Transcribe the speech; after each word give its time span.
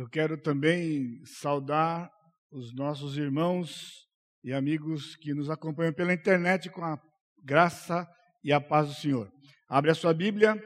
Eu 0.00 0.08
quero 0.08 0.40
também 0.40 1.22
saudar 1.26 2.10
os 2.50 2.74
nossos 2.74 3.18
irmãos 3.18 4.08
e 4.42 4.50
amigos 4.50 5.14
que 5.16 5.34
nos 5.34 5.50
acompanham 5.50 5.92
pela 5.92 6.14
internet 6.14 6.70
com 6.70 6.82
a 6.82 6.98
graça 7.44 8.08
e 8.42 8.50
a 8.50 8.58
paz 8.58 8.88
do 8.88 8.94
Senhor. 8.94 9.30
Abre 9.68 9.90
a 9.90 9.94
sua 9.94 10.14
Bíblia 10.14 10.58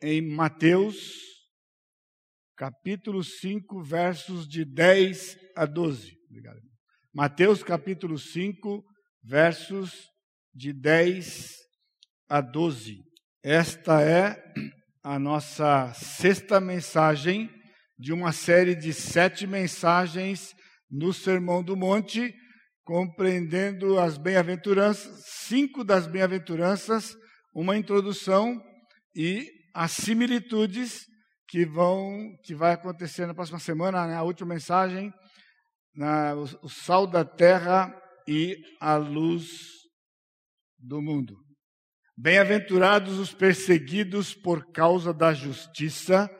em 0.00 0.22
Mateus, 0.22 0.94
capítulo 2.56 3.24
5, 3.24 3.82
versos 3.82 4.46
de 4.46 4.64
10 4.64 5.36
a 5.56 5.66
12. 5.66 6.16
Obrigado. 6.30 6.60
Mateus, 7.12 7.64
capítulo 7.64 8.16
5, 8.16 8.84
versos 9.20 10.08
de 10.54 10.72
10 10.72 11.56
a 12.28 12.40
12. 12.40 13.02
Esta 13.42 14.00
é 14.00 14.40
a 15.02 15.18
nossa 15.18 15.92
sexta 15.92 16.60
mensagem 16.60 17.55
de 17.98 18.12
uma 18.12 18.32
série 18.32 18.74
de 18.74 18.92
sete 18.92 19.46
mensagens 19.46 20.54
no 20.90 21.12
Sermão 21.12 21.62
do 21.62 21.76
Monte, 21.76 22.34
compreendendo 22.84 23.98
as 23.98 24.18
bem-aventuranças, 24.18 25.24
cinco 25.46 25.82
das 25.82 26.06
bem-aventuranças, 26.06 27.16
uma 27.54 27.76
introdução 27.76 28.60
e 29.14 29.50
as 29.74 29.92
similitudes 29.92 31.06
que 31.48 31.64
vão 31.64 32.36
que 32.42 32.54
vai 32.54 32.72
acontecer 32.72 33.26
na 33.26 33.34
próxima 33.34 33.58
semana, 33.58 34.06
né, 34.06 34.14
a 34.14 34.22
última 34.22 34.54
mensagem, 34.54 35.12
na, 35.94 36.34
o, 36.34 36.42
o 36.62 36.68
sal 36.68 37.06
da 37.06 37.24
terra 37.24 37.92
e 38.28 38.56
a 38.80 38.96
luz 38.96 39.48
do 40.78 41.00
mundo. 41.00 41.36
Bem-aventurados 42.16 43.18
os 43.18 43.32
perseguidos 43.32 44.34
por 44.34 44.72
causa 44.72 45.12
da 45.12 45.32
justiça, 45.34 46.30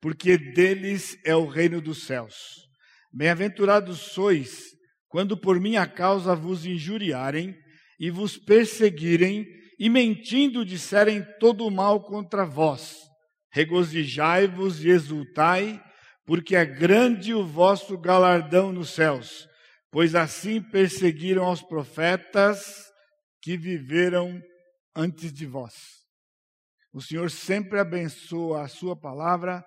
porque 0.00 0.38
deles 0.38 1.18
é 1.24 1.34
o 1.34 1.46
reino 1.46 1.80
dos 1.80 2.04
céus. 2.04 2.68
Bem-aventurados 3.12 3.98
sois 3.98 4.70
quando 5.08 5.36
por 5.36 5.60
minha 5.60 5.86
causa 5.86 6.34
vos 6.34 6.64
injuriarem 6.64 7.56
e 7.98 8.10
vos 8.10 8.38
perseguirem 8.38 9.46
e 9.78 9.90
mentindo 9.90 10.64
disserem 10.64 11.24
todo 11.38 11.66
o 11.66 11.70
mal 11.70 12.04
contra 12.04 12.46
vós. 12.46 12.96
Regozijai-vos 13.52 14.84
e 14.84 14.90
exultai, 14.90 15.82
porque 16.24 16.54
é 16.54 16.64
grande 16.64 17.34
o 17.34 17.44
vosso 17.44 17.98
galardão 17.98 18.72
nos 18.72 18.90
céus, 18.90 19.48
pois 19.90 20.14
assim 20.14 20.62
perseguiram 20.62 21.44
aos 21.44 21.60
profetas 21.60 22.90
que 23.42 23.56
viveram 23.56 24.40
antes 24.94 25.32
de 25.32 25.44
vós. 25.46 25.74
O 26.92 27.02
Senhor 27.02 27.30
sempre 27.30 27.80
abençoa 27.80 28.62
a 28.62 28.68
sua 28.68 28.94
palavra 28.94 29.64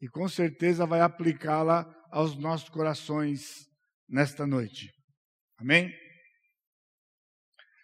e 0.00 0.08
com 0.08 0.28
certeza 0.28 0.86
vai 0.86 1.00
aplicá-la 1.00 1.86
aos 2.10 2.36
nossos 2.36 2.68
corações 2.68 3.66
nesta 4.08 4.46
noite. 4.46 4.90
Amém? 5.58 5.92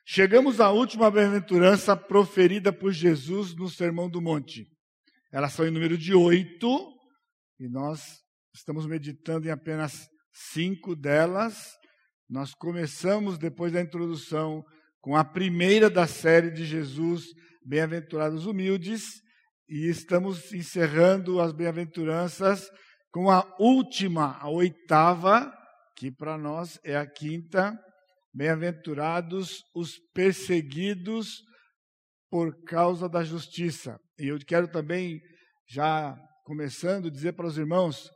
Chegamos 0.04 0.60
à 0.60 0.70
última 0.70 1.10
bem-aventurança 1.10 1.96
proferida 1.96 2.72
por 2.72 2.92
Jesus 2.92 3.54
no 3.54 3.68
Sermão 3.68 4.10
do 4.10 4.20
Monte. 4.20 4.66
Elas 5.32 5.52
são 5.52 5.66
em 5.66 5.70
número 5.70 5.96
de 5.96 6.12
oito, 6.12 6.92
e 7.58 7.68
nós 7.68 8.20
estamos 8.54 8.84
meditando 8.86 9.46
em 9.46 9.50
apenas 9.50 10.06
cinco 10.32 10.94
delas. 10.94 11.72
Nós 12.28 12.52
começamos, 12.52 13.38
depois 13.38 13.72
da 13.72 13.80
introdução, 13.80 14.62
com 15.00 15.16
a 15.16 15.24
primeira 15.24 15.88
da 15.88 16.06
série 16.06 16.50
de 16.50 16.64
Jesus, 16.64 17.24
Bem-aventurados 17.64 18.44
Humildes, 18.44 19.22
e 19.68 19.88
estamos 19.88 20.52
encerrando 20.52 21.40
as 21.40 21.52
bem-aventuranças 21.52 22.68
com 23.10 23.30
a 23.30 23.44
última, 23.58 24.38
a 24.38 24.48
oitava, 24.48 25.52
que 25.96 26.10
para 26.10 26.36
nós 26.36 26.78
é 26.84 26.96
a 26.96 27.06
quinta. 27.06 27.78
Bem-aventurados 28.34 29.62
os 29.74 29.98
perseguidos 30.14 31.42
por 32.30 32.64
causa 32.64 33.08
da 33.08 33.22
justiça. 33.22 34.00
E 34.18 34.28
eu 34.28 34.38
quero 34.38 34.66
também, 34.66 35.20
já 35.68 36.16
começando, 36.44 37.10
dizer 37.10 37.32
para 37.34 37.46
os 37.46 37.58
irmãos 37.58 38.10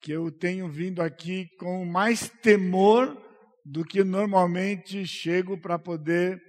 que 0.00 0.10
eu 0.10 0.32
tenho 0.32 0.68
vindo 0.68 1.00
aqui 1.00 1.46
com 1.58 1.84
mais 1.84 2.28
temor 2.42 3.16
do 3.64 3.84
que 3.84 4.02
normalmente 4.02 5.06
chego 5.06 5.60
para 5.60 5.78
poder 5.78 6.42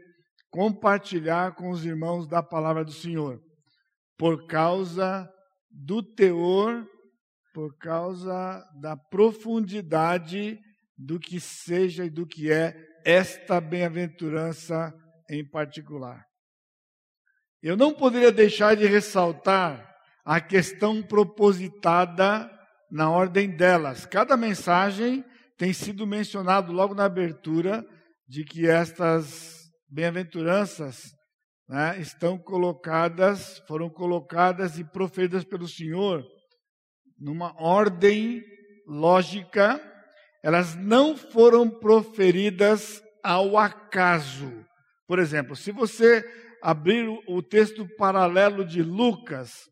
compartilhar 0.50 1.54
com 1.54 1.70
os 1.70 1.86
irmãos 1.86 2.28
da 2.28 2.42
palavra 2.42 2.84
do 2.84 2.92
Senhor 2.92 3.40
por 4.18 4.48
causa 4.48 5.30
do 5.70 6.04
teor, 6.04 6.86
por 7.54 7.78
causa 7.78 8.64
da 8.80 8.96
profundidade 8.96 10.60
do 10.98 11.20
que 11.20 11.40
seja 11.40 12.06
e 12.06 12.10
do 12.10 12.26
que 12.26 12.52
é 12.52 12.76
esta 13.06 13.60
bem-aventurança 13.60 14.94
em 15.30 15.48
particular. 15.48 16.24
Eu 17.62 17.78
não 17.78 17.94
poderia 17.94 18.32
deixar 18.32 18.76
de 18.76 18.86
ressaltar 18.86 19.90
a 20.26 20.40
questão 20.40 21.02
propositada 21.02 22.50
na 22.92 23.10
ordem 23.10 23.50
delas. 23.50 24.06
Cada 24.06 24.38
mensagem 24.38 25.24
tem 25.58 25.74
sido 25.74 26.06
mencionado 26.06 26.72
logo 26.72 26.94
na 26.94 27.06
abertura 27.06 27.86
de 28.28 28.44
que 28.44 28.68
estas 28.68 29.70
bem-aventuranças 29.90 31.12
né, 31.68 32.00
estão 32.00 32.38
colocadas, 32.38 33.60
foram 33.68 33.90
colocadas 33.90 34.78
e 34.78 34.84
proferidas 34.84 35.44
pelo 35.44 35.68
Senhor 35.68 36.24
numa 37.20 37.56
ordem 37.62 38.44
lógica, 38.86 39.82
elas 40.44 40.76
não 40.76 41.16
foram 41.16 41.70
proferidas 41.70 43.02
ao 43.24 43.58
acaso. 43.58 44.52
Por 45.08 45.20
exemplo, 45.20 45.56
se 45.56 45.72
você 45.72 46.24
abrir 46.62 47.08
o 47.28 47.42
texto 47.42 47.88
paralelo 47.98 48.66
de 48.66 48.82
Lucas, 48.82 49.70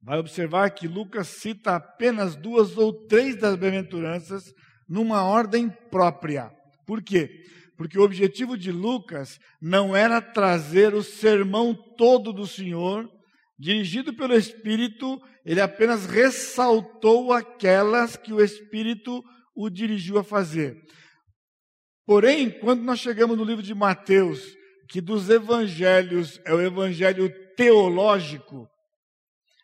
vai 0.00 0.18
observar 0.18 0.70
que 0.70 0.88
Lucas 0.88 1.28
cita 1.28 1.76
apenas 1.76 2.36
duas 2.36 2.76
ou 2.78 3.06
três 3.06 3.36
das 3.36 3.56
bem-aventuranças 3.56 4.44
numa 4.88 5.24
ordem 5.24 5.68
própria. 5.90 6.50
Por 6.86 7.02
quê? 7.02 7.42
Porque 7.78 7.96
o 7.96 8.02
objetivo 8.02 8.58
de 8.58 8.72
Lucas 8.72 9.38
não 9.62 9.94
era 9.94 10.20
trazer 10.20 10.94
o 10.94 11.02
sermão 11.02 11.72
todo 11.96 12.32
do 12.32 12.44
Senhor, 12.44 13.08
dirigido 13.56 14.12
pelo 14.12 14.34
Espírito, 14.34 15.22
ele 15.46 15.60
apenas 15.60 16.04
ressaltou 16.04 17.32
aquelas 17.32 18.16
que 18.16 18.32
o 18.32 18.42
Espírito 18.42 19.22
o 19.54 19.70
dirigiu 19.70 20.18
a 20.18 20.24
fazer. 20.24 20.76
Porém, 22.04 22.50
quando 22.50 22.82
nós 22.82 22.98
chegamos 22.98 23.38
no 23.38 23.44
livro 23.44 23.62
de 23.62 23.74
Mateus, 23.74 24.56
que 24.88 25.00
dos 25.00 25.30
evangelhos 25.30 26.40
é 26.44 26.52
o 26.52 26.60
evangelho 26.60 27.32
teológico, 27.54 28.66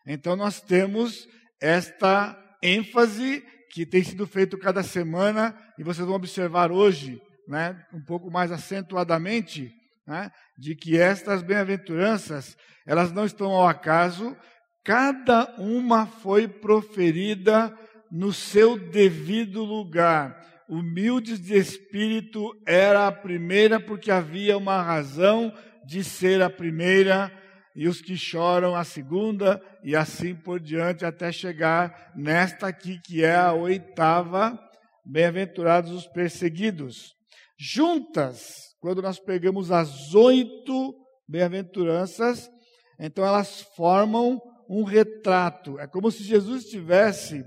então 0.06 0.36
nós 0.36 0.60
temos 0.60 1.26
esta 1.60 2.38
ênfase 2.62 3.42
que 3.72 3.84
tem 3.84 4.04
sido 4.04 4.24
feito 4.24 4.56
cada 4.56 4.84
semana, 4.84 5.58
e 5.76 5.82
vocês 5.82 6.06
vão 6.06 6.14
observar 6.14 6.70
hoje, 6.70 7.20
né, 7.48 7.84
um 7.92 8.00
pouco 8.00 8.30
mais 8.30 8.50
acentuadamente, 8.50 9.72
né, 10.06 10.30
de 10.58 10.74
que 10.74 10.98
estas 10.98 11.42
bem-aventuranças, 11.42 12.56
elas 12.86 13.12
não 13.12 13.24
estão 13.24 13.50
ao 13.52 13.66
acaso, 13.66 14.36
cada 14.82 15.54
uma 15.58 16.06
foi 16.06 16.46
proferida 16.46 17.76
no 18.10 18.32
seu 18.32 18.78
devido 18.78 19.64
lugar. 19.64 20.42
Humildes 20.68 21.40
de 21.40 21.54
espírito 21.54 22.54
era 22.66 23.06
a 23.06 23.12
primeira, 23.12 23.80
porque 23.80 24.10
havia 24.10 24.56
uma 24.56 24.82
razão 24.82 25.52
de 25.86 26.02
ser 26.02 26.42
a 26.42 26.48
primeira, 26.48 27.32
e 27.76 27.88
os 27.88 28.00
que 28.00 28.16
choram 28.16 28.74
a 28.74 28.84
segunda, 28.84 29.60
e 29.82 29.96
assim 29.96 30.34
por 30.34 30.60
diante, 30.60 31.04
até 31.04 31.32
chegar 31.32 32.12
nesta 32.14 32.68
aqui, 32.68 33.00
que 33.00 33.24
é 33.24 33.34
a 33.34 33.52
oitava, 33.52 34.58
bem-aventurados 35.04 35.90
os 35.90 36.06
perseguidos 36.06 37.14
juntas, 37.58 38.74
quando 38.80 39.00
nós 39.02 39.18
pegamos 39.18 39.70
as 39.70 40.14
oito 40.14 40.94
bem-aventuranças, 41.28 42.50
então 42.98 43.24
elas 43.24 43.62
formam 43.76 44.40
um 44.68 44.82
retrato. 44.84 45.78
É 45.78 45.86
como 45.86 46.10
se 46.10 46.22
Jesus 46.22 46.64
estivesse 46.64 47.44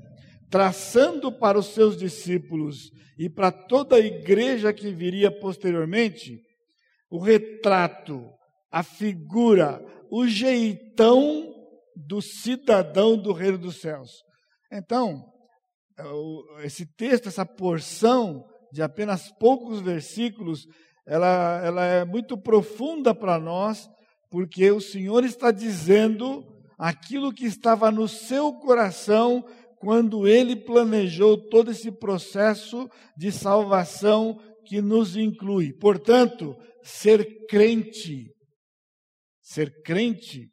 traçando 0.50 1.32
para 1.32 1.60
os 1.60 1.68
seus 1.68 1.98
discípulos 1.98 2.90
e 3.18 3.30
para 3.30 3.52
toda 3.52 3.96
a 3.96 4.00
igreja 4.00 4.74
que 4.74 4.92
viria 4.92 5.32
posteriormente 5.32 6.42
o 7.10 7.20
retrato, 7.20 8.30
a 8.72 8.84
figura, 8.84 9.84
o 10.12 10.28
jeitão 10.28 11.54
do 11.96 12.22
cidadão 12.22 13.18
do 13.18 13.34
reino 13.34 13.58
dos 13.58 13.82
céus. 13.82 14.12
Então, 14.72 15.24
esse 16.64 16.86
texto, 16.96 17.28
essa 17.28 17.46
porção, 17.46 18.46
de 18.78 18.84
apenas 18.84 19.32
poucos 19.32 19.82
versículos, 19.82 20.68
ela, 21.04 21.60
ela 21.66 21.84
é 21.84 22.06
muito 22.06 22.38
profunda 22.38 23.12
para 23.12 23.40
nós, 23.40 23.90
porque 24.30 24.70
o 24.70 24.80
Senhor 24.80 25.24
está 25.24 25.50
dizendo 25.50 26.46
aquilo 26.78 27.34
que 27.34 27.46
estava 27.46 27.90
no 27.90 28.08
seu 28.08 28.54
coração 28.54 29.44
quando 29.80 30.28
ele 30.28 30.56
planejou 30.56 31.50
todo 31.50 31.72
esse 31.72 31.92
processo 31.92 32.88
de 33.18 33.32
salvação 33.32 34.40
que 34.64 34.80
nos 34.80 35.18
inclui. 35.18 35.74
Portanto, 35.74 36.56
ser 36.84 37.48
crente, 37.48 38.32
ser 39.42 39.82
crente 39.82 40.52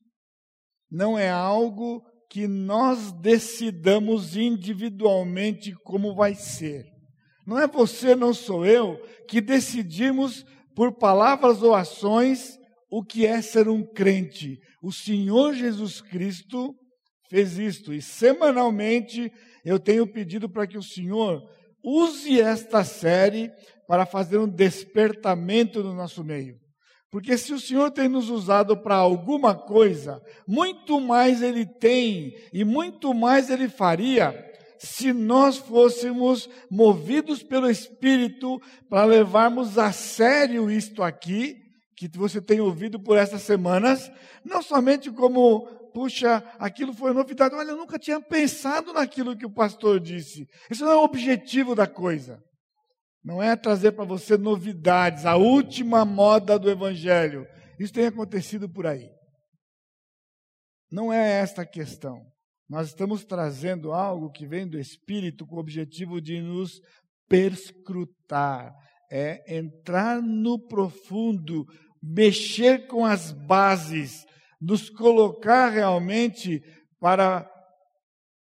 não 0.90 1.18
é 1.18 1.28
algo 1.28 2.02
que 2.30 2.48
nós 2.48 3.12
decidamos 3.20 4.34
individualmente 4.34 5.74
como 5.84 6.14
vai 6.14 6.34
ser. 6.34 6.93
Não 7.46 7.58
é 7.58 7.66
você, 7.66 8.14
não 8.14 8.32
sou 8.32 8.64
eu, 8.64 9.00
que 9.28 9.40
decidimos 9.40 10.44
por 10.74 10.92
palavras 10.92 11.62
ou 11.62 11.74
ações 11.74 12.58
o 12.90 13.02
que 13.04 13.26
é 13.26 13.42
ser 13.42 13.68
um 13.68 13.82
crente. 13.82 14.58
O 14.82 14.92
Senhor 14.92 15.54
Jesus 15.54 16.00
Cristo 16.00 16.74
fez 17.28 17.58
isto 17.58 17.92
e 17.92 18.00
semanalmente 18.00 19.32
eu 19.64 19.78
tenho 19.78 20.06
pedido 20.06 20.48
para 20.48 20.66
que 20.66 20.78
o 20.78 20.82
Senhor 20.82 21.42
use 21.82 22.40
esta 22.40 22.84
série 22.84 23.50
para 23.86 24.06
fazer 24.06 24.38
um 24.38 24.48
despertamento 24.48 25.82
no 25.82 25.94
nosso 25.94 26.24
meio. 26.24 26.56
Porque 27.10 27.38
se 27.38 27.52
o 27.52 27.60
Senhor 27.60 27.90
tem 27.90 28.08
nos 28.08 28.28
usado 28.28 28.76
para 28.76 28.96
alguma 28.96 29.54
coisa, 29.54 30.20
muito 30.48 31.00
mais 31.00 31.42
Ele 31.42 31.64
tem 31.64 32.34
e 32.52 32.64
muito 32.64 33.14
mais 33.14 33.50
Ele 33.50 33.68
faria 33.68 34.34
se 34.84 35.12
nós 35.12 35.56
fôssemos 35.56 36.48
movidos 36.70 37.42
pelo 37.42 37.70
Espírito 37.70 38.60
para 38.88 39.04
levarmos 39.04 39.78
a 39.78 39.90
sério 39.92 40.70
isto 40.70 41.02
aqui, 41.02 41.56
que 41.96 42.08
você 42.16 42.40
tem 42.40 42.60
ouvido 42.60 43.00
por 43.00 43.16
essas 43.16 43.42
semanas, 43.42 44.10
não 44.44 44.60
somente 44.60 45.10
como, 45.10 45.66
puxa, 45.92 46.44
aquilo 46.58 46.92
foi 46.92 47.12
novidade, 47.12 47.54
olha, 47.54 47.70
eu 47.70 47.76
nunca 47.76 47.98
tinha 47.98 48.20
pensado 48.20 48.92
naquilo 48.92 49.36
que 49.36 49.46
o 49.46 49.52
pastor 49.52 49.98
disse. 49.98 50.46
Isso 50.70 50.84
não 50.84 50.92
é 50.92 50.96
o 50.96 51.04
objetivo 51.04 51.74
da 51.74 51.86
coisa. 51.86 52.42
Não 53.24 53.42
é 53.42 53.56
trazer 53.56 53.92
para 53.92 54.04
você 54.04 54.36
novidades, 54.36 55.24
a 55.24 55.36
última 55.36 56.04
moda 56.04 56.58
do 56.58 56.70
Evangelho. 56.70 57.46
Isso 57.80 57.92
tem 57.92 58.06
acontecido 58.06 58.68
por 58.68 58.86
aí. 58.86 59.08
Não 60.92 61.10
é 61.10 61.40
esta 61.40 61.62
a 61.62 61.66
questão. 61.66 62.33
Nós 62.68 62.88
estamos 62.88 63.24
trazendo 63.24 63.92
algo 63.92 64.30
que 64.30 64.46
vem 64.46 64.66
do 64.66 64.78
Espírito 64.78 65.46
com 65.46 65.56
o 65.56 65.60
objetivo 65.60 66.20
de 66.20 66.40
nos 66.40 66.80
perscrutar, 67.28 68.72
é 69.10 69.56
entrar 69.56 70.22
no 70.22 70.58
profundo, 70.58 71.66
mexer 72.02 72.86
com 72.86 73.04
as 73.04 73.32
bases, 73.32 74.24
nos 74.60 74.88
colocar 74.88 75.68
realmente 75.68 76.62
para 76.98 77.48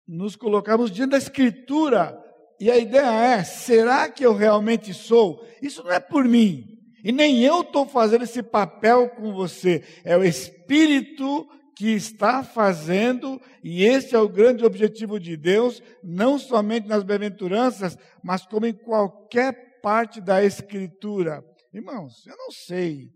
nos 0.08 0.36
colocarmos 0.36 0.92
diante 0.92 1.12
da 1.12 1.18
Escritura. 1.18 2.18
E 2.60 2.70
a 2.70 2.78
ideia 2.78 3.38
é: 3.38 3.44
será 3.44 4.10
que 4.10 4.26
eu 4.26 4.34
realmente 4.34 4.94
sou? 4.94 5.44
Isso 5.62 5.84
não 5.84 5.92
é 5.92 6.00
por 6.00 6.26
mim. 6.26 6.64
E 7.04 7.12
nem 7.12 7.44
eu 7.44 7.62
estou 7.62 7.86
fazendo 7.86 8.24
esse 8.24 8.42
papel 8.42 9.10
com 9.10 9.34
você. 9.34 9.84
É 10.06 10.16
o 10.16 10.24
Espírito 10.24 11.48
que 11.76 11.88
está 11.92 12.44
fazendo, 12.44 13.42
e 13.64 13.84
esse 13.84 14.16
é 14.16 14.20
o 14.20 14.30
grande 14.30 14.64
objetivo 14.66 15.20
de 15.20 15.36
Deus, 15.36 15.82
não 16.04 16.38
somente 16.38 16.88
nas 16.88 17.04
bem-aventuranças, 17.04 17.98
mas 18.24 18.46
como 18.46 18.66
em 18.66 18.74
qualquer 18.74 19.82
parte 19.82 20.22
da 20.22 20.44
Escritura. 20.44 21.44
Irmãos, 21.74 22.26
eu 22.26 22.38
não 22.38 22.52
sei. 22.52 23.10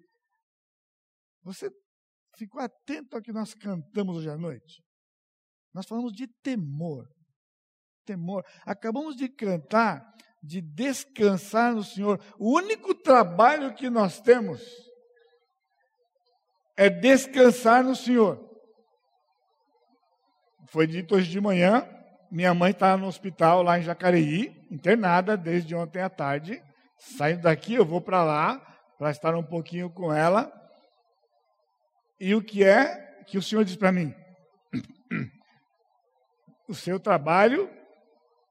Você 1.43 1.69
ficou 2.35 2.61
atento 2.61 3.15
ao 3.15 3.21
que 3.21 3.31
nós 3.31 3.53
cantamos 3.53 4.17
hoje 4.17 4.29
à 4.29 4.37
noite? 4.37 4.83
Nós 5.73 5.85
falamos 5.85 6.11
de 6.11 6.27
temor. 6.41 7.07
Temor. 8.05 8.43
Acabamos 8.65 9.15
de 9.15 9.29
cantar, 9.29 10.03
de 10.41 10.61
descansar 10.61 11.75
no 11.75 11.83
Senhor. 11.83 12.19
O 12.39 12.55
único 12.55 12.95
trabalho 12.95 13.75
que 13.75 13.89
nós 13.89 14.19
temos 14.19 14.61
é 16.75 16.89
descansar 16.89 17.83
no 17.83 17.95
Senhor. 17.95 18.46
Foi 20.67 20.85
dito 20.85 21.15
hoje 21.15 21.29
de 21.29 21.39
manhã, 21.39 21.87
minha 22.29 22.53
mãe 22.53 22.71
está 22.71 22.97
no 22.97 23.07
hospital 23.07 23.63
lá 23.63 23.79
em 23.79 23.83
Jacareí, 23.83 24.53
internada 24.69 25.37
desde 25.37 25.73
ontem 25.73 26.01
à 26.01 26.09
tarde. 26.09 26.61
Saindo 26.97 27.43
daqui, 27.43 27.75
eu 27.75 27.85
vou 27.85 28.01
para 28.01 28.21
lá 28.21 28.61
para 28.97 29.09
estar 29.11 29.33
um 29.33 29.43
pouquinho 29.43 29.89
com 29.89 30.13
ela. 30.13 30.51
E 32.19 32.35
o 32.35 32.41
que 32.41 32.65
é 32.65 33.23
que 33.27 33.37
o 33.37 33.41
Senhor 33.41 33.63
diz 33.63 33.75
para 33.75 33.91
mim? 33.91 34.13
O 36.69 36.75
seu 36.75 36.99
trabalho 36.99 37.69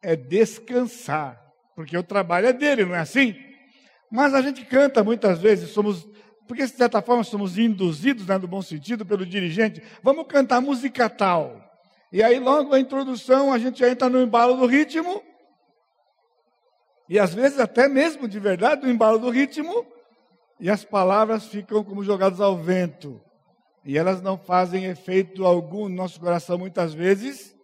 é 0.01 0.17
descansar, 0.17 1.39
porque 1.75 1.99
o 1.99 2.03
trabalho 2.03 2.47
é 2.47 2.53
dele, 2.55 2.87
não 2.87 2.95
é 2.95 3.01
assim? 3.01 3.37
Mas 4.11 4.33
a 4.33 4.41
gente 4.41 4.65
canta 4.65 5.05
muitas 5.05 5.39
vezes, 5.39 5.69
somos 5.69 6.09
porque 6.49 6.65
de 6.65 6.73
certa 6.73 7.03
forma 7.03 7.23
somos 7.25 7.59
induzidos, 7.59 8.27
né, 8.27 8.39
no 8.39 8.49
bom 8.49 8.63
sentido, 8.63 9.05
pelo 9.05 9.27
dirigente, 9.27 9.83
vamos 10.03 10.27
cantar 10.29 10.63
música 10.63 11.11
tal. 11.11 11.66
E 12.13 12.23
aí, 12.23 12.39
logo 12.39 12.71
na 12.71 12.79
introdução, 12.79 13.53
a 13.53 13.59
gente 13.59 13.85
entra 13.85 14.09
no 14.09 14.23
embalo 14.23 14.57
do 14.57 14.67
ritmo, 14.67 15.23
e 17.09 17.19
às 17.19 17.35
vezes 17.35 17.59
até 17.59 17.89
mesmo 17.89 18.29
de 18.29 18.39
verdade, 18.39 18.83
no 18.83 18.91
embalo 18.91 19.19
do 19.19 19.31
ritmo, 19.31 19.87
e 20.59 20.71
as 20.71 20.85
palavras 20.85 21.47
ficam 21.47 21.85
como 21.85 22.05
jogadas 22.05 22.41
ao 22.41 22.57
vento, 22.57 23.21
e 23.85 23.97
elas 23.97 24.21
não 24.23 24.39
fazem 24.39 24.87
efeito 24.87 25.45
algum 25.45 25.89
no 25.89 25.95
nosso 25.95 26.19
coração 26.19 26.59
muitas 26.59 26.95
vezes. 26.95 27.55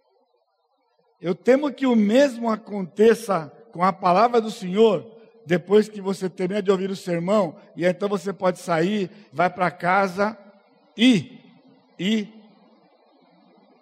Eu 1.19 1.33
temo 1.33 1.71
que 1.71 1.85
o 1.85 1.95
mesmo 1.95 2.49
aconteça 2.49 3.51
com 3.71 3.83
a 3.83 3.91
palavra 3.91 4.39
do 4.39 4.51
Senhor, 4.51 5.09
depois 5.45 5.89
que 5.89 5.99
você 5.99 6.29
termina 6.29 6.61
de 6.61 6.71
ouvir 6.71 6.89
o 6.89 6.95
sermão, 6.95 7.55
e 7.75 7.85
então 7.85 8.07
você 8.07 8.31
pode 8.31 8.59
sair, 8.59 9.09
vai 9.31 9.49
para 9.49 9.71
casa 9.71 10.37
e, 10.97 11.39
e. 11.99 12.42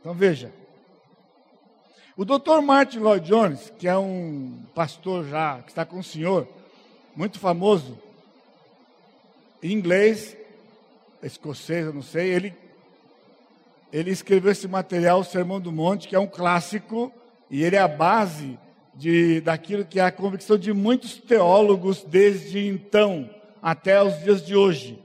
Então 0.02 0.14
veja. 0.16 0.52
O 2.18 2.26
Dr. 2.26 2.60
Martin 2.62 3.00
Lloyd 3.00 3.26
Jones, 3.26 3.72
que 3.80 3.88
é 3.88 3.98
um 3.98 4.64
pastor 4.76 5.26
já, 5.28 5.62
que 5.62 5.70
está 5.70 5.86
com 5.86 6.00
o 6.00 6.04
senhor, 6.04 6.48
muito 7.16 7.40
famoso, 7.40 7.98
em 9.64 9.72
inglês, 9.72 10.36
escocês, 11.24 11.86
eu 11.86 11.94
não 11.94 12.02
sei, 12.02 12.30
ele, 12.30 12.54
ele 13.94 14.10
escreveu 14.10 14.52
esse 14.52 14.68
material, 14.68 15.20
o 15.20 15.24
Sermão 15.24 15.62
do 15.62 15.72
Monte, 15.72 16.08
que 16.08 16.16
é 16.16 16.20
um 16.20 16.28
clássico, 16.28 17.12
e 17.50 17.64
ele 17.64 17.76
é 17.76 17.80
a 17.80 17.88
base 17.88 18.58
de, 18.96 19.40
daquilo 19.42 19.86
que 19.86 20.00
é 20.00 20.04
a 20.04 20.12
convicção 20.12 20.58
de 20.58 20.74
muitos 20.74 21.18
teólogos 21.18 22.04
desde 22.04 22.68
então 22.68 23.30
até 23.62 24.02
os 24.02 24.20
dias 24.20 24.46
de 24.46 24.56
hoje. 24.56 25.00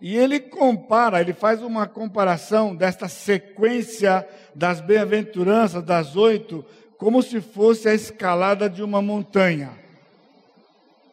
E 0.00 0.16
ele 0.16 0.38
compara, 0.38 1.20
ele 1.20 1.32
faz 1.32 1.62
uma 1.62 1.86
comparação 1.86 2.74
desta 2.74 3.08
sequência 3.08 4.28
das 4.54 4.80
bem-aventuranças, 4.80 5.82
das 5.82 6.16
oito, 6.16 6.64
como 6.98 7.22
se 7.22 7.40
fosse 7.40 7.88
a 7.88 7.94
escalada 7.94 8.68
de 8.68 8.82
uma 8.82 9.00
montanha. 9.00 9.70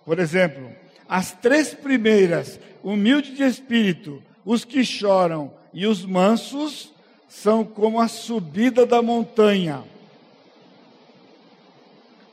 Por 0.05 0.19
exemplo, 0.19 0.69
as 1.07 1.31
três 1.31 1.73
primeiras, 1.73 2.59
humilde 2.83 3.35
de 3.35 3.43
espírito, 3.43 4.21
os 4.45 4.65
que 4.65 4.83
choram 4.83 5.53
e 5.73 5.87
os 5.87 6.05
mansos, 6.05 6.91
são 7.27 7.63
como 7.63 7.99
a 7.99 8.07
subida 8.07 8.85
da 8.85 9.01
montanha. 9.01 9.83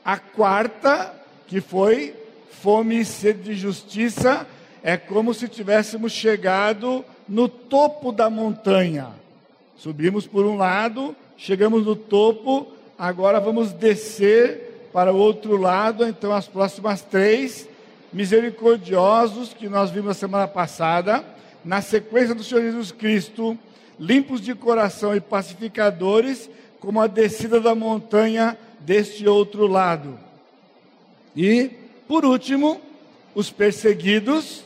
A 0.03 0.17
quarta, 0.17 1.13
que 1.47 1.61
foi 1.61 2.15
fome 2.49 2.99
e 2.99 3.05
sede 3.05 3.41
de 3.41 3.53
justiça, 3.55 4.45
é 4.83 4.97
como 4.97 5.33
se 5.33 5.47
tivéssemos 5.47 6.11
chegado 6.11 7.05
no 7.27 7.47
topo 7.47 8.11
da 8.11 8.29
montanha. 8.29 9.09
Subimos 9.77 10.27
por 10.27 10.45
um 10.45 10.57
lado, 10.57 11.15
chegamos 11.37 11.85
no 11.85 11.95
topo, 11.95 12.67
agora 12.97 13.39
vamos 13.39 13.71
descer 13.71 14.89
para 14.93 15.13
o 15.13 15.17
outro 15.17 15.57
lado. 15.57 16.05
Então, 16.05 16.31
as 16.33 16.47
próximas 16.47 17.01
três, 17.01 17.67
misericordiosos, 18.11 19.53
que 19.53 19.69
nós 19.69 19.89
vimos 19.89 20.07
na 20.07 20.13
semana 20.13 20.47
passada, 20.47 21.23
na 21.63 21.81
sequência 21.81 22.35
do 22.35 22.43
Senhor 22.43 22.61
Jesus 22.61 22.91
Cristo, 22.91 23.57
limpos 23.99 24.41
de 24.41 24.55
coração 24.55 25.15
e 25.15 25.21
pacificadores, 25.21 26.49
como 26.79 26.99
a 26.99 27.07
descida 27.07 27.59
da 27.59 27.75
montanha 27.75 28.57
deste 28.79 29.27
outro 29.27 29.67
lado. 29.67 30.17
E, 31.35 31.69
por 32.07 32.25
último, 32.25 32.81
os 33.33 33.49
perseguidos, 33.49 34.63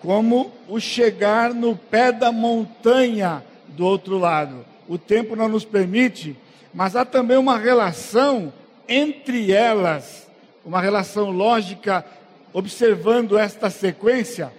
como 0.00 0.52
o 0.68 0.78
chegar 0.78 1.52
no 1.52 1.76
pé 1.76 2.12
da 2.12 2.30
montanha 2.30 3.44
do 3.68 3.84
outro 3.84 4.18
lado. 4.18 4.64
O 4.88 4.96
tempo 4.98 5.34
não 5.34 5.48
nos 5.48 5.64
permite, 5.64 6.36
mas 6.72 6.94
há 6.94 7.04
também 7.04 7.36
uma 7.36 7.58
relação 7.58 8.52
entre 8.88 9.52
elas, 9.52 10.28
uma 10.64 10.80
relação 10.80 11.30
lógica, 11.30 12.04
observando 12.52 13.38
esta 13.38 13.68
sequência, 13.70 14.52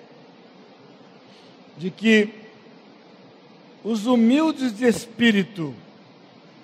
de 1.78 1.92
que 1.92 2.30
os 3.84 4.06
humildes 4.06 4.76
de 4.76 4.86
espírito, 4.86 5.74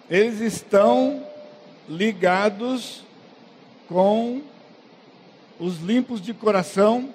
eles 0.10 0.42
estão 0.42 1.26
ligados 1.88 3.04
com 3.88 4.42
os 5.60 5.80
limpos 5.80 6.20
de 6.22 6.34
coração, 6.34 7.14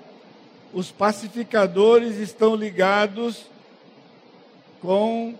os 0.72 0.90
pacificadores 0.90 2.16
estão 2.16 2.54
ligados 2.54 3.46
com 4.80 5.34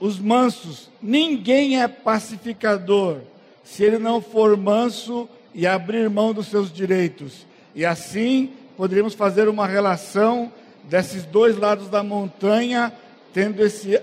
os 0.00 0.18
mansos. 0.18 0.88
Ninguém 1.02 1.80
é 1.80 1.88
pacificador 1.88 3.18
se 3.64 3.84
ele 3.84 3.98
não 3.98 4.20
for 4.20 4.56
manso 4.56 5.28
e 5.54 5.66
abrir 5.66 6.08
mão 6.08 6.32
dos 6.32 6.46
seus 6.46 6.72
direitos. 6.72 7.46
E 7.74 7.84
assim 7.84 8.52
poderíamos 8.76 9.14
fazer 9.14 9.48
uma 9.48 9.66
relação 9.66 10.52
desses 10.84 11.24
dois 11.24 11.56
lados 11.56 11.88
da 11.88 12.02
montanha, 12.02 12.92
tendo 13.34 13.62
esse 13.62 14.00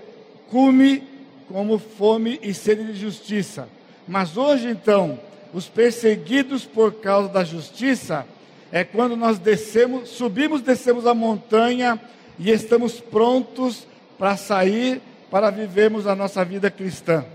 cume 0.50 1.04
como 1.48 1.80
fome 1.80 2.39
e 2.44 2.54
sede 2.54 2.86
de 2.86 3.00
justiça. 3.00 3.68
Mas 4.08 4.38
hoje 4.38 4.70
então, 4.70 5.20
os 5.54 5.68
perseguidos 5.68 6.65
por 6.65 6.94
causa 6.96 7.30
da 7.30 7.44
justiça 7.44 8.25
é 8.72 8.84
quando 8.84 9.15
nós 9.15 9.39
descemos, 9.39 10.10
subimos, 10.10 10.62
descemos 10.62 11.05
a 11.05 11.13
montanha 11.13 12.00
e 12.38 12.51
estamos 12.51 13.00
prontos 13.00 13.88
para 14.17 14.36
sair, 14.36 15.01
para 15.29 15.50
vivermos 15.50 16.07
a 16.07 16.15
nossa 16.15 16.43
vida 16.43 16.69
cristã. 16.69 17.25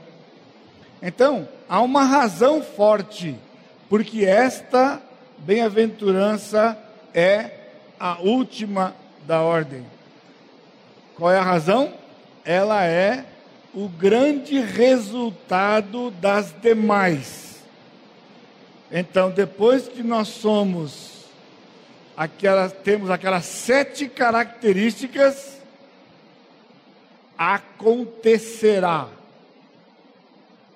Então, 1.02 1.48
há 1.68 1.80
uma 1.80 2.04
razão 2.04 2.62
forte, 2.62 3.34
porque 3.88 4.24
esta 4.24 5.00
bem-aventurança 5.38 6.76
é 7.14 7.50
a 7.98 8.20
última 8.20 8.94
da 9.26 9.40
ordem. 9.40 9.84
Qual 11.16 11.30
é 11.30 11.38
a 11.38 11.42
razão? 11.42 11.92
Ela 12.44 12.84
é 12.84 13.24
o 13.74 13.88
grande 13.88 14.60
resultado 14.60 16.10
das 16.10 16.54
demais. 16.60 17.62
Então, 18.90 19.30
depois 19.30 19.86
que 19.88 20.02
nós 20.02 20.28
somos 20.28 21.19
aquelas, 22.20 22.74
temos 22.74 23.08
aquelas 23.08 23.46
sete 23.46 24.06
características, 24.06 25.58
acontecerá 27.38 29.08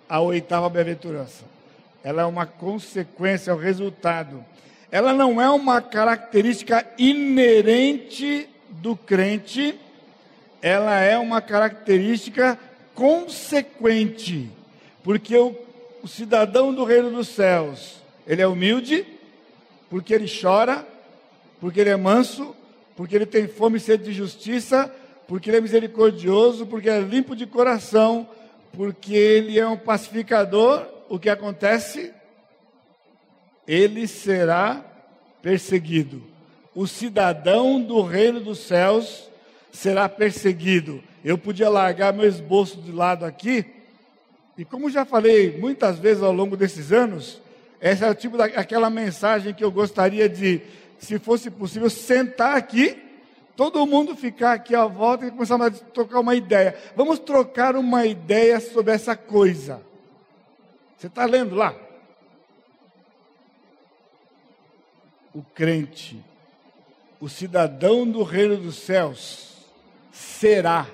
a 0.08 0.20
oitava 0.20 0.70
bem-aventurança. 0.70 1.44
Ela 2.02 2.22
é 2.22 2.24
uma 2.24 2.46
consequência, 2.46 3.50
é 3.50 3.54
o 3.54 3.58
resultado. 3.58 4.42
Ela 4.90 5.12
não 5.12 5.38
é 5.38 5.50
uma 5.50 5.82
característica 5.82 6.86
inerente 6.96 8.48
do 8.70 8.96
crente, 8.96 9.78
ela 10.62 10.98
é 10.98 11.18
uma 11.18 11.42
característica 11.42 12.58
consequente, 12.94 14.50
porque 15.02 15.36
o, 15.36 15.54
o 16.02 16.08
cidadão 16.08 16.72
do 16.72 16.84
reino 16.84 17.10
dos 17.10 17.28
céus, 17.28 18.00
ele 18.26 18.40
é 18.40 18.46
humilde, 18.46 19.06
porque 19.90 20.14
ele 20.14 20.26
chora, 20.26 20.93
porque 21.64 21.80
ele 21.80 21.88
é 21.88 21.96
manso, 21.96 22.54
porque 22.94 23.16
ele 23.16 23.24
tem 23.24 23.48
fome 23.48 23.78
e 23.78 23.80
sede 23.80 24.04
de 24.04 24.12
justiça, 24.12 24.94
porque 25.26 25.48
ele 25.48 25.56
é 25.56 25.60
misericordioso, 25.62 26.66
porque 26.66 26.90
é 26.90 27.00
limpo 27.00 27.34
de 27.34 27.46
coração, 27.46 28.28
porque 28.74 29.14
ele 29.14 29.58
é 29.58 29.66
um 29.66 29.78
pacificador, 29.78 30.86
o 31.08 31.18
que 31.18 31.30
acontece? 31.30 32.12
Ele 33.66 34.06
será 34.06 34.84
perseguido. 35.40 36.22
O 36.74 36.86
cidadão 36.86 37.80
do 37.80 38.02
reino 38.02 38.40
dos 38.40 38.58
céus 38.58 39.30
será 39.72 40.06
perseguido. 40.06 41.02
Eu 41.24 41.38
podia 41.38 41.70
largar 41.70 42.12
meu 42.12 42.28
esboço 42.28 42.76
de 42.76 42.92
lado 42.92 43.24
aqui, 43.24 43.64
e 44.58 44.66
como 44.66 44.90
já 44.90 45.06
falei 45.06 45.56
muitas 45.56 45.98
vezes 45.98 46.22
ao 46.22 46.30
longo 46.30 46.58
desses 46.58 46.92
anos, 46.92 47.40
essa 47.80 48.04
é 48.04 48.10
o 48.10 48.14
tipo 48.14 48.36
daquela 48.36 48.90
mensagem 48.90 49.54
que 49.54 49.64
eu 49.64 49.70
gostaria 49.70 50.28
de, 50.28 50.60
se 50.98 51.18
fosse 51.18 51.50
possível, 51.50 51.90
sentar 51.90 52.56
aqui, 52.56 53.02
todo 53.56 53.86
mundo 53.86 54.16
ficar 54.16 54.52
aqui 54.52 54.74
à 54.74 54.86
volta 54.86 55.26
e 55.26 55.30
começar 55.30 55.60
a 55.60 55.70
trocar 55.70 56.20
uma 56.20 56.34
ideia. 56.34 56.76
Vamos 56.96 57.18
trocar 57.18 57.76
uma 57.76 58.06
ideia 58.06 58.60
sobre 58.60 58.92
essa 58.92 59.16
coisa. 59.16 59.82
Você 60.96 61.06
está 61.06 61.24
lendo 61.24 61.54
lá? 61.54 61.74
O 65.34 65.42
crente, 65.42 66.22
o 67.20 67.28
cidadão 67.28 68.08
do 68.08 68.22
reino 68.22 68.56
dos 68.56 68.76
céus, 68.76 69.58
será, 70.12 70.86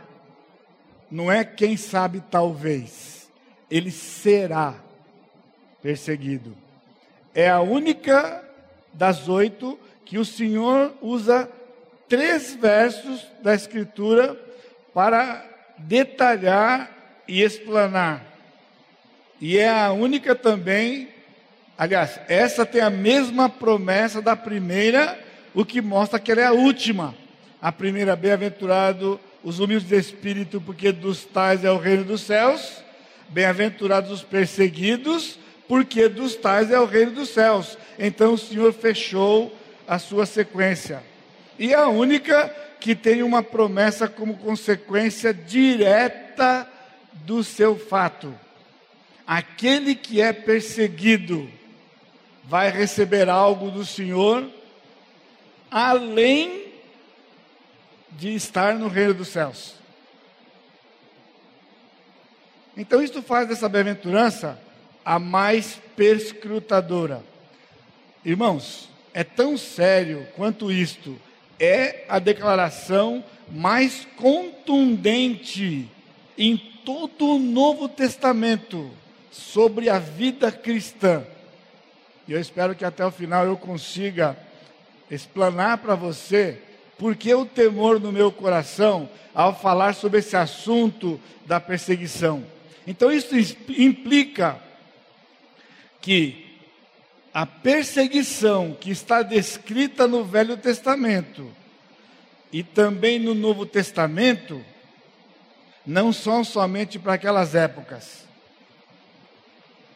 não 1.10 1.30
é 1.30 1.44
quem 1.44 1.76
sabe 1.76 2.22
talvez, 2.30 3.30
ele 3.70 3.90
será 3.90 4.74
perseguido. 5.82 6.56
É 7.34 7.48
a 7.48 7.60
única 7.60 8.44
das 8.92 9.28
oito 9.28 9.78
que 10.10 10.18
o 10.18 10.24
Senhor 10.24 10.92
usa 11.00 11.48
três 12.08 12.52
versos 12.52 13.24
da 13.44 13.54
Escritura 13.54 14.36
para 14.92 15.40
detalhar 15.78 16.90
e 17.28 17.40
explanar. 17.40 18.24
E 19.40 19.56
é 19.56 19.68
a 19.68 19.92
única 19.92 20.34
também, 20.34 21.10
aliás, 21.78 22.18
essa 22.26 22.66
tem 22.66 22.80
a 22.80 22.90
mesma 22.90 23.48
promessa 23.48 24.20
da 24.20 24.34
primeira, 24.34 25.16
o 25.54 25.64
que 25.64 25.80
mostra 25.80 26.18
que 26.18 26.32
ela 26.32 26.40
é 26.40 26.46
a 26.46 26.52
última. 26.52 27.14
A 27.62 27.70
primeira, 27.70 28.16
bem-aventurado 28.16 29.20
os 29.44 29.60
humildes 29.60 29.88
de 29.88 29.96
espírito, 29.96 30.60
porque 30.60 30.90
dos 30.90 31.24
tais 31.24 31.64
é 31.64 31.70
o 31.70 31.78
reino 31.78 32.02
dos 32.02 32.22
céus. 32.22 32.82
Bem-aventurados 33.28 34.10
os 34.10 34.24
perseguidos, 34.24 35.38
porque 35.68 36.08
dos 36.08 36.34
tais 36.34 36.72
é 36.72 36.80
o 36.80 36.84
reino 36.84 37.12
dos 37.12 37.28
céus. 37.28 37.78
Então 37.96 38.34
o 38.34 38.38
Senhor 38.38 38.72
fechou 38.72 39.59
a 39.90 39.98
sua 39.98 40.24
sequência. 40.24 41.02
E 41.58 41.74
a 41.74 41.88
única 41.88 42.48
que 42.78 42.94
tem 42.94 43.24
uma 43.24 43.42
promessa 43.42 44.06
como 44.06 44.36
consequência 44.36 45.34
direta 45.34 46.70
do 47.12 47.42
seu 47.42 47.76
fato. 47.76 48.32
Aquele 49.26 49.96
que 49.96 50.20
é 50.20 50.32
perseguido 50.32 51.50
vai 52.44 52.70
receber 52.70 53.28
algo 53.28 53.68
do 53.68 53.84
Senhor 53.84 54.48
além 55.68 56.72
de 58.12 58.32
estar 58.32 58.76
no 58.76 58.86
reino 58.86 59.14
dos 59.14 59.28
céus. 59.28 59.74
Então, 62.76 63.02
isto 63.02 63.22
faz 63.22 63.48
dessa 63.48 63.68
bem-aventurança 63.68 64.56
a 65.04 65.18
mais 65.18 65.80
perscrutadora. 65.96 67.24
Irmãos, 68.24 68.89
é 69.12 69.24
tão 69.24 69.56
sério 69.56 70.26
quanto 70.36 70.70
isto, 70.70 71.16
é 71.58 72.04
a 72.08 72.18
declaração 72.18 73.24
mais 73.50 74.06
contundente 74.16 75.88
em 76.38 76.56
todo 76.84 77.36
o 77.36 77.38
Novo 77.38 77.88
Testamento 77.88 78.90
sobre 79.30 79.90
a 79.90 79.98
vida 79.98 80.50
cristã. 80.50 81.24
E 82.26 82.32
eu 82.32 82.40
espero 82.40 82.74
que 82.74 82.84
até 82.84 83.04
o 83.04 83.10
final 83.10 83.44
eu 83.44 83.56
consiga 83.56 84.36
explanar 85.10 85.78
para 85.78 85.94
você 85.94 86.58
por 86.98 87.16
que 87.16 87.34
o 87.34 87.46
temor 87.46 87.98
no 87.98 88.12
meu 88.12 88.30
coração 88.30 89.08
ao 89.34 89.58
falar 89.58 89.94
sobre 89.94 90.20
esse 90.20 90.36
assunto 90.36 91.20
da 91.46 91.58
perseguição? 91.58 92.44
Então, 92.86 93.10
isso 93.10 93.34
implica 93.68 94.60
que 96.00 96.49
a 97.32 97.46
perseguição 97.46 98.76
que 98.78 98.90
está 98.90 99.22
descrita 99.22 100.06
no 100.08 100.24
Velho 100.24 100.56
Testamento 100.56 101.54
e 102.52 102.62
também 102.62 103.18
no 103.18 103.34
Novo 103.34 103.64
Testamento 103.64 104.64
não 105.86 106.12
são 106.12 106.42
somente 106.42 106.98
para 106.98 107.14
aquelas 107.14 107.54
épocas. 107.54 108.26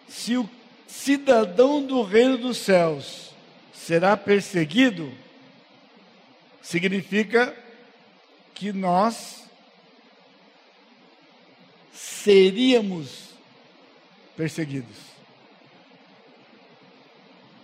Se 0.09 0.37
o 0.37 0.49
cidadão 0.87 1.85
do 1.85 2.03
reino 2.03 2.38
dos 2.38 2.59
céus 2.59 3.35
será 3.73 4.17
perseguido, 4.17 5.12
significa 6.62 7.55
que 8.55 8.73
nós 8.73 9.45
seríamos 11.93 13.31
perseguidos. 14.37 15.13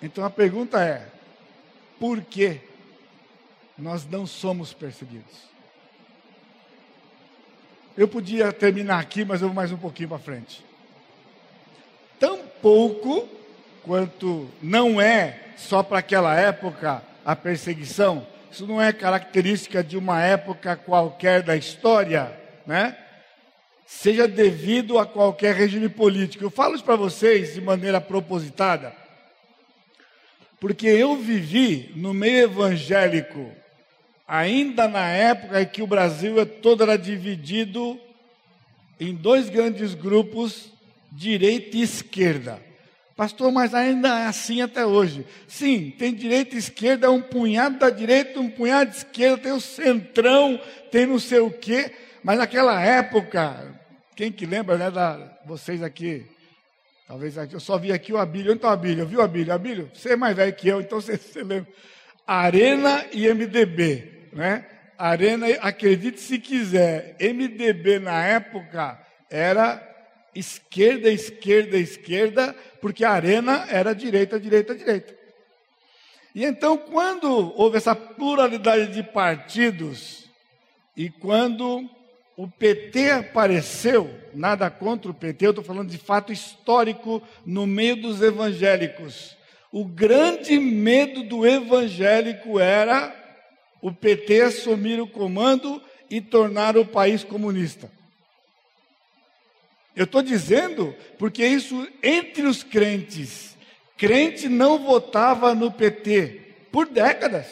Então 0.03 0.25
a 0.25 0.31
pergunta 0.31 0.83
é: 0.83 1.07
por 1.99 2.21
que 2.23 2.61
nós 3.77 4.07
não 4.07 4.27
somos 4.27 4.73
perseguidos? 4.73 5.51
Eu 7.97 8.09
podia 8.09 8.53
terminar 8.53 8.99
aqui, 8.99 9.25
mas 9.25 9.43
eu 9.43 9.49
vou 9.49 9.55
mais 9.55 9.73
um 9.73 9.77
pouquinho 9.77 10.09
para 10.09 10.19
frente. 10.19 10.65
Tão 12.19 12.39
pouco 12.63 13.29
quanto 13.83 14.49
não 14.63 15.01
é 15.01 15.41
só 15.57 15.83
para 15.83 15.99
aquela 15.99 16.35
época 16.35 17.03
a 17.25 17.37
perseguição, 17.37 18.27
isso 18.51 18.67
não 18.67 18.81
é 18.81 18.93
característica 18.93 19.83
de 19.85 19.97
uma 19.97 20.23
época 20.23 20.77
qualquer 20.77 21.43
da 21.43 21.57
história, 21.57 22.39
né? 22.67 22.97
seja 23.87 24.29
devido 24.29 24.99
a 24.99 25.05
qualquer 25.05 25.55
regime 25.55 25.89
político. 25.89 26.45
Eu 26.45 26.51
falo 26.51 26.77
isso 26.77 26.85
para 26.85 26.95
vocês 26.95 27.55
de 27.55 27.61
maneira 27.61 28.01
propositada, 28.01 28.95
porque 30.61 30.87
eu 30.87 31.17
vivi 31.17 31.91
no 31.97 32.13
meio 32.13 32.45
evangélico, 32.45 33.51
ainda 34.29 34.87
na 34.87 35.09
época 35.09 35.63
em 35.63 35.67
que 35.67 35.83
o 35.83 35.87
Brasil 35.87 36.45
todo 36.45 36.83
era 36.83 36.99
dividido 36.99 37.99
em 39.01 39.15
dois 39.15 39.49
grandes 39.49 39.95
grupos, 39.95 40.71
direita 41.11 41.79
e 41.79 41.83
esquerda. 41.83 42.61
Pastor, 43.17 43.51
mas 43.51 43.75
ainda 43.75 44.09
é 44.21 44.27
assim 44.27 44.63
até 44.63 44.85
hoje. 44.85 45.27
Sim, 45.49 45.93
tem 45.99 46.15
direita 46.15 46.55
e 46.55 46.59
esquerda, 46.59 47.11
um 47.11 47.21
punhado 47.21 47.79
da 47.79 47.91
direita, 47.91 48.41
um 48.41 48.51
punhado 48.51 48.91
de 48.91 48.99
esquerda, 48.99 49.43
tem 49.43 49.53
o 49.53 49.61
centrão, 49.61 50.61
tem 50.91 51.07
não 51.07 51.19
sei 51.19 51.41
o 51.41 51.51
quê. 51.51 51.93
Mas 52.23 52.39
naquela 52.39 52.81
época, 52.81 53.75
quem 54.15 54.31
que 54.31 54.47
lembra, 54.47 54.77
né, 54.77 54.91
da, 54.91 55.39
vocês 55.45 55.83
aqui, 55.83 56.27
talvez 57.11 57.37
aqui, 57.37 57.55
eu 57.55 57.61
só 57.61 57.77
vi 57.77 57.91
aqui 57.91 58.13
o 58.13 58.19
Abílio. 58.19 58.53
Onde 58.53 58.59
está 58.59 58.69
o 58.69 58.73
Abílio? 58.73 59.05
Viu, 59.05 59.21
Abílio? 59.21 59.53
Abílio, 59.53 59.91
você 59.93 60.13
é 60.13 60.17
mais 60.17 60.37
velho 60.37 60.55
que 60.55 60.69
eu, 60.69 60.81
então 60.81 61.01
você, 61.01 61.17
você 61.17 61.43
lembra. 61.43 61.67
Arena 62.25 63.05
e 63.13 63.29
MDB, 63.29 64.29
né? 64.33 64.65
Arena, 64.97 65.49
acredite 65.61 66.21
se 66.21 66.39
quiser, 66.39 67.17
MDB 67.19 67.99
na 67.99 68.25
época 68.25 68.97
era 69.29 69.85
esquerda, 70.33 71.11
esquerda, 71.11 71.77
esquerda, 71.77 72.55
porque 72.81 73.05
a 73.05 73.11
arena 73.11 73.67
era 73.69 73.93
direita, 73.93 74.39
direita, 74.39 74.73
direita. 74.73 75.13
E 76.33 76.45
então, 76.45 76.79
quando 76.79 77.53
houve 77.57 77.77
essa 77.77 77.97
pluralidade 77.97 78.93
de 78.93 79.03
partidos, 79.03 80.31
e 80.97 81.11
quando 81.11 81.91
o 82.43 82.49
PT 82.49 83.11
apareceu, 83.11 84.19
nada 84.33 84.71
contra 84.71 85.11
o 85.11 85.15
PT, 85.15 85.45
eu 85.45 85.51
estou 85.51 85.63
falando 85.63 85.91
de 85.91 85.99
fato 85.99 86.33
histórico 86.33 87.23
no 87.45 87.67
meio 87.67 87.97
dos 87.97 88.23
evangélicos. 88.23 89.37
O 89.71 89.85
grande 89.85 90.59
medo 90.59 91.23
do 91.23 91.47
evangélico 91.47 92.59
era 92.59 93.15
o 93.83 93.93
PT 93.93 94.41
assumir 94.41 95.03
o 95.03 95.07
comando 95.07 95.83
e 96.09 96.19
tornar 96.19 96.79
o 96.79 96.87
país 96.87 97.23
comunista. 97.23 97.93
Eu 99.95 100.05
estou 100.05 100.23
dizendo 100.23 100.97
porque 101.19 101.47
isso 101.47 101.87
entre 102.03 102.45
os 102.45 102.63
crentes. 102.63 103.55
Crente 103.99 104.49
não 104.49 104.79
votava 104.79 105.55
no 105.55 105.71
PT 105.71 106.41
por 106.73 106.87
décadas. 106.87 107.49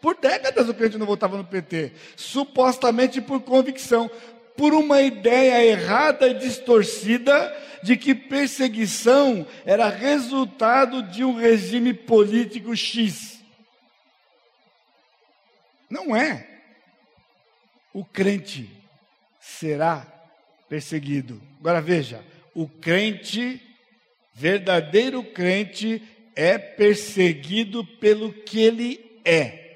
Por 0.00 0.16
décadas 0.16 0.68
o 0.68 0.74
crente 0.74 0.96
não 0.96 1.06
votava 1.06 1.36
no 1.36 1.44
PT, 1.44 1.92
supostamente 2.16 3.20
por 3.20 3.40
convicção, 3.40 4.10
por 4.56 4.72
uma 4.72 5.02
ideia 5.02 5.64
errada 5.64 6.28
e 6.28 6.34
distorcida 6.34 7.56
de 7.82 7.96
que 7.96 8.14
perseguição 8.14 9.46
era 9.64 9.88
resultado 9.88 11.02
de 11.02 11.24
um 11.24 11.34
regime 11.34 11.92
político 11.92 12.76
X. 12.76 13.40
Não 15.90 16.14
é. 16.14 16.46
O 17.92 18.04
crente 18.04 18.70
será 19.40 20.06
perseguido. 20.68 21.40
Agora 21.60 21.80
veja, 21.80 22.24
o 22.54 22.68
crente, 22.68 23.60
verdadeiro 24.34 25.24
crente, 25.24 26.02
é 26.36 26.58
perseguido 26.58 27.84
pelo 27.84 28.32
que 28.32 28.60
ele 28.60 29.20
é 29.24 29.67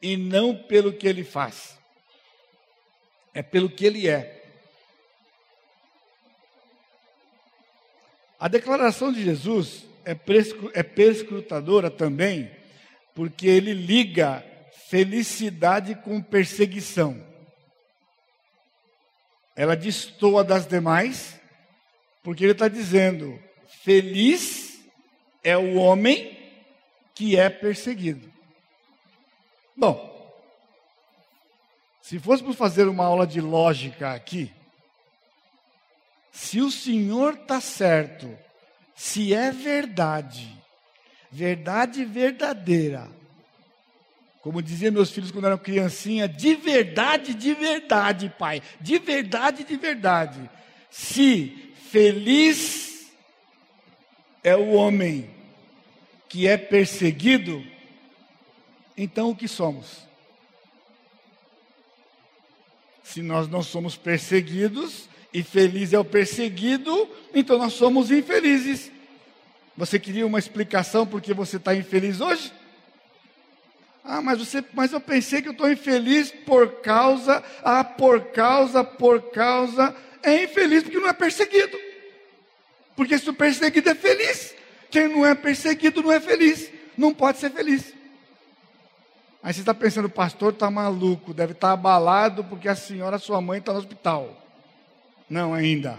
e 0.00 0.16
não 0.16 0.56
pelo 0.56 0.92
que 0.92 1.06
ele 1.06 1.24
faz. 1.24 1.78
É 3.32 3.42
pelo 3.42 3.68
que 3.68 3.84
ele 3.84 4.08
é. 4.08 4.38
A 8.38 8.48
declaração 8.48 9.12
de 9.12 9.22
Jesus 9.22 9.84
é, 10.04 10.16
é 10.74 10.82
perscrutadora 10.82 11.90
também, 11.90 12.50
porque 13.14 13.46
ele 13.46 13.74
liga 13.74 14.44
felicidade 14.88 15.94
com 15.94 16.22
perseguição 16.22 17.30
ela 19.60 19.76
destoa 19.76 20.42
das 20.42 20.66
demais, 20.66 21.38
porque 22.22 22.44
ele 22.44 22.52
está 22.52 22.66
dizendo: 22.66 23.38
feliz 23.82 24.80
é 25.44 25.54
o 25.54 25.74
homem 25.74 26.34
que 27.14 27.38
é 27.38 27.50
perseguido. 27.50 28.29
Bom, 29.80 30.10
se 32.02 32.18
fôssemos 32.18 32.54
fazer 32.54 32.86
uma 32.86 33.06
aula 33.06 33.26
de 33.26 33.40
lógica 33.40 34.12
aqui, 34.12 34.52
se 36.30 36.60
o 36.60 36.70
Senhor 36.70 37.32
está 37.32 37.62
certo, 37.62 38.30
se 38.94 39.32
é 39.32 39.50
verdade, 39.50 40.54
verdade 41.32 42.04
verdadeira, 42.04 43.08
como 44.42 44.60
diziam 44.60 44.92
meus 44.92 45.10
filhos 45.10 45.30
quando 45.30 45.46
eram 45.46 45.56
criancinha, 45.56 46.28
de 46.28 46.54
verdade, 46.56 47.32
de 47.32 47.54
verdade, 47.54 48.30
pai. 48.38 48.62
De 48.82 48.98
verdade, 48.98 49.64
de 49.64 49.76
verdade. 49.78 50.50
Se 50.90 51.72
feliz 51.90 53.10
é 54.44 54.54
o 54.54 54.72
homem 54.72 55.30
que 56.28 56.46
é 56.46 56.58
perseguido, 56.58 57.64
então 59.02 59.30
o 59.30 59.34
que 59.34 59.48
somos? 59.48 60.06
Se 63.02 63.22
nós 63.22 63.48
não 63.48 63.62
somos 63.62 63.96
perseguidos 63.96 65.08
e 65.32 65.42
feliz 65.42 65.94
é 65.94 65.98
o 65.98 66.04
perseguido, 66.04 67.08
então 67.34 67.56
nós 67.56 67.72
somos 67.72 68.10
infelizes. 68.10 68.92
Você 69.74 69.98
queria 69.98 70.26
uma 70.26 70.38
explicação 70.38 71.06
porque 71.06 71.32
você 71.32 71.56
está 71.56 71.74
infeliz 71.74 72.20
hoje? 72.20 72.52
Ah, 74.04 74.20
mas, 74.20 74.38
você, 74.38 74.62
mas 74.74 74.92
eu 74.92 75.00
pensei 75.00 75.40
que 75.40 75.48
eu 75.48 75.52
estou 75.52 75.72
infeliz 75.72 76.30
por 76.30 76.82
causa, 76.82 77.42
ah, 77.64 77.82
por 77.82 78.26
causa, 78.32 78.84
por 78.84 79.30
causa. 79.30 79.96
É 80.22 80.44
infeliz 80.44 80.82
porque 80.82 80.98
não 80.98 81.08
é 81.08 81.14
perseguido. 81.14 81.78
Porque 82.94 83.18
se 83.18 83.30
o 83.30 83.32
perseguido 83.32 83.88
é 83.88 83.94
feliz, 83.94 84.54
quem 84.90 85.08
não 85.08 85.24
é 85.24 85.34
perseguido 85.34 86.02
não 86.02 86.12
é 86.12 86.20
feliz. 86.20 86.70
Não 86.98 87.14
pode 87.14 87.38
ser 87.38 87.50
feliz. 87.50 87.98
Aí 89.42 89.54
você 89.54 89.60
está 89.60 89.72
pensando, 89.72 90.04
o 90.04 90.10
pastor 90.10 90.52
está 90.52 90.70
maluco, 90.70 91.32
deve 91.32 91.52
estar 91.52 91.68
tá 91.68 91.72
abalado 91.72 92.44
porque 92.44 92.68
a 92.68 92.74
senhora, 92.74 93.18
sua 93.18 93.40
mãe, 93.40 93.58
está 93.58 93.72
no 93.72 93.78
hospital. 93.78 94.36
Não, 95.28 95.54
ainda. 95.54 95.98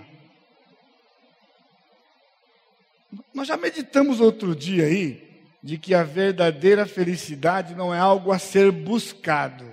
Nós 3.33 3.47
já 3.47 3.57
meditamos 3.57 4.19
outro 4.19 4.55
dia 4.55 4.85
aí 4.85 5.31
de 5.63 5.77
que 5.77 5.93
a 5.93 6.03
verdadeira 6.03 6.85
felicidade 6.85 7.75
não 7.75 7.93
é 7.93 7.99
algo 7.99 8.31
a 8.31 8.39
ser 8.39 8.71
buscado, 8.71 9.65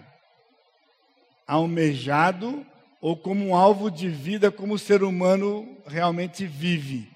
almejado 1.47 2.67
ou 3.01 3.17
como 3.17 3.47
um 3.47 3.55
alvo 3.55 3.91
de 3.91 4.09
vida 4.09 4.51
como 4.51 4.75
o 4.75 4.79
ser 4.79 5.03
humano 5.03 5.77
realmente 5.87 6.47
vive. 6.47 7.11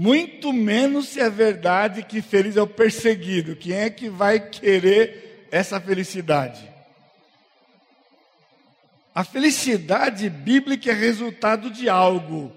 Muito 0.00 0.52
menos 0.52 1.08
se 1.08 1.18
é 1.18 1.28
verdade 1.28 2.04
que 2.04 2.22
feliz 2.22 2.56
é 2.56 2.62
o 2.62 2.68
perseguido. 2.68 3.56
Quem 3.56 3.72
é 3.72 3.90
que 3.90 4.08
vai 4.08 4.38
querer 4.38 5.48
essa 5.50 5.80
felicidade? 5.80 6.70
A 9.12 9.24
felicidade 9.24 10.30
bíblica 10.30 10.92
é 10.92 10.94
resultado 10.94 11.68
de 11.68 11.88
algo. 11.88 12.52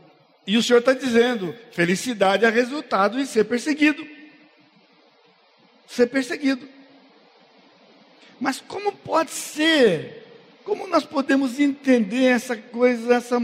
E 0.46 0.56
o 0.56 0.62
Senhor 0.62 0.78
está 0.78 0.94
dizendo: 0.94 1.56
felicidade 1.72 2.46
é 2.46 2.50
resultado 2.52 3.18
de 3.18 3.26
ser 3.26 3.46
perseguido 3.46 4.06
ser 5.88 6.06
perseguido. 6.06 6.70
Mas 8.40 8.62
como 8.62 8.92
pode 8.92 9.32
ser? 9.32 10.28
Como 10.64 10.86
nós 10.86 11.04
podemos 11.04 11.60
entender 11.60 12.26
essa 12.26 12.56
coisa, 12.56 13.16
essa 13.16 13.42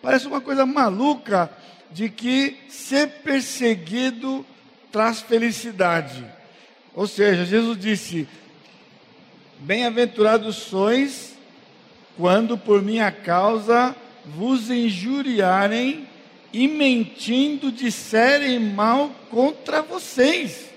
parece 0.00 0.26
uma 0.26 0.42
coisa 0.42 0.64
maluca 0.64 1.50
de 1.92 2.08
que 2.08 2.56
ser 2.68 3.08
perseguido 3.22 4.44
traz 4.92 5.20
felicidade. 5.20 6.24
Ou 6.94 7.06
seja, 7.06 7.44
Jesus 7.44 7.78
disse: 7.78 8.28
Bem-aventurados 9.58 10.56
sois 10.56 11.36
quando 12.16 12.56
por 12.56 12.82
minha 12.82 13.10
causa 13.10 13.94
vos 14.24 14.70
injuriarem 14.70 16.08
e 16.52 16.66
mentindo 16.66 17.70
disserem 17.70 18.58
mal 18.58 19.10
contra 19.30 19.82
vocês 19.82 20.70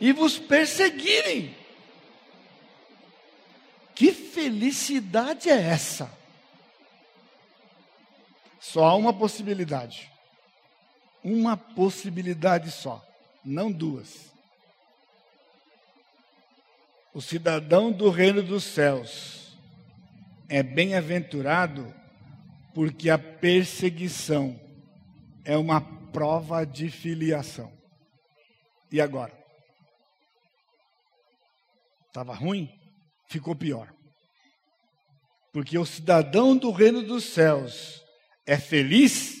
e 0.00 0.12
vos 0.12 0.38
perseguirem. 0.38 1.56
Que 3.94 4.12
felicidade 4.12 5.48
é 5.48 5.60
essa? 5.60 6.17
Só 8.60 8.84
há 8.84 8.94
uma 8.94 9.12
possibilidade. 9.12 10.10
Uma 11.22 11.56
possibilidade 11.56 12.70
só, 12.70 13.04
não 13.44 13.70
duas. 13.70 14.32
O 17.12 17.20
cidadão 17.20 17.90
do 17.90 18.10
reino 18.10 18.42
dos 18.42 18.64
céus 18.64 19.56
é 20.48 20.62
bem-aventurado 20.62 21.94
Porque 22.74 23.10
a 23.10 23.18
perseguição 23.18 24.58
é 25.44 25.56
uma 25.56 25.80
prova 25.80 26.64
de 26.64 26.88
filiação. 26.90 27.72
E 28.92 29.00
agora? 29.00 29.36
Estava 32.06 32.34
ruim? 32.34 32.72
Ficou 33.26 33.56
pior. 33.56 33.92
Porque 35.52 35.76
o 35.76 35.84
cidadão 35.84 36.56
do 36.56 36.70
reino 36.70 37.02
dos 37.02 37.24
céus 37.24 38.04
é 38.48 38.56
feliz, 38.56 39.36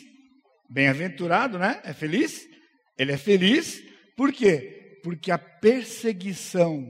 bem-aventurado, 0.68 1.58
né? 1.58 1.80
É 1.82 1.94
feliz? 1.94 2.46
Ele 2.98 3.12
é 3.12 3.16
feliz, 3.16 3.82
por 4.14 4.30
quê? 4.30 5.00
Porque 5.02 5.30
a 5.30 5.38
perseguição 5.38 6.86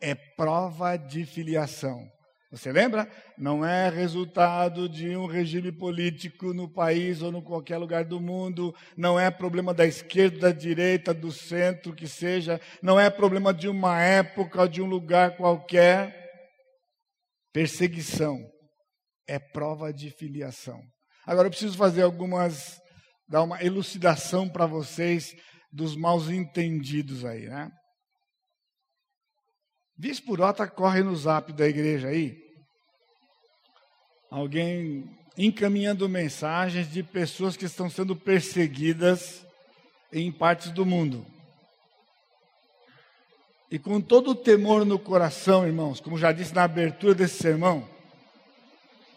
é 0.00 0.14
prova 0.14 0.96
de 0.96 1.26
filiação. 1.26 2.10
Você 2.50 2.72
lembra? 2.72 3.06
Não 3.36 3.62
é 3.64 3.90
resultado 3.90 4.88
de 4.88 5.14
um 5.14 5.26
regime 5.26 5.70
político 5.70 6.54
no 6.54 6.72
país 6.72 7.20
ou 7.20 7.30
em 7.30 7.42
qualquer 7.42 7.76
lugar 7.76 8.04
do 8.06 8.18
mundo, 8.18 8.74
não 8.96 9.20
é 9.20 9.30
problema 9.30 9.74
da 9.74 9.86
esquerda, 9.86 10.38
da 10.38 10.52
direita, 10.52 11.12
do 11.12 11.30
centro, 11.30 11.94
que 11.94 12.08
seja, 12.08 12.58
não 12.82 12.98
é 12.98 13.10
problema 13.10 13.52
de 13.52 13.68
uma 13.68 14.00
época 14.00 14.62
ou 14.62 14.68
de 14.68 14.80
um 14.80 14.86
lugar 14.86 15.36
qualquer. 15.36 16.18
Perseguição 17.52 18.38
é 19.26 19.38
prova 19.38 19.92
de 19.92 20.10
filiação. 20.10 20.82
Agora 21.26 21.46
eu 21.46 21.50
preciso 21.50 21.76
fazer 21.76 22.02
algumas, 22.02 22.80
dar 23.28 23.42
uma 23.42 23.62
elucidação 23.62 24.48
para 24.48 24.66
vocês 24.66 25.34
dos 25.72 25.96
mal 25.96 26.20
entendidos 26.30 27.24
aí, 27.24 27.48
né? 27.48 27.70
Visporota 29.96 30.66
corre 30.66 31.02
no 31.02 31.14
zap 31.14 31.52
da 31.52 31.66
igreja 31.66 32.08
aí. 32.08 32.36
Alguém 34.30 35.08
encaminhando 35.36 36.08
mensagens 36.08 36.90
de 36.90 37.02
pessoas 37.02 37.56
que 37.56 37.66
estão 37.66 37.88
sendo 37.88 38.16
perseguidas 38.16 39.46
em 40.12 40.30
partes 40.32 40.70
do 40.70 40.84
mundo. 40.84 41.24
E 43.70 43.78
com 43.78 44.00
todo 44.00 44.32
o 44.32 44.34
temor 44.34 44.84
no 44.84 44.98
coração, 44.98 45.66
irmãos, 45.66 46.00
como 46.00 46.18
já 46.18 46.32
disse 46.32 46.54
na 46.54 46.64
abertura 46.64 47.14
desse 47.14 47.38
sermão, 47.38 47.88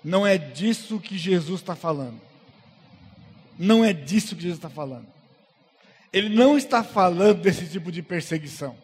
não 0.06 0.26
é 0.26 0.38
disso 0.38 1.00
que 1.00 1.18
Jesus 1.18 1.62
está 1.62 1.76
falando. 1.76 2.22
Não 3.58 3.84
é 3.84 3.91
disso 3.91 4.36
que 4.36 4.44
Jesus 4.44 4.60
está 4.60 4.70
falando. 4.70 5.08
Ele 6.13 6.30
não 6.30 6.56
está 6.56 6.84
falando 6.84 7.41
desse 7.41 7.68
tipo 7.68 7.91
de 7.91 8.04
perseguição. 8.04 8.78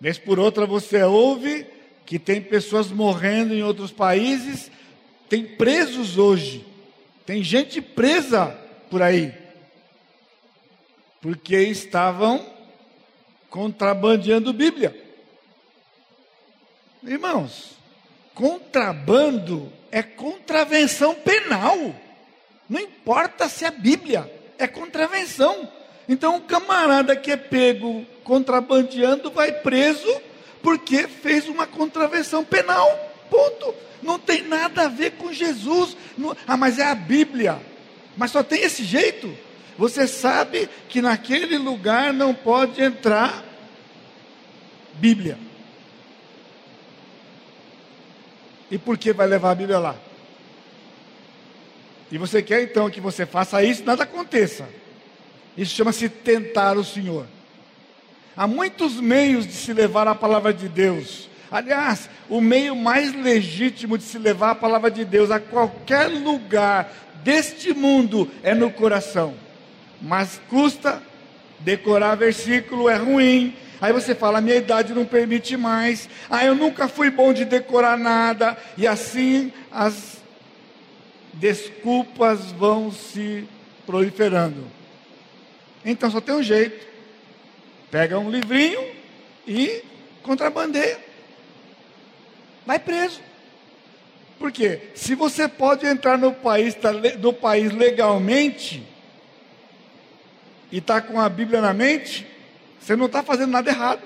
Vez 0.00 0.18
por 0.18 0.40
outra 0.40 0.66
você 0.66 1.04
ouve 1.04 1.68
que 2.04 2.18
tem 2.18 2.42
pessoas 2.42 2.90
morrendo 2.90 3.54
em 3.54 3.62
outros 3.62 3.92
países, 3.92 4.72
tem 5.28 5.44
presos 5.44 6.18
hoje, 6.18 6.66
tem 7.24 7.44
gente 7.44 7.80
presa 7.80 8.58
por 8.90 9.02
aí, 9.02 9.32
porque 11.20 11.56
estavam 11.56 12.44
contrabandeando 13.48 14.52
Bíblia. 14.52 15.00
Irmãos, 17.04 17.75
contrabando 18.36 19.72
é 19.90 20.02
contravenção 20.02 21.14
penal. 21.14 21.94
Não 22.68 22.78
importa 22.78 23.48
se 23.48 23.64
é 23.64 23.70
Bíblia, 23.70 24.30
é 24.58 24.66
contravenção. 24.66 25.66
Então, 26.06 26.36
o 26.36 26.42
camarada 26.42 27.16
que 27.16 27.32
é 27.32 27.36
pego 27.36 28.04
contrabandeando 28.22 29.30
vai 29.30 29.50
preso 29.50 30.20
porque 30.62 31.08
fez 31.08 31.48
uma 31.48 31.66
contravenção 31.66 32.44
penal. 32.44 32.88
Ponto. 33.30 33.74
Não 34.02 34.18
tem 34.18 34.42
nada 34.42 34.82
a 34.82 34.88
ver 34.88 35.12
com 35.12 35.32
Jesus. 35.32 35.96
Não, 36.16 36.36
ah, 36.46 36.56
mas 36.58 36.78
é 36.78 36.84
a 36.84 36.94
Bíblia. 36.94 37.58
Mas 38.16 38.32
só 38.32 38.42
tem 38.42 38.62
esse 38.62 38.84
jeito. 38.84 39.34
Você 39.78 40.06
sabe 40.06 40.68
que 40.90 41.00
naquele 41.00 41.56
lugar 41.56 42.12
não 42.12 42.34
pode 42.34 42.82
entrar 42.82 43.42
Bíblia. 44.94 45.45
E 48.70 48.78
por 48.78 48.98
que 48.98 49.12
vai 49.12 49.26
levar 49.26 49.52
a 49.52 49.54
Bíblia 49.54 49.78
lá? 49.78 49.96
E 52.10 52.18
você 52.18 52.42
quer 52.42 52.62
então 52.62 52.90
que 52.90 53.00
você 53.00 53.26
faça 53.26 53.62
isso, 53.62 53.84
nada 53.84 54.04
aconteça. 54.04 54.68
Isso 55.56 55.74
chama-se 55.74 56.08
tentar 56.08 56.76
o 56.76 56.84
Senhor. 56.84 57.26
Há 58.36 58.46
muitos 58.46 59.00
meios 59.00 59.46
de 59.46 59.52
se 59.52 59.72
levar 59.72 60.06
a 60.06 60.14
palavra 60.14 60.52
de 60.52 60.68
Deus. 60.68 61.28
Aliás, 61.50 62.10
o 62.28 62.40
meio 62.40 62.76
mais 62.76 63.14
legítimo 63.14 63.96
de 63.96 64.04
se 64.04 64.18
levar 64.18 64.50
a 64.50 64.54
palavra 64.54 64.90
de 64.90 65.04
Deus 65.04 65.30
a 65.30 65.40
qualquer 65.40 66.06
lugar 66.08 66.92
deste 67.24 67.72
mundo 67.72 68.30
é 68.42 68.54
no 68.54 68.70
coração. 68.70 69.34
Mas 70.02 70.40
custa 70.50 71.02
decorar 71.60 72.14
versículo, 72.16 72.88
é 72.88 72.96
ruim. 72.96 73.56
Aí 73.80 73.92
você 73.92 74.14
fala, 74.14 74.40
minha 74.40 74.56
idade 74.56 74.94
não 74.94 75.04
permite 75.04 75.56
mais. 75.56 76.08
Ah, 76.30 76.44
eu 76.44 76.54
nunca 76.54 76.88
fui 76.88 77.10
bom 77.10 77.32
de 77.32 77.44
decorar 77.44 77.96
nada. 77.96 78.56
E 78.76 78.86
assim 78.86 79.52
as 79.70 80.22
desculpas 81.34 82.52
vão 82.52 82.90
se 82.90 83.46
proliferando. 83.84 84.64
Então 85.84 86.10
só 86.10 86.20
tem 86.20 86.34
um 86.34 86.42
jeito. 86.42 86.86
Pega 87.90 88.18
um 88.18 88.30
livrinho 88.30 88.80
e 89.46 89.82
contrabandeia. 90.22 90.98
Vai 92.64 92.78
preso. 92.78 93.20
Por 94.38 94.50
quê? 94.50 94.80
Se 94.94 95.14
você 95.14 95.48
pode 95.48 95.86
entrar 95.86 96.18
no 96.18 96.32
país, 96.32 96.74
tá, 96.74 96.92
no 96.92 97.32
país 97.32 97.72
legalmente 97.72 98.82
e 100.70 100.78
está 100.78 101.00
com 101.00 101.20
a 101.20 101.28
Bíblia 101.28 101.60
na 101.60 101.72
mente, 101.72 102.26
você 102.86 102.94
não 102.94 103.06
está 103.06 103.20
fazendo 103.20 103.50
nada 103.50 103.68
errado. 103.68 104.00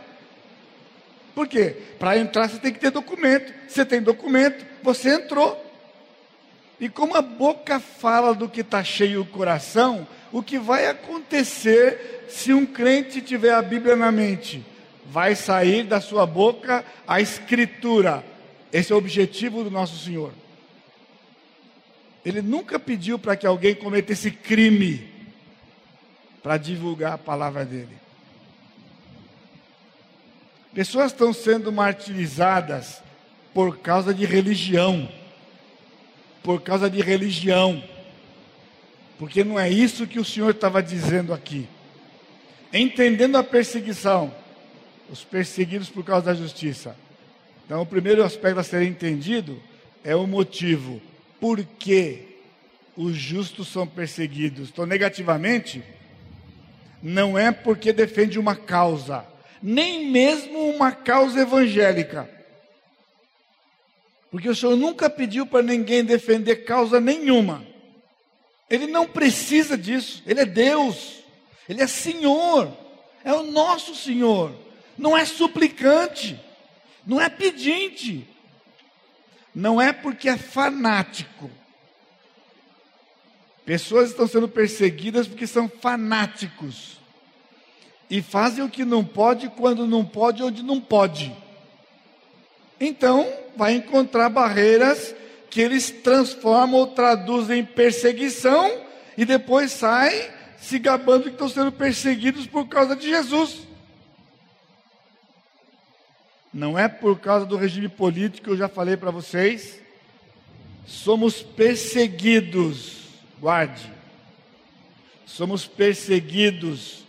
Por 1.35 1.47
quê? 1.47 1.77
Para 1.99 2.17
entrar 2.17 2.49
você 2.49 2.59
tem 2.59 2.73
que 2.73 2.79
ter 2.79 2.91
documento. 2.91 3.53
Você 3.69 3.85
tem 3.85 4.01
documento, 4.01 4.65
você 4.83 5.17
entrou. 5.17 5.63
E 6.81 6.89
como 6.89 7.15
a 7.15 7.21
boca 7.21 7.79
fala 7.79 8.35
do 8.35 8.49
que 8.49 8.63
está 8.63 8.83
cheio 8.83 9.21
o 9.21 9.27
coração, 9.27 10.09
o 10.33 10.43
que 10.43 10.59
vai 10.59 10.87
acontecer 10.87 12.25
se 12.31 12.55
um 12.55 12.65
crente 12.65 13.21
tiver 13.21 13.53
a 13.53 13.61
Bíblia 13.61 13.97
na 13.97 14.11
mente? 14.11 14.65
Vai 15.05 15.35
sair 15.35 15.85
da 15.85 16.01
sua 16.01 16.25
boca 16.25 16.83
a 17.07 17.21
Escritura. 17.21 18.25
Esse 18.73 18.93
é 18.93 18.95
o 18.95 18.99
objetivo 18.99 19.63
do 19.63 19.71
nosso 19.71 20.03
Senhor. 20.03 20.33
Ele 22.25 22.41
nunca 22.41 22.79
pediu 22.79 23.19
para 23.19 23.37
que 23.37 23.47
alguém 23.47 23.75
cometesse 23.75 24.31
crime 24.31 25.07
para 26.43 26.57
divulgar 26.57 27.13
a 27.13 27.19
palavra 27.19 27.63
dele. 27.63 28.00
Pessoas 30.75 31.13
estão 31.13 31.33
sendo 31.33 31.73
martirizadas 31.73 33.03
por 33.53 33.79
causa 33.79 34.15
de 34.15 34.25
religião. 34.25 35.09
Por 36.43 36.61
causa 36.63 36.89
de 36.89 37.01
religião. 37.01 37.83
Porque 39.19 39.45
não 39.45 39.59
é 39.59 39.69
isso 39.69 40.07
que 40.07 40.19
o 40.19 40.25
Senhor 40.25 40.51
estava 40.51 40.83
dizendo 40.83 41.35
aqui. 41.35 41.69
Entendendo 42.73 43.37
a 43.37 43.43
perseguição, 43.43 44.33
os 45.11 45.25
perseguidos 45.25 45.91
por 45.91 46.05
causa 46.05 46.27
da 46.27 46.35
justiça. 46.35 46.97
Então, 47.67 47.83
o 47.83 47.87
primeiro 47.87 48.25
aspecto 48.25 48.61
a 48.61 48.65
ser 48.65 48.83
entendido 48.83 49.61
é 50.05 50.15
o 50.15 50.27
motivo. 50.27 51.01
Por 51.41 51.63
que 51.65 52.39
os 52.97 53.17
justos 53.17 53.69
são 53.69 53.87
perseguidos? 53.87 54.71
Então, 54.71 54.87
negativamente, 54.87 55.83
não 57.03 57.39
é 57.39 57.51
porque 57.51 57.93
defende 57.93 58.39
uma 58.39 58.55
causa, 58.55 59.25
nem 59.63 60.11
mesmo 60.11 60.71
uma 60.71 60.93
causa 60.93 61.41
evangélica. 61.41 62.29
Porque 64.31 64.49
o 64.49 64.55
Senhor 64.55 64.77
nunca 64.77 65.11
pediu 65.11 65.45
para 65.45 65.63
ninguém 65.63 66.05
defender 66.05 66.65
causa 66.65 67.01
nenhuma. 67.01 67.67
Ele 68.69 68.87
não 68.87 69.07
precisa 69.07 69.77
disso. 69.77 70.23
Ele 70.25 70.41
é 70.41 70.47
Deus. 70.47 71.25
Ele 71.69 71.83
é 71.83 71.87
Senhor. 71.87 72.73
É 73.25 73.33
o 73.33 73.43
nosso 73.43 73.95
Senhor. 73.97 74.55
Não 74.97 75.17
é 75.17 75.25
suplicante. 75.25 76.39
Não 77.05 77.21
é 77.21 77.29
pedinte. 77.29 78.27
Não 79.53 79.81
é 79.81 79.93
porque 79.93 80.29
é 80.29 80.37
fanático. 80.37 81.51
Pessoas 83.65 84.11
estão 84.11 84.29
sendo 84.29 84.49
perseguidas 84.49 85.27
porque 85.27 85.47
são 85.47 85.69
fanáticos. 85.69 87.00
E 88.11 88.21
fazem 88.21 88.65
o 88.65 88.69
que 88.69 88.85
não 88.85 89.05
pode, 89.05 89.49
quando 89.51 89.87
não 89.87 90.05
pode, 90.05 90.43
onde 90.43 90.63
não 90.65 90.81
pode. 90.81 91.33
Então, 92.81 93.33
vai 93.57 93.75
encontrar 93.75 94.29
barreiras 94.29 95.15
que 95.49 95.61
eles 95.61 95.91
transformam 95.91 96.81
ou 96.81 96.87
traduzem 96.89 97.61
em 97.61 97.65
perseguição 97.65 98.71
e 99.17 99.25
depois 99.25 99.73
saem 99.73 100.29
se 100.59 100.79
gabando 100.79 101.25
que 101.25 101.31
estão 101.31 101.49
sendo 101.49 101.73
perseguidos 101.73 102.47
por 102.47 102.67
causa 102.69 102.97
de 102.97 103.09
Jesus. 103.09 103.67
Não 106.53 106.79
é 106.79 106.89
por 106.89 107.21
causa 107.21 107.47
do 107.47 107.57
regime 107.57 107.89
político, 107.89 108.51
eu 108.51 108.57
já 108.57 108.69
falei 108.69 108.97
para 108.97 109.11
vocês. 109.11 109.81
somos 110.87 111.43
perseguidos, 111.43 113.03
guarde, 113.41 113.93
somos 115.25 115.67
perseguidos 115.67 117.05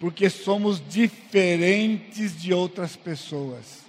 porque 0.00 0.30
somos 0.30 0.82
diferentes 0.88 2.40
de 2.40 2.52
outras 2.52 2.94
pessoas. 2.94 3.86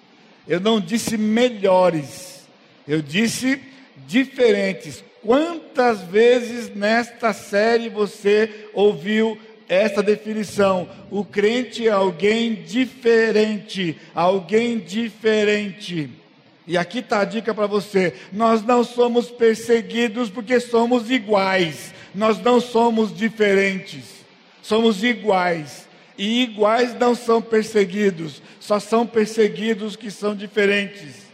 Eu 0.47 0.59
não 0.59 0.81
disse 0.81 1.17
melhores, 1.17 2.47
eu 2.87 3.01
disse 3.01 3.61
diferentes. 4.07 5.03
Quantas 5.21 6.01
vezes 6.01 6.73
nesta 6.73 7.33
série 7.33 7.89
você 7.89 8.67
ouviu 8.73 9.37
essa 9.67 10.01
definição? 10.01 10.89
O 11.11 11.23
crente 11.23 11.87
é 11.87 11.91
alguém 11.91 12.55
diferente, 12.55 13.95
alguém 14.15 14.79
diferente. 14.79 16.09
E 16.65 16.77
aqui 16.77 16.99
está 16.99 17.19
a 17.21 17.25
dica 17.25 17.53
para 17.53 17.67
você: 17.67 18.13
nós 18.31 18.63
não 18.63 18.83
somos 18.83 19.29
perseguidos 19.29 20.29
porque 20.29 20.59
somos 20.59 21.11
iguais, 21.11 21.93
nós 22.15 22.39
não 22.41 22.59
somos 22.59 23.15
diferentes, 23.15 24.05
somos 24.63 25.03
iguais. 25.03 25.88
E 26.19 26.43
iguais 26.43 26.93
não 26.99 27.15
são 27.15 27.41
perseguidos, 27.41 28.41
só 28.59 28.77
são 28.77 29.07
perseguidos 29.07 29.95
que 29.95 30.11
são 30.11 30.35
diferentes. 30.35 31.29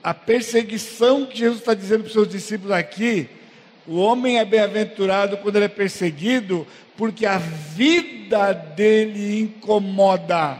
A 0.00 0.14
perseguição 0.14 1.26
que 1.26 1.38
Jesus 1.38 1.58
está 1.58 1.74
dizendo 1.74 2.02
para 2.02 2.06
os 2.06 2.12
seus 2.12 2.28
discípulos 2.28 2.70
aqui, 2.70 3.28
o 3.84 3.96
homem 3.96 4.38
é 4.38 4.44
bem-aventurado 4.44 5.38
quando 5.38 5.56
ele 5.56 5.64
é 5.64 5.68
perseguido, 5.68 6.64
porque 6.96 7.26
a 7.26 7.38
vida 7.38 8.52
dele 8.52 9.40
incomoda. 9.40 10.56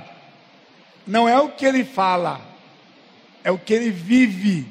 Não 1.07 1.29
é 1.29 1.39
o 1.39 1.51
que 1.51 1.65
ele 1.65 1.85
fala, 1.85 2.41
é 3.45 3.51
o 3.53 3.59
que 3.59 3.75
ele 3.75 3.91
vive. 3.91 4.67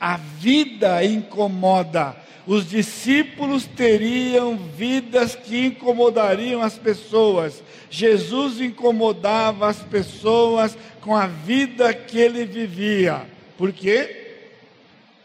A 0.00 0.16
vida 0.16 1.04
incomoda 1.04 2.16
os 2.48 2.66
discípulos 2.66 3.66
teriam 3.66 4.56
vidas 4.56 5.36
que 5.36 5.66
incomodariam 5.66 6.62
as 6.62 6.78
pessoas. 6.78 7.62
Jesus 7.90 8.58
incomodava 8.58 9.68
as 9.68 9.82
pessoas 9.82 10.74
com 11.02 11.14
a 11.14 11.26
vida 11.26 11.92
que 11.92 12.18
ele 12.18 12.46
vivia. 12.46 13.26
Por 13.58 13.70
quê? 13.70 14.38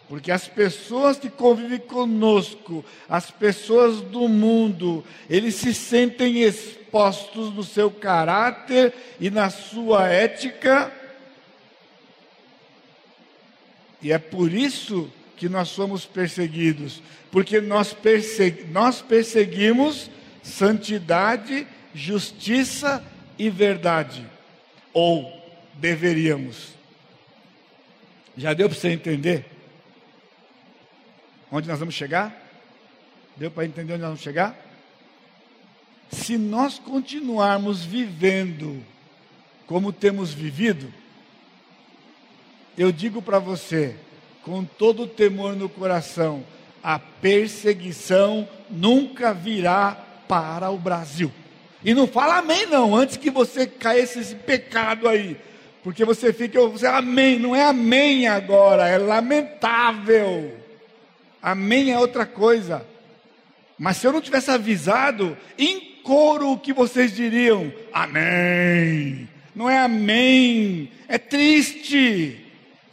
Porque 0.10 0.34
as 0.34 0.50
pessoas 0.50 1.18
que 1.18 1.30
convivem 1.30 1.80
conosco, 1.80 2.84
as 3.08 3.32
pessoas 3.32 4.02
do 4.02 4.28
mundo, 4.28 5.02
eles 5.30 5.56
se 5.56 5.74
sentem 5.74 6.44
expostos 6.44 7.54
no 7.54 7.64
seu 7.64 7.90
caráter 7.90 8.94
e 9.18 9.30
na 9.30 9.50
sua 9.50 10.10
ética. 10.10 10.92
E 14.02 14.12
é 14.12 14.18
por 14.18 14.52
isso 14.52 15.10
que 15.36 15.50
nós 15.50 15.70
somos 15.70 16.06
perseguidos, 16.06 17.02
porque 17.32 17.60
nós, 17.60 17.94
persegui 17.94 18.66
nós 18.66 19.02
perseguimos 19.02 20.10
santidade, 20.42 21.68
justiça 21.94 23.04
e 23.38 23.50
verdade, 23.50 24.26
ou 24.94 25.32
deveríamos. 25.76 26.74
Já 28.36 28.54
deu 28.54 28.70
para 28.70 28.78
você 28.78 28.90
entender? 28.90 29.46
Onde 31.52 31.68
nós 31.68 31.80
vamos 31.80 31.94
chegar? 31.94 32.36
Deu 33.38 33.52
para 33.52 33.66
entender 33.66 33.94
onde 33.94 34.02
nós 34.02 34.10
vamos 34.10 34.24
chegar? 34.24 34.58
Se 36.12 36.38
nós 36.38 36.78
continuarmos 36.78 37.84
vivendo 37.84 38.84
como 39.66 39.92
temos 39.92 40.34
vivido, 40.34 40.94
eu 42.78 42.92
digo 42.92 43.22
para 43.22 43.40
você, 43.40 43.96
com 44.44 44.64
todo 44.64 45.04
o 45.04 45.08
temor 45.08 45.56
no 45.56 45.70
coração, 45.70 46.44
a 46.84 47.00
perseguição 47.00 48.48
nunca 48.70 49.34
virá 49.34 49.98
para 50.28 50.70
o 50.70 50.78
Brasil. 50.78 51.32
E 51.84 51.94
não 51.94 52.08
fala 52.08 52.38
amém, 52.38 52.66
não, 52.66 52.96
antes 52.96 53.18
que 53.18 53.30
você 53.30 53.66
caísse 53.66 54.20
esse 54.20 54.36
pecado 54.36 55.08
aí. 55.08 55.38
Porque 55.84 56.06
você 56.06 56.32
fica, 56.32 56.60
você 56.68 56.88
amém, 56.88 57.38
não 57.38 57.56
é 57.56 57.64
amém 57.64 58.28
agora, 58.28 58.88
é 58.88 58.98
lamentável. 58.98 60.58
Amém 61.42 61.92
é 61.92 62.00
outra 62.00 62.26
coisa. 62.26 62.86
Mas 63.78 63.98
se 63.98 64.08
eu 64.08 64.14
não 64.14 64.22
tivesse 64.22 64.50
avisado, 64.50 65.38
em 65.58 66.00
coro 66.04 66.52
o 66.52 66.60
que 66.60 66.72
vocês 66.72 67.14
diriam? 67.14 67.72
Amém. 67.92 69.28
Não 69.54 69.70
é 69.70 69.78
amém, 69.78 70.90
é 71.08 71.18
triste. 71.18 72.43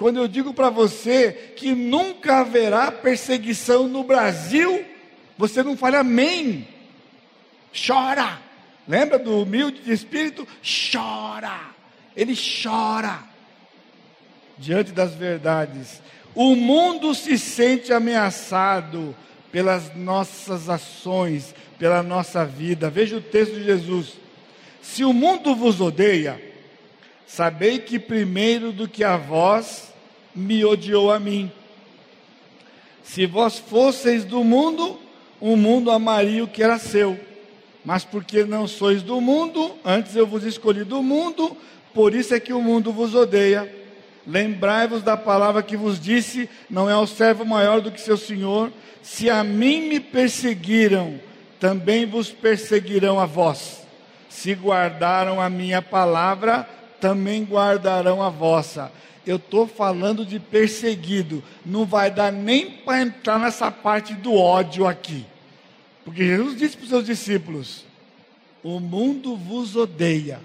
Quando 0.01 0.17
eu 0.17 0.27
digo 0.27 0.55
para 0.55 0.71
você 0.71 1.53
que 1.57 1.75
nunca 1.75 2.39
haverá 2.39 2.91
perseguição 2.91 3.87
no 3.87 4.03
Brasil, 4.03 4.83
você 5.37 5.63
não 5.63 5.77
fala 5.77 5.99
amém. 5.99 6.67
Chora. 7.87 8.41
Lembra 8.89 9.19
do 9.19 9.43
humilde 9.43 9.83
de 9.83 9.93
espírito? 9.93 10.49
Chora. 10.63 11.61
Ele 12.17 12.35
chora 12.35 13.23
diante 14.57 14.91
das 14.91 15.15
verdades. 15.15 16.01
O 16.35 16.57
mundo 16.57 17.15
se 17.15 17.37
sente 17.39 17.93
ameaçado 17.93 19.15
pelas 19.53 19.95
nossas 19.95 20.71
ações, 20.71 21.55
pela 21.79 22.03
nossa 22.03 22.43
vida. 22.43 22.89
Veja 22.89 23.19
o 23.19 23.21
texto 23.21 23.53
de 23.53 23.65
Jesus. 23.65 24.15
Se 24.81 25.05
o 25.05 25.13
mundo 25.13 25.55
vos 25.55 25.79
odeia, 25.79 26.43
sabei 27.27 27.81
que 27.81 27.99
primeiro 27.99 28.73
do 28.73 28.89
que 28.89 29.05
a 29.05 29.19
vós 29.19 29.90
me 30.41 30.65
odiou 30.65 31.13
a 31.13 31.21
mim. 31.21 31.53
Se 33.03 33.27
vós 33.27 33.59
fosseis 33.59 34.25
do 34.25 34.43
mundo, 34.43 34.99
o 35.41 35.57
mundo 35.57 35.91
amaria 35.91 36.43
o 36.43 36.49
que 36.49 36.63
era 36.63 36.79
seu. 36.79 37.19
Mas 37.85 38.05
porque 38.05 38.45
não 38.45 38.67
sois 38.67 39.03
do 39.03 39.21
mundo, 39.21 39.75
antes 39.85 40.17
eu 40.17 40.27
vos 40.27 40.45
escolhi 40.45 40.85
do 40.85 41.03
mundo, 41.03 41.57
por 41.95 42.15
isso 42.15 42.35
é 42.35 42.41
que 42.41 42.53
o 42.53 42.61
mundo 42.61 42.93
vos 42.93 43.15
odeia. 43.15 43.75
Lembrai-vos 44.27 45.03
da 45.03 45.17
palavra 45.17 45.63
que 45.63 45.77
vos 45.77 45.99
disse: 45.99 46.49
não 46.69 46.89
é 46.91 46.97
o 46.97 47.07
servo 47.07 47.45
maior 47.45 47.81
do 47.81 47.91
que 47.91 48.01
seu 48.01 48.17
senhor. 48.17 48.71
Se 49.03 49.31
a 49.31 49.43
mim 49.43 49.89
me 49.89 49.99
perseguiram, 49.99 51.19
também 51.59 52.05
vos 52.05 52.31
perseguirão 52.31 53.19
a 53.19 53.25
vós. 53.25 53.87
Se 54.29 54.55
guardaram 54.55 55.41
a 55.41 55.49
minha 55.49 55.81
palavra, 55.81 56.69
também 57.01 57.45
guardarão 57.45 58.23
a 58.23 58.29
vossa 58.29 58.93
eu 59.27 59.37
estou 59.37 59.67
falando 59.67 60.25
de 60.25 60.39
perseguido. 60.39 61.43
Não 61.65 61.85
vai 61.85 62.11
dar 62.11 62.33
nem 62.33 62.71
para 62.71 63.03
entrar 63.03 63.39
nessa 63.39 63.71
parte 63.71 64.15
do 64.15 64.35
ódio 64.35 64.87
aqui. 64.87 65.25
Porque 66.05 66.25
Jesus 66.25 66.59
disse 66.59 66.77
para 66.77 66.85
os 66.85 66.91
seus 66.91 67.05
discípulos: 67.05 67.85
O 68.63 68.81
mundo 68.81 69.37
vos 69.37 69.77
odeia. 69.77 70.41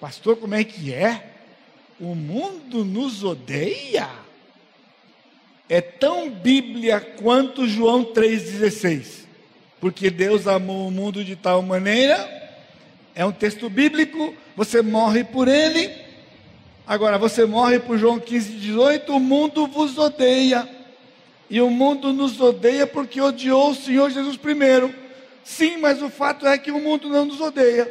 Pastor, 0.00 0.36
como 0.36 0.54
é 0.54 0.62
que 0.62 0.92
é? 0.92 1.34
O 2.00 2.14
mundo 2.14 2.84
nos 2.84 3.24
odeia? 3.24 4.08
É 5.68 5.80
tão 5.80 6.30
Bíblia 6.30 7.00
quanto 7.00 7.68
João 7.68 8.04
3,16. 8.04 9.26
Porque 9.80 10.08
Deus 10.08 10.46
amou 10.46 10.88
o 10.88 10.90
mundo 10.90 11.24
de 11.24 11.36
tal 11.36 11.60
maneira, 11.62 12.38
é 13.14 13.24
um 13.24 13.32
texto 13.32 13.68
bíblico, 13.68 14.34
você 14.56 14.80
morre 14.82 15.22
por 15.24 15.46
ele, 15.46 16.07
Agora, 16.88 17.18
você 17.18 17.44
morre 17.44 17.78
por 17.78 17.98
João 17.98 18.18
15, 18.18 18.50
18, 18.52 19.14
o 19.14 19.20
mundo 19.20 19.66
vos 19.66 19.98
odeia. 19.98 20.66
E 21.50 21.60
o 21.60 21.68
mundo 21.68 22.14
nos 22.14 22.40
odeia 22.40 22.86
porque 22.86 23.20
odiou 23.20 23.72
o 23.72 23.74
Senhor 23.74 24.10
Jesus 24.10 24.38
primeiro. 24.38 24.94
Sim, 25.44 25.76
mas 25.76 26.00
o 26.00 26.08
fato 26.08 26.46
é 26.46 26.56
que 26.56 26.70
o 26.70 26.80
mundo 26.80 27.10
não 27.10 27.26
nos 27.26 27.42
odeia. 27.42 27.86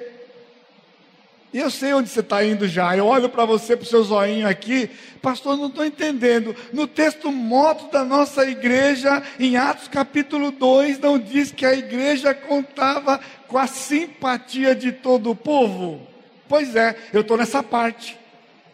E 1.53 1.59
eu 1.59 1.69
sei 1.69 1.93
onde 1.93 2.09
você 2.09 2.21
está 2.21 2.43
indo 2.43 2.67
já. 2.67 2.97
Eu 2.97 3.05
olho 3.05 3.29
para 3.29 3.45
você, 3.45 3.77
para 3.77 3.83
o 3.83 3.87
seu 3.87 4.03
zoinho 4.03 4.47
aqui. 4.47 4.89
Pastor, 5.21 5.55
não 5.55 5.67
estou 5.67 5.85
entendendo. 5.85 6.55
No 6.73 6.87
texto 6.87 7.31
moto 7.31 7.91
da 7.91 8.03
nossa 8.03 8.49
igreja, 8.49 9.21
em 9.39 9.57
Atos 9.57 9.87
capítulo 9.87 10.49
2, 10.49 10.97
não 10.97 11.19
diz 11.19 11.51
que 11.51 11.67
a 11.67 11.73
igreja 11.75 12.33
contava 12.33 13.19
com 13.47 13.59
a 13.59 13.67
simpatia 13.67 14.73
de 14.73 14.91
todo 14.91 15.29
o 15.29 15.35
povo? 15.35 16.01
Pois 16.49 16.75
é, 16.75 16.95
eu 17.13 17.21
estou 17.21 17.37
nessa 17.37 17.61
parte. 17.61 18.17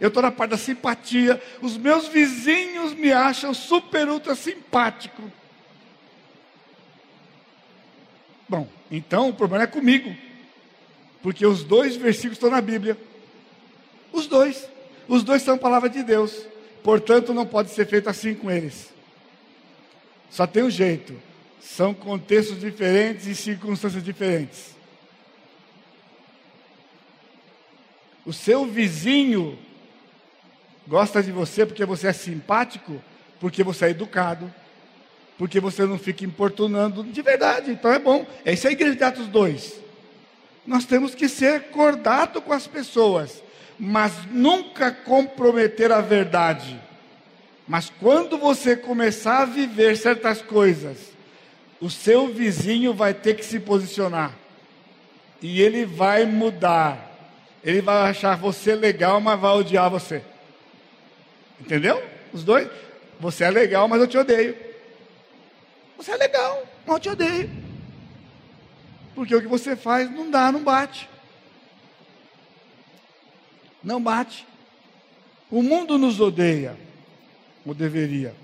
Eu 0.04 0.10
estou 0.10 0.22
na 0.22 0.32
parte 0.32 0.52
da 0.52 0.58
simpatia. 0.58 1.42
Os 1.62 1.78
meus 1.78 2.10
vizinhos 2.10 2.94
me 2.94 3.14
acham 3.14 3.54
super 3.54 4.10
ultra 4.10 4.36
simpático. 4.36 5.32
Bom, 8.50 8.68
então 8.92 9.30
o 9.30 9.34
problema 9.34 9.64
é 9.64 9.68
comigo. 9.68 10.14
Porque 11.22 11.46
os 11.46 11.64
dois 11.64 11.96
versículos 11.96 12.36
estão 12.36 12.50
na 12.50 12.60
Bíblia. 12.60 12.98
Os 14.12 14.28
dois. 14.28 14.68
Os 15.08 15.24
dois 15.24 15.42
são 15.42 15.58
palavra 15.58 15.90
de 15.90 16.04
Deus. 16.04 16.48
Portanto, 16.84 17.34
não 17.34 17.46
pode 17.46 17.70
ser 17.70 17.88
feito 17.88 18.10
assim 18.10 18.36
com 18.36 18.52
eles. 18.52 18.92
Só 20.30 20.46
tem 20.46 20.64
um 20.64 20.70
jeito. 20.70 21.18
São 21.62 21.94
contextos 21.94 22.60
diferentes 22.60 23.26
e 23.26 23.34
circunstâncias 23.34 24.04
diferentes. 24.04 24.76
O 28.26 28.34
seu 28.34 28.66
vizinho 28.66 29.58
gosta 30.88 31.22
de 31.22 31.32
você 31.32 31.66
porque 31.66 31.86
você 31.86 32.08
é 32.08 32.14
simpático, 32.14 33.02
porque 33.40 33.64
você 33.64 33.86
é 33.86 33.90
educado, 33.90 34.54
porque 35.38 35.60
você 35.60 35.86
não 35.86 35.98
fica 35.98 36.24
importunando 36.26 37.04
de 37.04 37.22
verdade. 37.22 37.72
Então 37.72 37.92
é 37.92 38.00
bom. 38.00 38.26
É 38.46 38.52
a 38.52 38.72
igreja 38.72 38.96
de 38.96 39.04
Atos 39.04 39.28
2. 39.28 39.82
Nós 40.66 40.86
temos 40.86 41.14
que 41.14 41.28
ser 41.28 41.64
cordato 41.72 42.42
com 42.42 42.54
as 42.54 42.68
pessoas, 42.68 43.44
mas 43.78 44.14
nunca 44.32 44.92
comprometer 44.92 45.92
a 45.92 46.00
verdade. 46.00 46.80
Mas 47.68 47.92
quando 48.00 48.38
você 48.38 48.76
começar 48.76 49.42
a 49.42 49.46
viver 49.46 49.98
certas 49.98 50.42
coisas, 50.42 50.98
o 51.82 51.90
seu 51.90 52.28
vizinho 52.28 52.94
vai 52.94 53.14
ter 53.14 53.36
que 53.36 53.44
se 53.44 53.60
posicionar. 53.60 54.34
E 55.42 55.62
ele 55.62 55.86
vai 55.86 56.26
mudar. 56.26 57.12
Ele 57.64 57.82
vai 57.82 58.10
achar 58.10 58.38
você 58.38 58.76
legal, 58.76 59.20
mas 59.20 59.40
vai 59.40 59.52
odiar 59.52 59.90
você. 59.90 60.22
Entendeu? 61.66 62.04
Os 62.34 62.44
dois. 62.44 62.70
Você 63.20 63.46
é 63.46 63.50
legal, 63.50 63.88
mas 63.88 64.02
eu 64.02 64.08
te 64.08 64.18
odeio. 64.18 64.56
Você 65.98 66.12
é 66.12 66.18
legal, 66.18 66.68
mas 66.86 66.96
eu 66.96 67.00
te 67.00 67.10
odeio. 67.10 67.50
Porque 69.16 69.36
o 69.36 69.42
que 69.42 69.48
você 69.48 69.76
faz 69.76 70.12
não 70.12 70.30
dá, 70.30 70.52
não 70.52 70.64
bate. 70.64 71.10
Não 73.84 74.02
bate. 74.02 74.46
O 75.50 75.62
mundo 75.62 75.98
nos 75.98 76.20
odeia, 76.20 76.76
ou 77.66 77.74
deveria. 77.74 78.36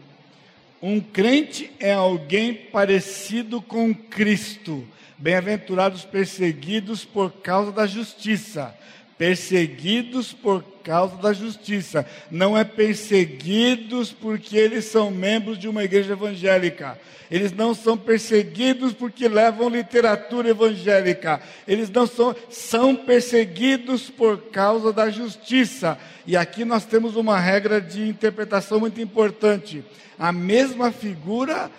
Um 0.82 1.02
crente 1.02 1.72
é 1.80 1.94
alguém 1.94 2.54
parecido 2.54 3.62
com 3.62 3.94
Cristo. 3.94 4.88
Bem-aventurados 5.18 6.06
perseguidos 6.06 7.04
por 7.04 7.32
causa 7.42 7.72
da 7.72 7.86
justiça, 7.86 8.74
perseguidos 9.20 10.32
por 10.32 10.64
causa 10.82 11.18
da 11.18 11.34
justiça, 11.34 12.06
não 12.32 12.58
é 12.58 12.64
perseguidos 12.64 14.14
porque 14.14 14.56
eles 14.56 14.86
são 14.86 15.12
membros 15.12 15.60
de 15.60 15.68
uma 15.68 15.84
igreja 15.84 16.14
evangélica. 16.14 16.98
Eles 17.30 17.52
não 17.52 17.76
são 17.76 17.98
perseguidos 17.98 18.94
porque 18.94 19.28
levam 19.28 19.68
literatura 19.68 20.50
evangélica. 20.50 21.42
Eles 21.68 21.90
não 21.90 22.08
são 22.08 22.34
são 22.50 22.96
perseguidos 22.96 24.10
por 24.10 24.44
causa 24.52 24.94
da 24.94 25.10
justiça. 25.10 26.00
E 26.26 26.38
aqui 26.38 26.64
nós 26.64 26.86
temos 26.86 27.18
uma 27.18 27.38
regra 27.38 27.82
de 27.82 28.08
interpretação 28.08 28.80
muito 28.80 29.02
importante. 29.02 29.84
A 30.18 30.32
mesma 30.32 30.94
figura 30.94 31.70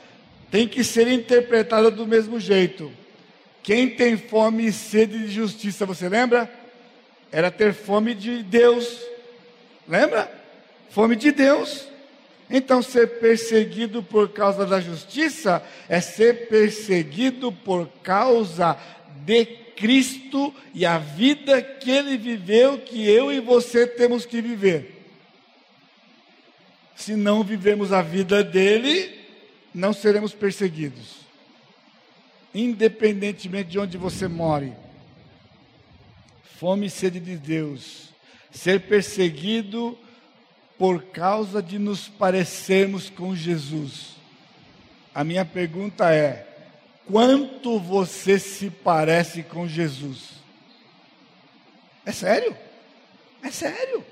tem 0.51 0.69
que 0.69 0.85
ser 0.85 1.09
interpretada 1.09 1.91
do 1.91 2.07
mesmo 2.07 2.39
jeito. 2.39 2.93
Quem 3.63 3.89
tem 3.89 4.19
fome 4.19 4.67
e 4.67 4.73
sede 4.73 5.19
de 5.19 5.29
justiça, 5.29 5.87
você 5.87 6.09
lembra? 6.09 6.60
Era 7.33 7.51
ter 7.51 7.73
fome 7.73 8.15
de 8.15 8.43
Deus. 8.43 9.01
Lembra? 9.87 10.31
Fome 10.91 11.17
de 11.17 11.31
Deus. 11.31 11.87
Então, 12.49 12.83
ser 12.83 13.21
perseguido 13.21 14.03
por 14.03 14.31
causa 14.31 14.67
da 14.67 14.81
justiça 14.81 15.63
é 15.89 16.01
ser 16.01 16.49
perseguido 16.49 17.53
por 17.53 17.87
causa 18.03 18.77
de 19.25 19.47
Cristo 19.77 20.53
e 20.75 20.85
a 20.85 20.99
vida 20.99 21.63
que 21.63 21.91
ele 21.91 22.17
viveu, 22.17 22.79
que 22.79 23.09
eu 23.09 23.33
e 23.33 23.39
você 23.39 23.87
temos 23.87 24.27
que 24.27 24.41
viver. 24.41 24.97
Se 26.97 27.15
não 27.15 27.45
vivemos 27.45 27.93
a 27.93 28.03
vida 28.03 28.43
dele, 28.43 29.19
não 29.73 29.93
seremos 29.93 30.35
perseguidos, 30.35 31.21
independentemente 32.53 33.71
de 33.71 33.79
onde 33.79 33.97
você 33.97 34.27
more 34.27 34.73
fome 36.61 36.89
e 36.89 36.91
sede 36.91 37.19
de 37.19 37.39
Deus, 37.39 38.11
ser 38.51 38.81
perseguido 38.81 39.97
por 40.79 41.05
causa 41.05 41.63
de 41.63 41.79
nos 41.79 42.07
parecermos 42.07 43.09
com 43.09 43.35
Jesus. 43.35 44.11
A 45.15 45.25
minha 45.25 45.43
pergunta 45.43 46.13
é: 46.13 46.47
quanto 47.07 47.79
você 47.79 48.39
se 48.39 48.69
parece 48.69 49.43
com 49.43 49.67
Jesus? 49.67 50.33
É 52.05 52.13
sério? 52.13 52.55
É 53.43 53.51
sério? 53.51 54.05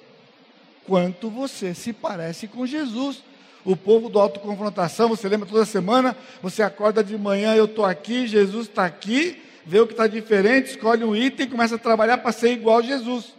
Quanto 0.86 1.28
você 1.28 1.74
se 1.74 1.92
parece 1.92 2.48
com 2.48 2.66
Jesus? 2.66 3.22
O 3.62 3.76
povo 3.76 4.08
do 4.08 4.18
autoconfrontação, 4.18 5.10
você 5.10 5.28
lembra 5.28 5.46
toda 5.46 5.66
semana? 5.66 6.16
Você 6.40 6.62
acorda 6.62 7.04
de 7.04 7.18
manhã, 7.18 7.54
eu 7.54 7.66
estou 7.66 7.84
aqui, 7.84 8.26
Jesus 8.26 8.68
está 8.68 8.86
aqui, 8.86 9.42
vê 9.68 9.80
o 9.80 9.86
que 9.86 9.92
está 9.92 10.06
diferente, 10.06 10.70
escolhe 10.70 11.04
um 11.04 11.14
item 11.14 11.44
e 11.46 11.50
começa 11.50 11.74
a 11.74 11.78
trabalhar 11.78 12.16
para 12.18 12.32
ser 12.32 12.52
igual 12.52 12.78
a 12.78 12.82
Jesus. 12.82 13.34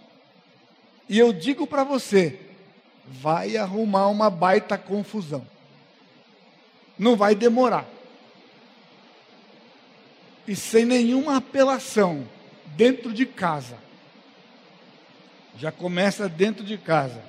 E 1.09 1.17
eu 1.17 1.33
digo 1.33 1.65
para 1.65 1.83
você, 1.83 2.39
vai 3.03 3.57
arrumar 3.57 4.09
uma 4.09 4.29
baita 4.29 4.77
confusão. 4.77 5.43
Não 6.99 7.15
vai 7.15 7.33
demorar. 7.33 7.87
E 10.47 10.55
sem 10.55 10.85
nenhuma 10.85 11.37
apelação, 11.37 12.29
dentro 12.77 13.11
de 13.11 13.25
casa. 13.25 13.79
Já 15.57 15.71
começa 15.71 16.29
dentro 16.29 16.63
de 16.63 16.77
casa. 16.77 17.23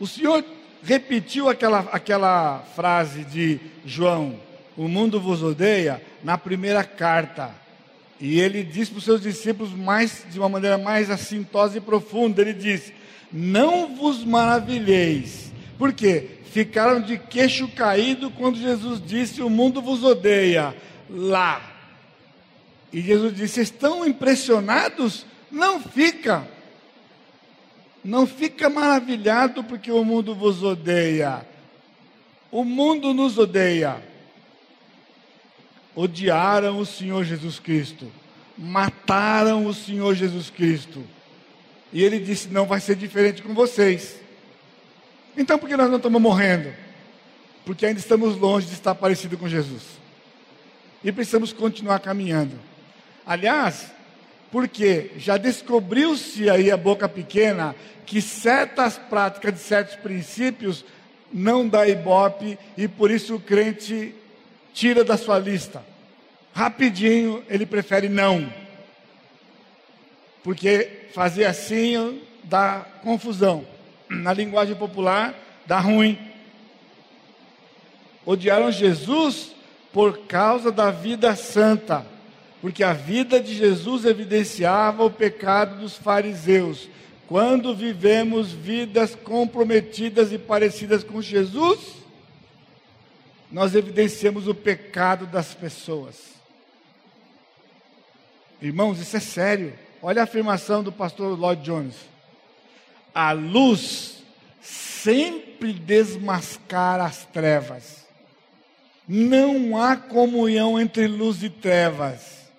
O 0.00 0.08
Senhor 0.08 0.44
repetiu 0.82 1.48
aquela, 1.48 1.80
aquela 1.92 2.64
frase 2.74 3.24
de 3.24 3.60
João: 3.84 4.40
O 4.80 4.88
mundo 4.88 5.20
vos 5.20 5.42
odeia, 5.42 6.02
na 6.24 6.38
primeira 6.38 6.82
carta. 6.82 7.54
E 8.18 8.40
ele 8.40 8.62
diz 8.62 8.88
para 8.88 8.96
os 8.96 9.04
seus 9.04 9.20
discípulos 9.20 9.74
mais 9.74 10.24
de 10.30 10.38
uma 10.38 10.48
maneira 10.48 10.78
mais 10.78 11.10
assintosa 11.10 11.76
e 11.76 11.82
profunda, 11.82 12.40
ele 12.40 12.54
diz: 12.54 12.90
"Não 13.30 13.94
vos 13.94 14.24
maravilheis". 14.24 15.52
Por 15.76 15.92
quê? 15.92 16.38
Ficaram 16.50 16.98
de 16.98 17.18
queixo 17.18 17.68
caído 17.68 18.30
quando 18.30 18.56
Jesus 18.56 19.02
disse: 19.04 19.42
"O 19.42 19.50
mundo 19.50 19.82
vos 19.82 20.02
odeia". 20.02 20.74
Lá. 21.10 21.60
E 22.90 23.02
Jesus 23.02 23.36
disse: 23.36 23.60
"Estão 23.60 24.06
impressionados? 24.06 25.26
Não 25.50 25.78
fica. 25.78 26.48
Não 28.02 28.26
fica 28.26 28.70
maravilhado 28.70 29.62
porque 29.62 29.92
o 29.92 30.02
mundo 30.02 30.34
vos 30.34 30.62
odeia. 30.62 31.46
O 32.50 32.64
mundo 32.64 33.12
nos 33.12 33.36
odeia 33.36 34.08
odiaram 36.00 36.78
o 36.78 36.86
Senhor 36.86 37.24
Jesus 37.24 37.58
Cristo, 37.58 38.10
mataram 38.56 39.66
o 39.66 39.74
Senhor 39.74 40.14
Jesus 40.14 40.48
Cristo. 40.48 41.04
E 41.92 42.02
ele 42.02 42.18
disse: 42.18 42.48
Não 42.48 42.66
vai 42.66 42.80
ser 42.80 42.96
diferente 42.96 43.42
com 43.42 43.54
vocês. 43.54 44.18
Então, 45.36 45.58
por 45.58 45.68
que 45.68 45.76
nós 45.76 45.88
não 45.88 45.98
estamos 45.98 46.20
morrendo? 46.20 46.72
Porque 47.64 47.86
ainda 47.86 48.00
estamos 48.00 48.36
longe 48.36 48.66
de 48.66 48.72
estar 48.72 48.94
parecido 48.94 49.36
com 49.36 49.48
Jesus. 49.48 49.82
E 51.04 51.12
precisamos 51.12 51.52
continuar 51.52 52.00
caminhando. 52.00 52.58
Aliás, 53.24 53.92
porque 54.50 55.12
já 55.16 55.36
descobriu-se 55.36 56.48
aí 56.50 56.70
a 56.70 56.76
boca 56.76 57.08
pequena 57.08 57.74
que 58.06 58.20
certas 58.20 58.98
práticas 58.98 59.52
de 59.54 59.60
certos 59.60 59.96
princípios 59.96 60.84
não 61.32 61.68
dá 61.68 61.86
ibope 61.86 62.58
e 62.76 62.88
por 62.88 63.10
isso 63.10 63.36
o 63.36 63.40
crente 63.40 64.14
tira 64.72 65.04
da 65.04 65.16
sua 65.16 65.38
lista. 65.38 65.89
Rapidinho 66.60 67.42
ele 67.48 67.64
prefere 67.64 68.06
não. 68.06 68.52
Porque 70.44 71.06
fazer 71.14 71.46
assim 71.46 72.20
dá 72.44 72.84
confusão. 73.02 73.64
Na 74.10 74.34
linguagem 74.34 74.76
popular, 74.76 75.34
dá 75.64 75.80
ruim. 75.80 76.18
Odiaram 78.26 78.70
Jesus 78.70 79.52
por 79.90 80.26
causa 80.26 80.70
da 80.70 80.90
vida 80.90 81.34
santa, 81.34 82.04
porque 82.60 82.84
a 82.84 82.92
vida 82.92 83.40
de 83.40 83.54
Jesus 83.54 84.04
evidenciava 84.04 85.02
o 85.02 85.10
pecado 85.10 85.80
dos 85.80 85.96
fariseus. 85.96 86.90
Quando 87.26 87.74
vivemos 87.74 88.52
vidas 88.52 89.14
comprometidas 89.14 90.30
e 90.30 90.36
parecidas 90.36 91.02
com 91.02 91.22
Jesus, 91.22 91.78
nós 93.50 93.74
evidenciamos 93.74 94.46
o 94.46 94.54
pecado 94.54 95.26
das 95.26 95.54
pessoas. 95.54 96.38
Irmãos, 98.60 98.98
isso 98.98 99.16
é 99.16 99.20
sério. 99.20 99.78
Olha 100.02 100.22
a 100.22 100.24
afirmação 100.24 100.82
do 100.82 100.92
pastor 100.92 101.38
Lloyd 101.38 101.62
Jones. 101.62 101.96
A 103.14 103.32
luz 103.32 104.22
sempre 104.60 105.72
desmascara 105.72 107.04
as 107.04 107.24
trevas. 107.24 108.06
Não 109.06 109.76
há 109.82 109.96
comunhão 109.96 110.80
entre 110.80 111.06
luz 111.06 111.42
e 111.42 111.50
trevas. 111.50 112.50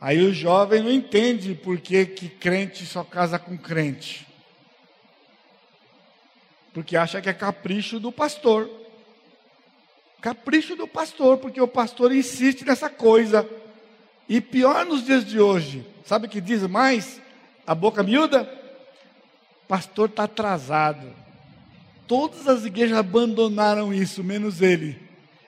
Aí 0.00 0.22
o 0.22 0.32
jovem 0.32 0.82
não 0.82 0.90
entende 0.90 1.54
por 1.54 1.78
que, 1.78 2.06
que 2.06 2.28
crente 2.28 2.86
só 2.86 3.04
casa 3.04 3.38
com 3.38 3.56
crente 3.56 4.30
porque 6.72 6.96
acha 6.96 7.20
que 7.20 7.28
é 7.28 7.32
capricho 7.32 7.98
do 7.98 8.12
pastor. 8.12 8.70
Capricho 10.20 10.76
do 10.76 10.86
pastor, 10.86 11.38
porque 11.38 11.60
o 11.60 11.68
pastor 11.68 12.14
insiste 12.14 12.64
nessa 12.64 12.90
coisa. 12.90 13.48
E 14.28 14.40
pior 14.40 14.84
nos 14.84 15.04
dias 15.04 15.24
de 15.24 15.40
hoje, 15.40 15.84
sabe 16.04 16.26
o 16.26 16.30
que 16.30 16.40
diz 16.40 16.62
mais? 16.66 17.20
A 17.66 17.74
boca 17.74 18.02
miúda? 18.02 18.48
Pastor 19.66 20.08
está 20.08 20.24
atrasado. 20.24 21.06
Todas 22.06 22.46
as 22.48 22.64
igrejas 22.64 22.98
abandonaram 22.98 23.94
isso, 23.94 24.22
menos 24.22 24.60
ele. 24.60 24.98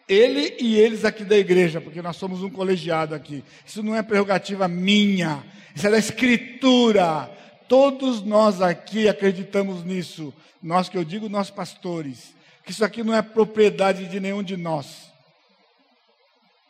Ele 0.08 0.56
e 0.60 0.76
eles 0.76 1.04
aqui 1.04 1.24
da 1.24 1.36
igreja, 1.36 1.80
porque 1.80 2.02
nós 2.02 2.16
somos 2.16 2.42
um 2.42 2.50
colegiado 2.50 3.14
aqui. 3.14 3.42
Isso 3.64 3.82
não 3.82 3.96
é 3.96 4.02
prerrogativa 4.02 4.68
minha, 4.68 5.44
isso 5.74 5.86
é 5.86 5.90
da 5.90 5.98
Escritura. 5.98 7.30
Todos 7.68 8.22
nós 8.22 8.60
aqui 8.60 9.08
acreditamos 9.08 9.84
nisso. 9.84 10.32
Nós 10.62 10.88
que 10.88 10.96
eu 10.96 11.04
digo, 11.04 11.28
nós 11.28 11.50
pastores. 11.50 12.34
Que 12.64 12.70
isso 12.70 12.84
aqui 12.84 13.02
não 13.02 13.14
é 13.14 13.22
propriedade 13.22 14.06
de 14.06 14.20
nenhum 14.20 14.42
de 14.42 14.56
nós. 14.56 15.10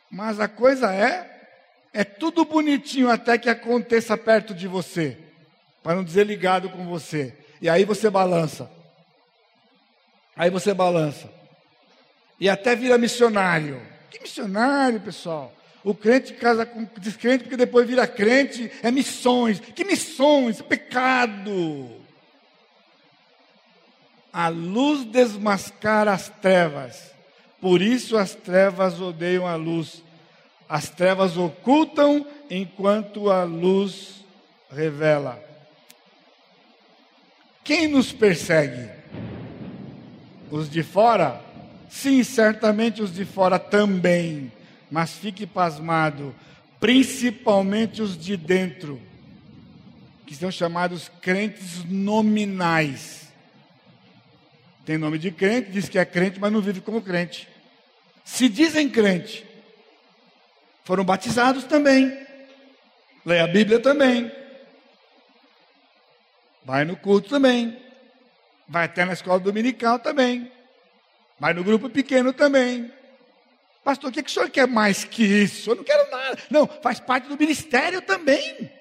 Mas 0.09 0.39
a 0.39 0.47
coisa 0.47 0.93
é, 0.93 1.29
é 1.93 2.03
tudo 2.03 2.45
bonitinho 2.45 3.09
até 3.09 3.37
que 3.37 3.49
aconteça 3.49 4.17
perto 4.17 4.53
de 4.53 4.67
você. 4.67 5.17
Para 5.81 5.95
não 5.95 6.03
dizer 6.03 6.25
ligado 6.25 6.69
com 6.69 6.85
você. 6.85 7.37
E 7.61 7.69
aí 7.69 7.85
você 7.85 8.09
balança. 8.09 8.69
Aí 10.35 10.49
você 10.49 10.73
balança. 10.73 11.29
E 12.39 12.49
até 12.49 12.75
vira 12.75 12.97
missionário. 12.97 13.81
Que 14.09 14.19
missionário, 14.19 14.99
pessoal? 14.99 15.53
O 15.83 15.93
crente 15.93 16.33
casa 16.33 16.65
com 16.65 16.87
descrente 16.99 17.43
porque 17.43 17.57
depois 17.57 17.87
vira 17.87 18.07
crente, 18.07 18.71
é 18.81 18.89
missões. 18.89 19.59
Que 19.59 19.83
missões? 19.83 20.61
Pecado. 20.61 22.02
A 24.33 24.47
luz 24.47 25.05
desmascara 25.05 26.11
as 26.11 26.27
trevas. 26.27 27.13
Por 27.61 27.81
isso 27.81 28.17
as 28.17 28.33
trevas 28.33 28.99
odeiam 28.99 29.45
a 29.45 29.55
luz. 29.55 30.03
As 30.67 30.89
trevas 30.89 31.37
ocultam 31.37 32.25
enquanto 32.49 33.29
a 33.29 33.43
luz 33.43 34.25
revela. 34.71 35.39
Quem 37.63 37.87
nos 37.87 38.11
persegue? 38.11 38.89
Os 40.49 40.69
de 40.69 40.83
fora? 40.83 41.39
Sim, 41.87 42.23
certamente 42.23 43.01
os 43.03 43.13
de 43.13 43.23
fora 43.23 43.59
também. 43.59 44.51
Mas 44.89 45.11
fique 45.13 45.45
pasmado, 45.45 46.35
principalmente 46.79 48.01
os 48.01 48.17
de 48.17 48.35
dentro, 48.35 48.99
que 50.25 50.35
são 50.35 50.51
chamados 50.51 51.09
crentes 51.21 51.85
nominais. 51.85 53.22
Tem 54.85 54.97
nome 54.97 55.17
de 55.17 55.31
crente, 55.31 55.71
diz 55.71 55.87
que 55.87 55.97
é 55.97 56.03
crente, 56.03 56.39
mas 56.39 56.51
não 56.51 56.61
vive 56.61 56.81
como 56.81 57.01
crente. 57.01 57.47
Se 58.25 58.49
dizem 58.49 58.89
crente, 58.89 59.45
foram 60.83 61.05
batizados 61.05 61.63
também, 61.63 62.25
lê 63.25 63.39
a 63.39 63.47
Bíblia 63.47 63.79
também, 63.79 64.31
vai 66.65 66.83
no 66.83 66.95
culto 66.97 67.29
também, 67.29 67.77
vai 68.67 68.85
até 68.85 69.05
na 69.05 69.13
escola 69.13 69.39
dominical 69.39 69.99
também, 69.99 70.51
vai 71.39 71.53
no 71.53 71.63
grupo 71.63 71.89
pequeno 71.89 72.33
também. 72.33 72.91
Pastor, 73.83 74.09
o 74.09 74.13
que, 74.13 74.23
que 74.23 74.29
o 74.29 74.33
senhor 74.33 74.49
quer 74.49 74.67
mais 74.67 75.03
que 75.03 75.23
isso? 75.23 75.71
Eu 75.71 75.75
não 75.75 75.83
quero 75.83 76.09
nada. 76.09 76.37
Não, 76.49 76.65
faz 76.65 77.01
parte 77.01 77.27
do 77.27 77.37
ministério 77.37 78.01
também. 78.01 78.71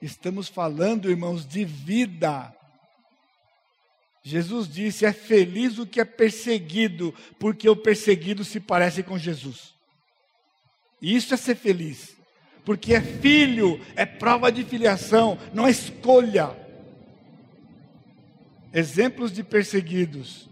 Estamos 0.00 0.48
falando, 0.48 1.10
irmãos, 1.10 1.46
de 1.46 1.64
vida. 1.64 2.54
Jesus 4.22 4.68
disse: 4.68 5.04
é 5.04 5.12
feliz 5.12 5.78
o 5.78 5.86
que 5.86 6.00
é 6.00 6.04
perseguido, 6.04 7.14
porque 7.38 7.68
o 7.68 7.76
perseguido 7.76 8.44
se 8.44 8.60
parece 8.60 9.02
com 9.02 9.18
Jesus. 9.18 9.74
E 11.00 11.14
isso 11.14 11.32
é 11.32 11.36
ser 11.36 11.54
feliz, 11.54 12.16
porque 12.64 12.94
é 12.94 13.00
filho, 13.00 13.80
é 13.96 14.04
prova 14.04 14.52
de 14.52 14.64
filiação, 14.64 15.38
não 15.52 15.66
é 15.66 15.70
escolha. 15.70 16.54
Exemplos 18.72 19.32
de 19.32 19.42
perseguidos. 19.42 20.48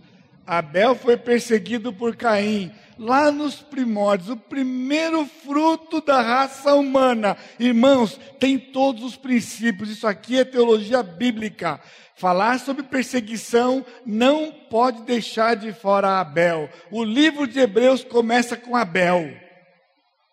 Abel 0.46 0.94
foi 0.94 1.16
perseguido 1.16 1.92
por 1.92 2.16
Caim, 2.16 2.72
lá 2.99 3.30
nos 3.30 3.57
primórdios, 3.57 4.30
o 4.30 4.36
primeiro 4.36 5.24
fruto 5.24 6.01
da 6.01 6.20
raça 6.20 6.74
humana. 6.74 7.36
Irmãos, 7.59 8.18
tem 8.40 8.59
todos 8.59 9.05
os 9.05 9.16
princípios, 9.16 9.90
isso 9.90 10.07
aqui 10.07 10.38
é 10.38 10.44
teologia 10.44 11.03
bíblica. 11.03 11.80
Falar 12.16 12.59
sobre 12.59 12.82
perseguição 12.82 13.86
não 14.05 14.51
pode 14.51 15.03
deixar 15.03 15.55
de 15.55 15.72
fora 15.72 16.18
Abel. 16.18 16.68
O 16.90 17.05
livro 17.05 17.46
de 17.46 17.61
Hebreus 17.61 18.03
começa 18.03 18.57
com 18.57 18.74
Abel, 18.74 19.30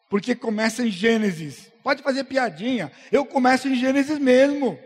porque 0.09 0.33
começa 0.33 0.83
em 0.83 0.89
Gênesis. 0.89 1.71
Pode 1.83 2.01
fazer 2.01 2.23
piadinha, 2.23 2.91
eu 3.11 3.23
começo 3.23 3.67
em 3.67 3.75
Gênesis 3.75 4.17
mesmo. 4.17 4.79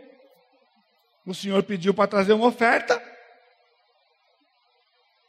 O 1.24 1.34
Senhor 1.34 1.62
pediu 1.62 1.94
para 1.94 2.06
trazer 2.06 2.34
uma 2.34 2.46
oferta 2.46 3.00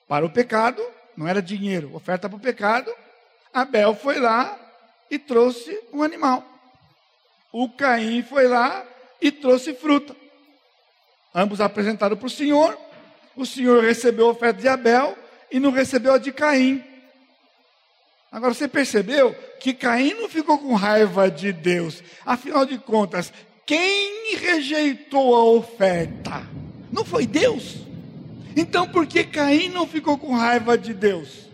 para 0.07 0.25
o 0.25 0.29
pecado, 0.29 0.83
não 1.15 1.27
era 1.27 1.41
dinheiro, 1.41 1.95
oferta 1.95 2.29
para 2.29 2.37
o 2.37 2.41
pecado. 2.41 2.91
Abel 3.53 3.95
foi 3.95 4.19
lá 4.19 4.57
e 5.09 5.19
trouxe 5.19 5.77
um 5.91 6.01
animal. 6.01 6.43
O 7.51 7.69
Caim 7.69 8.23
foi 8.23 8.47
lá 8.47 8.85
e 9.21 9.31
trouxe 9.31 9.73
fruta. 9.73 10.15
Ambos 11.35 11.59
apresentaram 11.59 12.15
para 12.15 12.27
o 12.27 12.29
Senhor. 12.29 12.77
O 13.35 13.45
Senhor 13.45 13.83
recebeu 13.83 14.27
a 14.27 14.31
oferta 14.31 14.61
de 14.61 14.67
Abel 14.67 15.17
e 15.51 15.59
não 15.59 15.71
recebeu 15.71 16.13
a 16.13 16.17
de 16.17 16.31
Caim. 16.31 16.83
Agora 18.31 18.53
você 18.53 18.67
percebeu 18.67 19.33
que 19.59 19.73
Caim 19.73 20.13
não 20.13 20.29
ficou 20.29 20.57
com 20.57 20.73
raiva 20.73 21.29
de 21.29 21.51
Deus. 21.51 22.01
Afinal 22.25 22.65
de 22.65 22.77
contas, 22.77 23.33
quem 23.65 24.37
rejeitou 24.37 25.35
a 25.35 25.43
oferta? 25.43 26.47
Não 26.91 27.03
foi 27.03 27.27
Deus? 27.27 27.90
Então 28.55 28.87
por 28.87 29.05
que 29.07 29.23
Caim 29.23 29.69
não 29.69 29.87
ficou 29.87 30.17
com 30.17 30.33
raiva 30.33 30.77
de 30.77 30.93
Deus? 30.93 31.49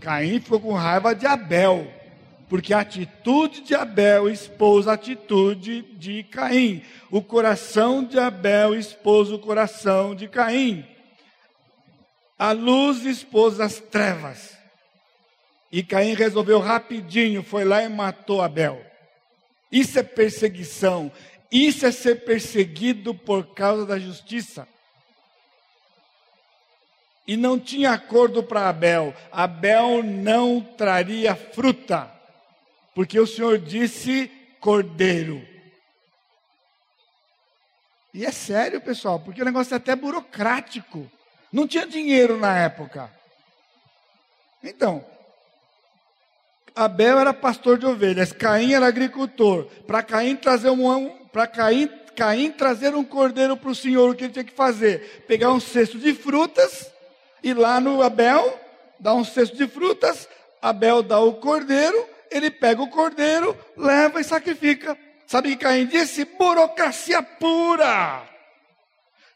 Caim 0.00 0.40
ficou 0.40 0.60
com 0.60 0.72
raiva 0.72 1.14
de 1.14 1.26
Abel 1.26 1.96
porque 2.48 2.72
a 2.72 2.80
atitude 2.80 3.62
de 3.62 3.74
Abel 3.74 4.28
expôs 4.28 4.86
a 4.86 4.92
atitude 4.92 5.82
de 5.98 6.22
Caim. 6.24 6.82
O 7.10 7.20
coração 7.20 8.04
de 8.04 8.18
Abel 8.18 8.74
expôs 8.74 9.32
o 9.32 9.38
coração 9.38 10.14
de 10.14 10.28
Caim. 10.28 10.86
A 12.38 12.52
luz 12.52 13.04
expôs 13.04 13.58
as 13.60 13.80
trevas. 13.80 14.56
E 15.72 15.82
Caim 15.82 16.14
resolveu 16.14 16.60
rapidinho, 16.60 17.42
foi 17.42 17.64
lá 17.64 17.82
e 17.82 17.88
matou 17.88 18.40
Abel. 18.40 18.80
Isso 19.72 19.98
é 19.98 20.02
perseguição. 20.04 21.10
Isso 21.50 21.84
é 21.84 21.90
ser 21.90 22.24
perseguido 22.24 23.12
por 23.12 23.54
causa 23.54 23.84
da 23.84 23.98
justiça. 23.98 24.68
E 27.26 27.36
não 27.36 27.58
tinha 27.58 27.92
acordo 27.92 28.42
para 28.42 28.68
Abel. 28.68 29.14
Abel 29.32 30.02
não 30.02 30.60
traria 30.60 31.34
fruta 31.34 32.16
porque 32.96 33.20
o 33.20 33.26
Senhor 33.26 33.58
disse 33.58 34.30
cordeiro. 34.58 35.46
E 38.14 38.24
é 38.24 38.32
sério, 38.32 38.80
pessoal, 38.80 39.20
porque 39.20 39.42
o 39.42 39.44
negócio 39.44 39.74
é 39.74 39.76
até 39.76 39.94
burocrático. 39.94 41.06
Não 41.52 41.68
tinha 41.68 41.86
dinheiro 41.86 42.38
na 42.38 42.56
época. 42.56 43.10
Então, 44.64 45.04
Abel 46.74 47.18
era 47.18 47.34
pastor 47.34 47.76
de 47.78 47.84
ovelhas, 47.84 48.32
Caim 48.32 48.72
era 48.72 48.86
agricultor. 48.86 49.66
Para 49.86 50.02
Caim 50.02 50.34
trazer 50.34 50.70
um, 50.70 51.10
para 51.30 51.46
Caim, 51.46 51.88
Caim 52.16 52.50
trazer 52.50 52.94
um 52.94 53.04
cordeiro 53.04 53.58
para 53.58 53.70
o 53.70 53.74
Senhor, 53.74 54.08
o 54.08 54.14
que 54.14 54.24
ele 54.24 54.32
tinha 54.32 54.44
que 54.44 54.54
fazer? 54.54 55.22
Pegar 55.28 55.52
um 55.52 55.60
cesto 55.60 55.98
de 55.98 56.14
frutas, 56.14 56.90
ir 57.46 57.54
lá 57.54 57.80
no 57.80 58.02
Abel, 58.02 58.58
dar 58.98 59.14
um 59.14 59.24
cesto 59.24 59.56
de 59.56 59.68
frutas, 59.68 60.28
Abel 60.60 61.02
dá 61.02 61.20
o 61.20 61.34
cordeiro, 61.34 62.06
ele 62.30 62.50
pega 62.50 62.82
o 62.82 62.88
cordeiro, 62.88 63.56
leva 63.76 64.20
e 64.20 64.24
sacrifica. 64.24 64.98
Sabe 65.26 65.48
o 65.48 65.52
que 65.52 65.64
Caim 65.64 65.86
disse? 65.86 66.24
Burocracia 66.24 67.22
pura. 67.22 68.22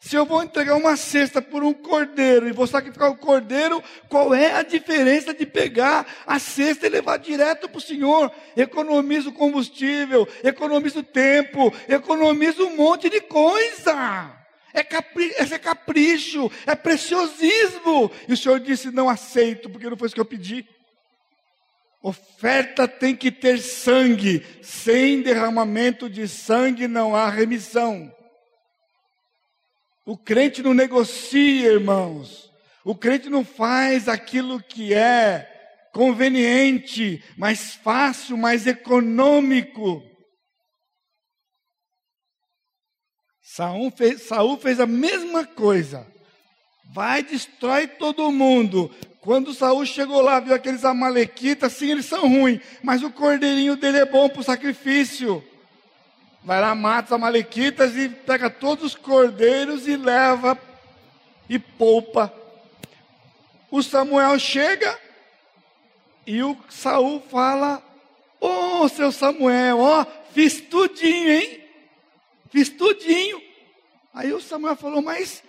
Se 0.00 0.16
eu 0.16 0.24
vou 0.24 0.42
entregar 0.42 0.76
uma 0.76 0.96
cesta 0.96 1.42
por 1.42 1.62
um 1.62 1.74
cordeiro 1.74 2.48
e 2.48 2.52
vou 2.52 2.66
sacrificar 2.66 3.10
o 3.10 3.16
cordeiro, 3.16 3.82
qual 4.08 4.34
é 4.34 4.54
a 4.54 4.62
diferença 4.62 5.34
de 5.34 5.44
pegar 5.44 6.06
a 6.26 6.38
cesta 6.38 6.86
e 6.86 6.90
levar 6.90 7.18
direto 7.18 7.68
para 7.68 7.78
o 7.78 7.82
Senhor? 7.82 8.32
Economiza 8.56 9.28
o 9.28 9.32
combustível, 9.32 10.26
economiza 10.42 11.00
o 11.00 11.04
tempo, 11.04 11.72
economiza 11.86 12.62
um 12.62 12.76
monte 12.76 13.10
de 13.10 13.20
coisa. 13.20 14.39
É, 14.72 14.80
é 14.80 15.58
capricho, 15.58 16.50
é 16.66 16.74
preciosismo. 16.74 18.10
E 18.28 18.32
o 18.32 18.36
Senhor 18.36 18.60
disse: 18.60 18.90
Não 18.90 19.08
aceito, 19.08 19.68
porque 19.68 19.88
não 19.88 19.96
foi 19.96 20.06
isso 20.06 20.14
que 20.14 20.20
eu 20.20 20.24
pedi. 20.24 20.66
Oferta 22.02 22.88
tem 22.88 23.14
que 23.14 23.30
ter 23.30 23.58
sangue. 23.58 24.44
Sem 24.62 25.22
derramamento 25.22 26.08
de 26.08 26.26
sangue 26.26 26.88
não 26.88 27.14
há 27.14 27.28
remissão. 27.28 28.12
O 30.06 30.16
crente 30.16 30.62
não 30.62 30.72
negocia, 30.72 31.72
irmãos. 31.72 32.50
O 32.84 32.94
crente 32.94 33.28
não 33.28 33.44
faz 33.44 34.08
aquilo 34.08 34.62
que 34.62 34.94
é 34.94 35.46
conveniente, 35.92 37.22
mais 37.36 37.74
fácil, 37.74 38.36
mais 38.36 38.66
econômico. 38.66 40.02
Saul 43.52 43.90
fez, 43.90 44.22
Saul 44.22 44.56
fez 44.58 44.78
a 44.78 44.86
mesma 44.86 45.44
coisa. 45.44 46.06
Vai, 46.84 47.24
destrói 47.24 47.88
todo 47.88 48.30
mundo. 48.30 48.88
Quando 49.20 49.52
Saul 49.52 49.84
chegou 49.84 50.20
lá, 50.20 50.38
viu 50.38 50.54
aqueles 50.54 50.84
amalequitas, 50.84 51.72
sim, 51.72 51.90
eles 51.90 52.06
são 52.06 52.28
ruins, 52.28 52.60
mas 52.80 53.02
o 53.02 53.10
cordeirinho 53.10 53.74
dele 53.74 53.98
é 53.98 54.06
bom 54.06 54.28
para 54.28 54.40
o 54.40 54.44
sacrifício. 54.44 55.44
Vai 56.44 56.60
lá, 56.60 56.76
mata 56.76 57.08
os 57.08 57.12
amalequitas 57.12 57.96
e 57.96 58.08
pega 58.08 58.48
todos 58.48 58.84
os 58.84 58.94
cordeiros 58.94 59.88
e 59.88 59.96
leva 59.96 60.56
e 61.48 61.58
poupa. 61.58 62.32
O 63.68 63.82
Samuel 63.82 64.38
chega 64.38 64.96
e 66.24 66.40
o 66.40 66.56
Saul 66.68 67.20
fala: 67.28 67.82
Ô 68.40 68.82
oh, 68.82 68.88
seu 68.88 69.10
Samuel, 69.10 69.80
ó, 69.80 70.06
fiz 70.32 70.60
tudinho, 70.60 71.32
hein? 71.32 71.59
Fiz 72.50 72.68
tudinho. 72.68 73.40
Aí 74.12 74.32
o 74.32 74.40
Samuel 74.40 74.76
falou: 74.76 75.00
Mas 75.00 75.42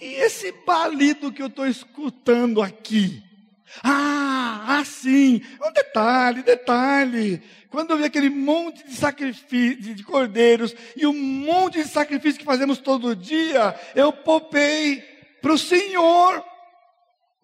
e 0.00 0.14
esse 0.14 0.50
balido 0.66 1.30
que 1.30 1.42
eu 1.42 1.48
estou 1.48 1.66
escutando 1.66 2.62
aqui? 2.62 3.22
Ah, 3.84 4.78
assim, 4.80 5.42
um 5.62 5.72
detalhe, 5.72 6.42
detalhe. 6.42 7.42
Quando 7.68 7.90
eu 7.90 7.98
vi 7.98 8.04
aquele 8.04 8.30
monte 8.30 8.84
de 8.84 8.94
sacrifício 8.94 9.94
de 9.94 10.02
cordeiros 10.02 10.74
e 10.96 11.06
um 11.06 11.12
monte 11.12 11.82
de 11.82 11.88
sacrifício 11.88 12.40
que 12.40 12.46
fazemos 12.46 12.78
todo 12.78 13.14
dia, 13.14 13.78
eu 13.94 14.12
poupei 14.12 15.02
para 15.42 15.52
o 15.52 15.58
Senhor. 15.58 16.42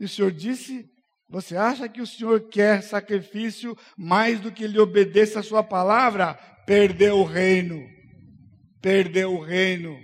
E 0.01 0.07
o 0.07 0.09
Senhor 0.09 0.32
disse: 0.32 0.90
Você 1.28 1.57
acha 1.57 1.88
que 1.88 2.01
o 2.01 2.07
Senhor 2.07 2.49
quer 2.49 2.82
sacrifício 2.82 3.76
mais 3.97 4.40
do 4.40 4.51
que 4.51 4.64
ele 4.64 4.78
obedeça 4.78 5.40
a 5.40 5.44
sua 5.44 5.62
palavra? 5.62 6.34
Perdeu 6.66 7.18
o 7.18 7.24
reino. 7.24 7.95
Perdeu 8.87 9.34
o 9.34 9.41
reino. 9.41 9.99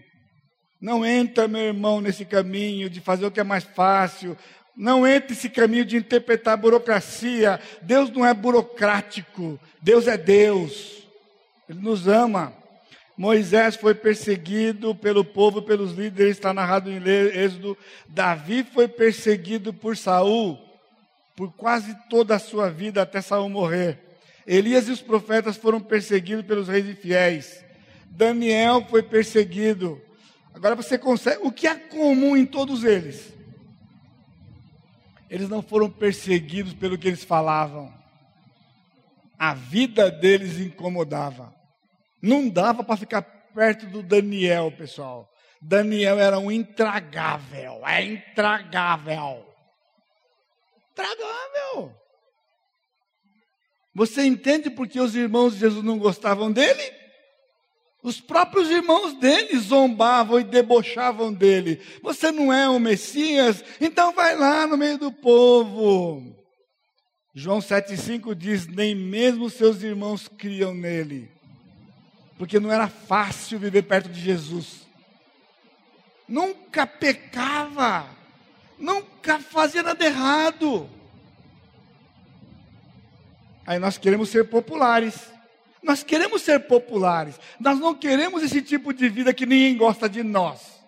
Não 0.81 1.07
entra, 1.07 1.47
meu 1.47 1.61
irmão, 1.61 2.01
nesse 2.01 2.25
caminho 2.25 2.91
de 2.91 3.01
fazer 3.01 3.25
o 3.25 3.31
que 3.31 3.39
é 3.39 3.45
mais 3.45 3.63
fácil. 3.63 4.37
Não 4.77 5.07
entre 5.07 5.37
nesse 5.37 5.49
caminho 5.49 5.85
de 5.85 5.97
interpretar 5.97 6.55
a 6.55 6.57
burocracia. 6.57 7.61
Deus 7.81 8.11
não 8.11 8.27
é 8.27 8.35
burocrático. 8.35 9.57
Deus 9.81 10.09
é 10.09 10.19
Deus. 10.19 11.07
Ele 11.69 11.79
nos 11.79 12.09
ama. 12.09 12.53
Moisés 13.17 13.77
foi 13.77 13.95
perseguido 13.95 14.97
pelo 14.97 15.25
povo, 15.25 15.63
pelos 15.63 15.93
líderes, 15.93 16.33
está 16.33 16.53
narrado 16.53 16.91
em 16.91 17.01
Êxodo. 17.07 17.79
Davi 18.09 18.65
foi 18.65 18.89
perseguido 18.89 19.73
por 19.73 19.97
Saul 19.97 20.59
por 21.37 21.53
quase 21.53 21.97
toda 22.11 22.35
a 22.35 22.41
sua 22.41 22.69
vida 22.69 23.01
até 23.01 23.21
Saul 23.21 23.49
morrer. 23.49 24.01
Elias 24.45 24.89
e 24.89 24.91
os 24.91 25.01
profetas 25.01 25.57
foram 25.57 25.81
perseguidos 25.81 26.45
pelos 26.45 26.67
reis 26.67 26.85
infiéis. 26.85 27.63
Daniel 28.13 28.87
foi 28.89 29.03
perseguido. 29.03 30.01
Agora 30.55 30.75
você 30.75 30.99
consegue. 30.99 31.41
O 31.43 31.51
que 31.51 31.67
é 31.67 31.75
comum 31.75 32.37
em 32.37 32.45
todos 32.45 32.85
eles? 32.85 33.33
Eles 35.31 35.49
não 35.49 35.63
foram 35.63 35.91
perseguidos 35.91 36.75
pelo 36.75 36.99
que 36.99 37.09
eles 37.09 37.25
falavam. 37.25 37.93
A 39.39 39.55
vida 39.55 40.11
deles 40.11 40.59
incomodava. 40.59 41.55
Não 42.21 42.49
dava 42.49 42.85
para 42.85 42.99
ficar 42.99 43.23
perto 43.23 43.87
do 43.87 44.03
Daniel, 44.03 44.71
pessoal. 44.71 45.29
Daniel 45.61 46.19
era 46.19 46.39
um 46.39 46.53
intragável. 46.53 47.87
É 47.87 48.05
intragável. 48.05 49.47
Intragável. 50.91 51.97
Você 53.95 54.23
entende 54.23 54.71
por 54.71 54.87
que 54.87 55.01
os 55.01 55.17
irmãos 55.17 55.55
de 55.55 55.61
Jesus 55.61 55.83
não 55.83 55.99
gostavam 55.99 56.53
dele? 56.53 57.02
Os 58.03 58.21
próprios 58.21 58.69
irmãos 58.69 59.15
dele 59.15 59.57
zombavam 59.59 60.41
e 60.41 60.45
debochavam 60.45 61.33
dele. 61.33 61.81
Você 62.03 62.33
não 62.33 62.53
é 62.53 62.69
o 62.69 62.81
Messias? 62.81 63.65
Então 63.81 64.13
vai 64.13 64.37
lá 64.37 64.67
no 64.67 64.77
meio 64.77 64.99
do 64.99 65.13
povo. 65.13 66.35
João 67.33 67.61
7,5 67.61 68.35
diz: 68.35 68.67
Nem 68.67 68.95
mesmo 68.95 69.49
seus 69.49 69.83
irmãos 69.83 70.27
criam 70.27 70.75
nele. 70.75 71.31
Porque 72.37 72.59
não 72.59 72.73
era 72.73 72.89
fácil 72.89 73.59
viver 73.59 73.83
perto 73.83 74.09
de 74.09 74.21
Jesus. 74.21 74.85
Nunca 76.27 76.87
pecava. 76.87 78.07
Nunca 78.77 79.39
fazia 79.39 79.83
nada 79.83 80.05
errado. 80.05 80.91
Aí 83.65 83.79
nós 83.79 83.97
queremos 83.97 84.29
ser 84.29 84.49
populares. 84.49 85.32
Nós 85.83 86.03
queremos 86.03 86.43
ser 86.43 86.61
populares. 86.61 87.39
Nós 87.59 87.79
não 87.79 87.95
queremos 87.95 88.43
esse 88.43 88.63
tipo 88.63 88.93
de 88.93 89.09
vida 89.09 89.35
que 89.35 89.45
ninguém 89.45 89.77
gosta 89.77 90.09
de 90.09 90.23
nós. 90.23 90.81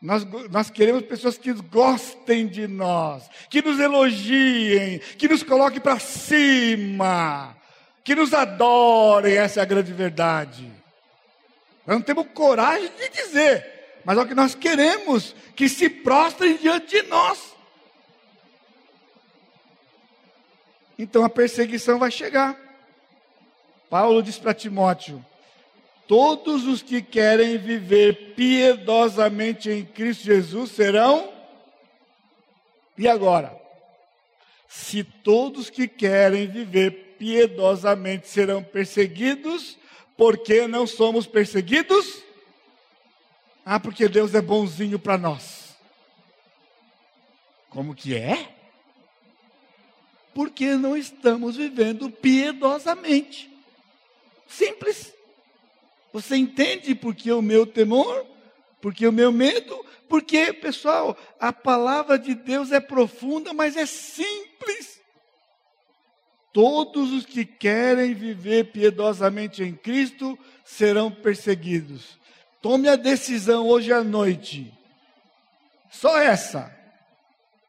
Nós, 0.00 0.24
nós 0.50 0.70
queremos 0.70 1.02
pessoas 1.02 1.36
que 1.36 1.52
gostem 1.52 2.46
de 2.46 2.66
nós, 2.66 3.28
que 3.50 3.60
nos 3.60 3.78
elogiem, 3.78 4.98
que 4.98 5.28
nos 5.28 5.42
coloquem 5.42 5.78
para 5.80 5.98
cima, 5.98 7.54
que 8.02 8.14
nos 8.14 8.32
adorem. 8.32 9.36
Essa 9.36 9.60
é 9.60 9.62
a 9.62 9.66
grande 9.66 9.92
verdade. 9.92 10.70
Nós 11.86 11.96
não 11.96 12.02
temos 12.02 12.26
coragem 12.32 12.90
de 12.98 13.08
dizer, 13.10 14.00
mas 14.04 14.16
é 14.16 14.22
o 14.22 14.26
que 14.26 14.34
nós 14.34 14.54
queremos, 14.54 15.34
que 15.54 15.68
se 15.68 15.90
prostrem 15.90 16.56
diante 16.56 17.02
de 17.02 17.08
nós. 17.08 17.54
Então 20.98 21.24
a 21.24 21.28
perseguição 21.28 21.98
vai 21.98 22.10
chegar. 22.10 22.69
Paulo 23.90 24.22
diz 24.22 24.38
para 24.38 24.54
Timóteo: 24.54 25.22
Todos 26.06 26.64
os 26.66 26.80
que 26.80 27.02
querem 27.02 27.58
viver 27.58 28.34
piedosamente 28.36 29.68
em 29.68 29.84
Cristo 29.84 30.24
Jesus 30.24 30.70
serão. 30.70 31.32
E 32.96 33.08
agora? 33.08 33.58
Se 34.68 35.02
todos 35.02 35.68
que 35.68 35.88
querem 35.88 36.46
viver 36.46 37.16
piedosamente 37.18 38.28
serão 38.28 38.62
perseguidos, 38.62 39.76
por 40.16 40.38
que 40.38 40.68
não 40.68 40.86
somos 40.86 41.26
perseguidos? 41.26 42.22
Ah, 43.64 43.80
porque 43.80 44.08
Deus 44.08 44.34
é 44.34 44.40
bonzinho 44.40 44.98
para 44.98 45.18
nós. 45.18 45.76
Como 47.68 47.94
que 47.94 48.16
é? 48.16 48.54
Porque 50.32 50.76
não 50.76 50.96
estamos 50.96 51.56
vivendo 51.56 52.08
piedosamente. 52.08 53.49
Simples. 54.50 55.14
Você 56.12 56.36
entende 56.36 56.94
por 56.94 57.14
que 57.14 57.30
o 57.30 57.40
meu 57.40 57.64
temor? 57.64 58.26
Por 58.80 58.92
que 58.92 59.06
o 59.06 59.12
meu 59.12 59.30
medo? 59.30 59.86
Porque, 60.08 60.52
pessoal, 60.52 61.16
a 61.38 61.52
palavra 61.52 62.18
de 62.18 62.34
Deus 62.34 62.72
é 62.72 62.80
profunda, 62.80 63.52
mas 63.52 63.76
é 63.76 63.86
simples. 63.86 65.00
Todos 66.52 67.12
os 67.12 67.24
que 67.24 67.44
querem 67.44 68.12
viver 68.12 68.72
piedosamente 68.72 69.62
em 69.62 69.72
Cristo 69.72 70.36
serão 70.64 71.12
perseguidos. 71.12 72.18
Tome 72.60 72.88
a 72.88 72.96
decisão 72.96 73.68
hoje 73.68 73.92
à 73.92 74.02
noite, 74.02 74.74
só 75.90 76.18
essa, 76.18 76.76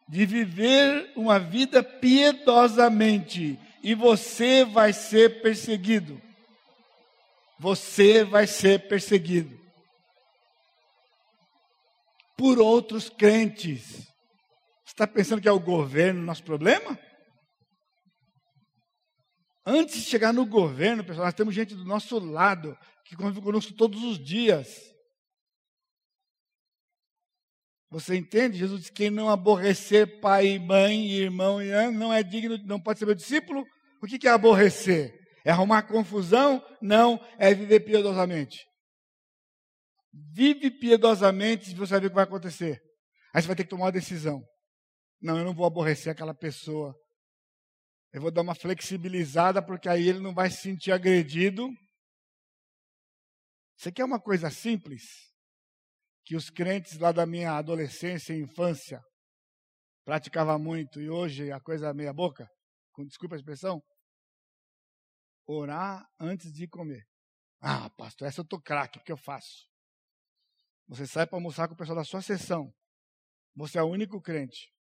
de 0.08 0.26
viver 0.26 1.12
uma 1.16 1.40
vida 1.40 1.84
piedosamente, 1.84 3.58
e 3.84 3.94
você 3.94 4.66
vai 4.66 4.92
ser 4.92 5.42
perseguido 5.42 6.20
você 7.62 8.24
vai 8.24 8.48
ser 8.48 8.88
perseguido 8.88 9.56
por 12.36 12.58
outros 12.58 13.08
crentes. 13.08 14.08
Está 14.84 15.06
pensando 15.06 15.40
que 15.40 15.48
é 15.48 15.52
o 15.52 15.60
governo 15.60 16.24
nosso 16.24 16.44
problema? 16.44 16.98
Antes 19.64 19.98
de 19.98 20.10
chegar 20.10 20.34
no 20.34 20.44
governo, 20.44 21.04
pessoal, 21.04 21.28
nós 21.28 21.36
temos 21.36 21.54
gente 21.54 21.76
do 21.76 21.86
nosso 21.86 22.18
lado 22.18 22.76
que 23.06 23.16
convive 23.16 23.42
conosco 23.42 23.74
todos 23.74 24.04
os 24.06 24.18
dias. 24.18 24.92
Você 27.92 28.16
entende? 28.16 28.58
Jesus 28.58 28.80
disse: 28.80 28.92
quem 28.92 29.12
não 29.12 29.30
aborrecer 29.30 30.20
pai, 30.20 30.58
mãe, 30.58 31.12
irmão, 31.12 31.60
não 31.94 32.12
é 32.12 32.24
digno, 32.24 32.58
não 32.66 32.80
pode 32.80 32.98
ser 32.98 33.06
meu 33.06 33.14
discípulo. 33.14 33.64
O 34.02 34.08
que 34.08 34.28
é 34.28 34.32
aborrecer? 34.32 35.21
É 35.46 35.52
arrumar 35.52 35.84
confusão? 35.84 36.64
Não, 36.82 37.20
é 37.38 37.54
viver 37.54 37.82
piedosamente. 37.82 38.66
Vive 40.34 40.70
piedosamente 40.72 41.72
e 41.72 41.76
você 41.76 41.92
vai 41.92 42.02
ver 42.02 42.08
o 42.08 42.10
que 42.10 42.16
vai 42.16 42.24
acontecer. 42.26 42.82
Aí 43.34 43.42
você 43.42 43.48
vai 43.48 43.56
ter 43.56 43.64
que 43.64 43.70
tomar 43.70 43.86
uma 43.86 43.92
decisão. 43.92 44.42
Não, 45.22 45.38
eu 45.38 45.46
não 45.46 45.54
vou 45.54 45.66
aborrecer 45.66 46.12
aquela 46.12 46.34
pessoa. 46.34 46.94
Eu 48.12 48.22
vou 48.22 48.32
dar 48.32 48.42
uma 48.42 48.56
flexibilizada, 48.56 49.66
porque 49.66 49.88
aí 49.88 50.08
ele 50.08 50.20
não 50.20 50.34
vai 50.34 50.50
se 50.50 50.62
sentir 50.62 50.92
agredido. 50.92 51.70
Você 53.78 53.92
quer 53.92 54.04
uma 54.04 54.20
coisa 54.20 54.50
simples? 54.50 55.02
Que 56.26 56.36
os 56.36 56.50
crentes 56.50 57.00
lá 57.00 57.12
da 57.12 57.26
minha 57.26 57.54
adolescência 57.54 58.34
e 58.34 58.42
infância 58.42 59.02
praticava 60.06 60.58
muito 60.58 61.00
e 61.00 61.10
hoje 61.10 61.52
a 61.52 61.60
coisa 61.60 61.90
é 61.90 61.94
meia 61.94 62.14
boca, 62.14 62.48
com 62.92 63.06
desculpa 63.06 63.36
a 63.36 63.38
expressão, 63.38 63.82
orar 65.46 66.08
antes 66.20 66.52
de 66.52 66.68
comer. 66.68 67.08
Ah, 67.60 67.90
pastor, 67.92 68.28
essa 68.28 68.42
eu 68.42 68.48
tô 68.48 68.60
craque, 68.60 69.00
o 69.00 69.04
que 69.04 69.12
eu 69.12 69.18
faço? 69.18 69.70
Você 70.88 71.06
sai 71.08 71.26
para 71.26 71.38
almoçar 71.38 71.68
com 71.68 71.74
o 71.74 71.78
pessoal 71.78 71.98
da 71.98 72.04
sua 72.04 72.22
sessão. 72.22 72.74
Você 73.56 73.78
é 73.78 73.82
o 73.84 73.90
único 73.90 74.22
crente. 74.22 74.74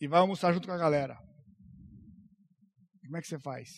E 0.00 0.08
vai 0.08 0.20
almoçar 0.20 0.52
junto 0.52 0.66
com 0.66 0.72
a 0.72 0.78
galera. 0.78 1.16
Como 3.04 3.16
é 3.16 3.20
que 3.20 3.28
você 3.28 3.38
faz? 3.38 3.68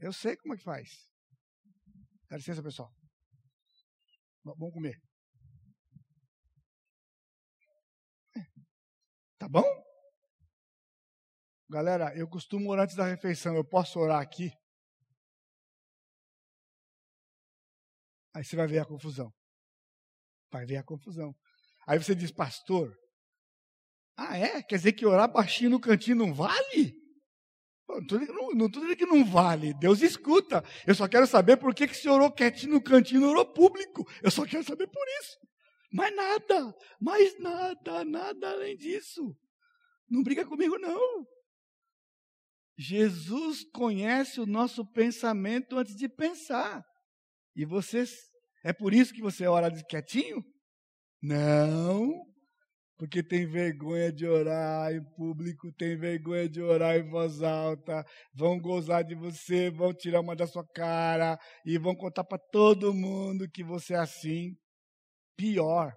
Eu 0.00 0.12
sei 0.12 0.36
como 0.36 0.54
é 0.54 0.56
que 0.56 0.64
faz. 0.64 0.88
Dá 2.28 2.36
licença, 2.36 2.62
pessoal. 2.62 2.92
Vamos 4.44 4.72
comer. 4.72 5.00
Tá 9.38 9.48
bom? 9.48 9.64
Galera, 11.68 12.16
eu 12.16 12.28
costumo 12.28 12.70
orar 12.70 12.84
antes 12.84 12.96
da 12.96 13.04
refeição. 13.04 13.54
Eu 13.54 13.64
posso 13.64 13.98
orar 13.98 14.20
aqui? 14.20 14.50
Aí 18.36 18.44
você 18.44 18.54
vai 18.54 18.66
ver 18.66 18.80
a 18.80 18.84
confusão. 18.84 19.32
Vai 20.52 20.66
ver 20.66 20.76
a 20.76 20.82
confusão. 20.82 21.34
Aí 21.86 21.98
você 21.98 22.14
diz, 22.14 22.30
pastor, 22.30 22.94
ah 24.14 24.36
é? 24.36 24.62
Quer 24.62 24.76
dizer 24.76 24.92
que 24.92 25.06
orar 25.06 25.32
baixinho 25.32 25.70
no 25.70 25.80
cantinho 25.80 26.16
não 26.16 26.34
vale? 26.34 26.94
Não 27.88 27.98
estou 28.66 28.82
dizendo 28.82 28.96
que 28.96 29.06
não 29.06 29.24
vale. 29.24 29.72
Deus 29.72 30.02
escuta. 30.02 30.62
Eu 30.86 30.94
só 30.94 31.08
quero 31.08 31.26
saber 31.26 31.56
por 31.56 31.74
que, 31.74 31.88
que 31.88 31.94
você 31.94 32.10
orou 32.10 32.30
quietinho 32.30 32.74
no 32.74 32.82
cantinho 32.82 33.26
orou 33.26 33.54
público. 33.54 34.06
Eu 34.22 34.30
só 34.30 34.44
quero 34.44 34.64
saber 34.64 34.86
por 34.86 35.08
isso. 35.20 35.38
Mais 35.90 36.14
nada. 36.14 36.76
Mais 37.00 37.40
nada. 37.40 38.04
Nada 38.04 38.50
além 38.50 38.76
disso. 38.76 39.34
Não 40.10 40.22
briga 40.22 40.44
comigo, 40.44 40.78
não. 40.78 41.26
Jesus 42.76 43.64
conhece 43.72 44.42
o 44.42 44.46
nosso 44.46 44.84
pensamento 44.84 45.78
antes 45.78 45.96
de 45.96 46.06
pensar. 46.06 46.84
E 47.56 47.64
você, 47.64 48.04
é 48.62 48.72
por 48.72 48.92
isso 48.92 49.14
que 49.14 49.22
você 49.22 49.46
ora 49.46 49.72
quietinho? 49.88 50.44
Não, 51.22 52.12
porque 52.98 53.22
tem 53.22 53.46
vergonha 53.46 54.12
de 54.12 54.26
orar 54.26 54.92
em 54.92 55.02
público, 55.14 55.72
tem 55.72 55.96
vergonha 55.96 56.46
de 56.48 56.60
orar 56.60 56.96
em 56.96 57.08
voz 57.08 57.42
alta, 57.42 58.04
vão 58.34 58.60
gozar 58.60 59.02
de 59.02 59.14
você, 59.14 59.70
vão 59.70 59.94
tirar 59.94 60.20
uma 60.20 60.36
da 60.36 60.46
sua 60.46 60.66
cara 60.74 61.38
e 61.64 61.78
vão 61.78 61.96
contar 61.96 62.24
para 62.24 62.38
todo 62.52 62.92
mundo 62.92 63.48
que 63.50 63.64
você 63.64 63.94
é 63.94 63.98
assim. 63.98 64.54
Pior. 65.34 65.94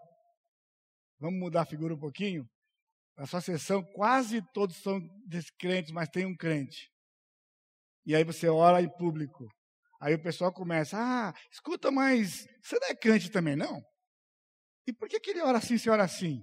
Vamos 1.20 1.40
mudar 1.40 1.62
a 1.64 1.66
figura 1.66 1.94
um 1.94 2.00
pouquinho? 2.00 2.48
Na 3.18 3.28
sua 3.28 3.42
sessão, 3.42 3.84
quase 3.94 4.42
todos 4.54 4.78
são 4.78 4.98
descrentes, 5.28 5.92
mas 5.92 6.08
tem 6.08 6.26
um 6.26 6.36
crente. 6.36 6.90
E 8.06 8.16
aí 8.16 8.24
você 8.24 8.48
ora 8.48 8.82
em 8.82 8.90
público. 8.98 9.46
Aí 10.02 10.14
o 10.14 10.22
pessoal 10.22 10.54
começa, 10.54 10.98
ah, 10.98 11.34
escuta, 11.52 11.92
mas 11.92 12.48
você 12.64 12.80
não 12.80 12.88
é 12.88 12.96
crente 12.96 13.30
também, 13.30 13.56
não? 13.56 13.82
E 14.88 14.94
por 14.94 15.10
que, 15.10 15.20
que 15.20 15.32
ele 15.32 15.42
ora 15.42 15.58
assim, 15.58 15.78
se 15.78 15.90
ora 15.90 16.04
assim? 16.04 16.42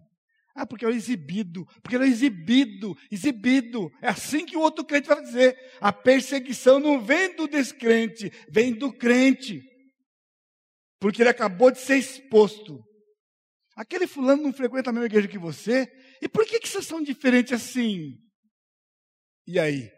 Ah, 0.55 0.67
porque 0.67 0.85
é 0.85 0.89
o 0.89 0.91
exibido, 0.91 1.67
porque 1.83 1.97
ele 1.97 2.05
é 2.05 2.09
exibido, 2.09 2.95
exibido. 3.11 3.91
É 4.01 4.09
assim 4.09 4.47
que 4.47 4.57
o 4.57 4.61
outro 4.61 4.85
crente 4.85 5.09
vai 5.09 5.21
dizer. 5.21 5.55
A 5.81 5.93
perseguição 5.93 6.79
não 6.79 7.01
vem 7.01 7.37
do 7.37 7.47
descrente, 7.47 8.31
vem 8.51 8.73
do 8.73 8.91
crente. 8.91 9.61
Porque 10.99 11.23
ele 11.23 11.29
acabou 11.29 11.71
de 11.71 11.79
ser 11.79 11.97
exposto. 11.99 12.83
Aquele 13.77 14.07
fulano 14.07 14.43
não 14.43 14.53
frequenta 14.53 14.89
a 14.89 14.93
mesma 14.93 15.07
igreja 15.07 15.29
que 15.29 15.39
você, 15.39 15.87
e 16.23 16.29
por 16.29 16.47
que, 16.47 16.59
que 16.59 16.69
vocês 16.69 16.87
são 16.87 17.03
diferentes 17.03 17.53
assim? 17.53 18.15
E 19.47 19.61
aí? 19.61 19.96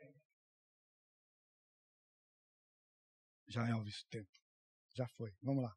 Já 3.49 3.67
é 3.67 3.75
o 3.75 3.83
tempo. 4.11 4.29
Já 4.95 5.07
foi. 5.17 5.31
Vamos 5.43 5.65
lá. 5.65 5.73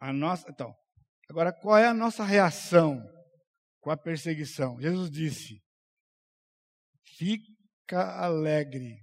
A 0.00 0.12
nossa, 0.12 0.48
então, 0.50 0.74
agora 1.30 1.52
qual 1.52 1.78
é 1.78 1.86
a 1.86 1.94
nossa 1.94 2.24
reação 2.24 3.00
com 3.80 3.90
a 3.90 3.96
perseguição? 3.96 4.80
Jesus 4.80 5.10
disse: 5.10 5.60
Fica 7.16 8.18
alegre, 8.18 8.96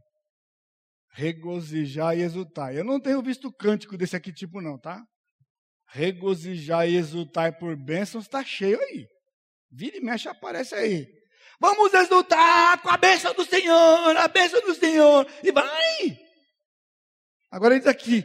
regozijar 1.12 2.18
e 2.18 2.22
exultar. 2.22 2.74
Eu 2.74 2.84
não 2.84 3.00
tenho 3.00 3.22
visto 3.22 3.52
cântico 3.52 3.98
desse 3.98 4.16
aqui 4.16 4.32
tipo 4.32 4.62
não, 4.62 4.78
tá? 4.78 5.04
Regozijar 5.88 6.88
e 6.88 6.96
exultar 6.96 7.58
por 7.58 7.76
bênçãos 7.76 8.26
está 8.26 8.44
cheio 8.44 8.80
aí. 8.80 9.08
Vira 9.72 9.98
e 9.98 10.02
mexe, 10.02 10.28
aparece 10.28 10.76
aí. 10.76 11.08
Vamos 11.60 11.94
exultar 11.94 12.82
com 12.82 12.90
a 12.90 12.98
bênção 12.98 13.34
do 13.34 13.44
Senhor, 13.44 14.16
a 14.16 14.28
bênção 14.28 14.62
do 14.62 14.74
Senhor. 14.74 15.28
E 15.44 15.52
vai! 15.52 16.29
Agora 17.52 17.74
ele 17.74 17.82
diz 17.82 17.90
aqui: 17.90 18.24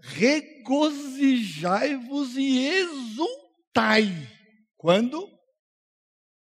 regozijai-vos 0.00 2.36
e 2.36 2.66
exultai. 2.66 4.04
Quando? 4.76 5.26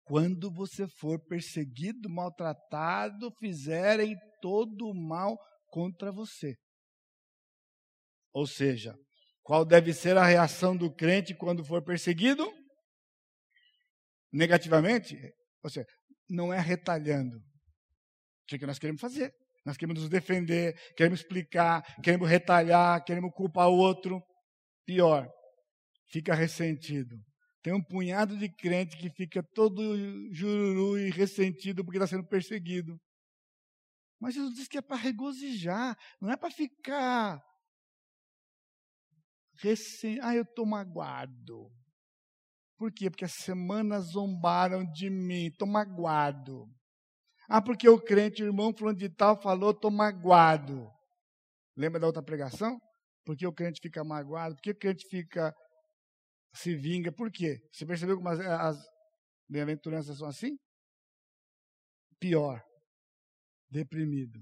Quando 0.04 0.50
você 0.50 0.86
for 0.86 1.18
perseguido, 1.26 2.10
maltratado, 2.10 3.32
fizerem 3.38 4.16
todo 4.40 4.88
o 4.88 4.94
mal 4.94 5.38
contra 5.68 6.12
você. 6.12 6.56
Ou 8.32 8.46
seja, 8.46 8.94
qual 9.42 9.64
deve 9.64 9.94
ser 9.94 10.18
a 10.18 10.26
reação 10.26 10.76
do 10.76 10.94
crente 10.94 11.34
quando 11.34 11.64
for 11.64 11.82
perseguido? 11.82 12.52
negativamente, 14.34 15.16
ou 15.62 15.70
seja, 15.70 15.86
não 16.28 16.52
é 16.52 16.58
retalhando. 16.58 17.38
O 17.38 18.46
que 18.46 18.66
nós 18.66 18.78
queremos 18.78 19.00
fazer? 19.00 19.32
Nós 19.64 19.76
queremos 19.76 20.02
nos 20.02 20.10
defender, 20.10 20.74
queremos 20.94 21.20
explicar, 21.20 21.82
queremos 22.02 22.28
retalhar, 22.28 23.02
queremos 23.04 23.32
culpar 23.34 23.68
o 23.68 23.76
outro. 23.76 24.22
Pior, 24.84 25.26
fica 26.10 26.34
ressentido. 26.34 27.16
Tem 27.62 27.72
um 27.72 27.82
punhado 27.82 28.36
de 28.36 28.48
crente 28.48 28.96
que 28.98 29.08
fica 29.08 29.42
todo 29.54 29.80
jururu 30.32 30.98
e 30.98 31.10
ressentido 31.10 31.82
porque 31.82 31.96
está 31.96 32.06
sendo 32.06 32.28
perseguido. 32.28 33.00
Mas 34.20 34.34
Jesus 34.34 34.54
diz 34.54 34.68
que 34.68 34.78
é 34.78 34.82
para 34.82 34.96
regozijar, 34.96 35.96
não 36.20 36.30
é 36.30 36.36
para 36.36 36.50
ficar 36.50 37.42
recém. 39.60 40.18
Ah, 40.20 40.34
eu 40.34 40.42
estou 40.42 40.66
magoado. 40.66 41.70
Por 42.76 42.92
quê? 42.92 43.08
Porque 43.08 43.24
essa 43.24 43.42
semana 43.42 44.00
zombaram 44.00 44.84
de 44.92 45.08
mim, 45.08 45.46
estou 45.46 45.66
magoado. 45.66 46.66
Ah, 47.48 47.60
porque 47.60 47.88
o 47.88 48.00
crente, 48.00 48.42
o 48.42 48.46
irmão 48.46 48.72
fulano 48.74 48.98
de 48.98 49.08
tal, 49.08 49.40
falou, 49.40 49.70
estou 49.70 49.90
magoado. 49.90 50.90
Lembra 51.76 52.00
da 52.00 52.06
outra 52.06 52.22
pregação? 52.22 52.80
Porque 53.24 53.46
o 53.46 53.52
crente 53.52 53.80
fica 53.82 54.04
magoado, 54.04 54.54
porque 54.54 54.70
o 54.70 54.78
crente 54.78 55.06
fica, 55.08 55.54
se 56.54 56.74
vinga, 56.74 57.12
por 57.12 57.30
quê? 57.30 57.58
Você 57.72 57.84
percebeu 57.84 58.16
como 58.16 58.28
as, 58.28 58.40
as 58.40 58.76
bem-aventuranças 59.48 60.18
são 60.18 60.28
assim? 60.28 60.56
Pior, 62.18 62.62
deprimido. 63.70 64.40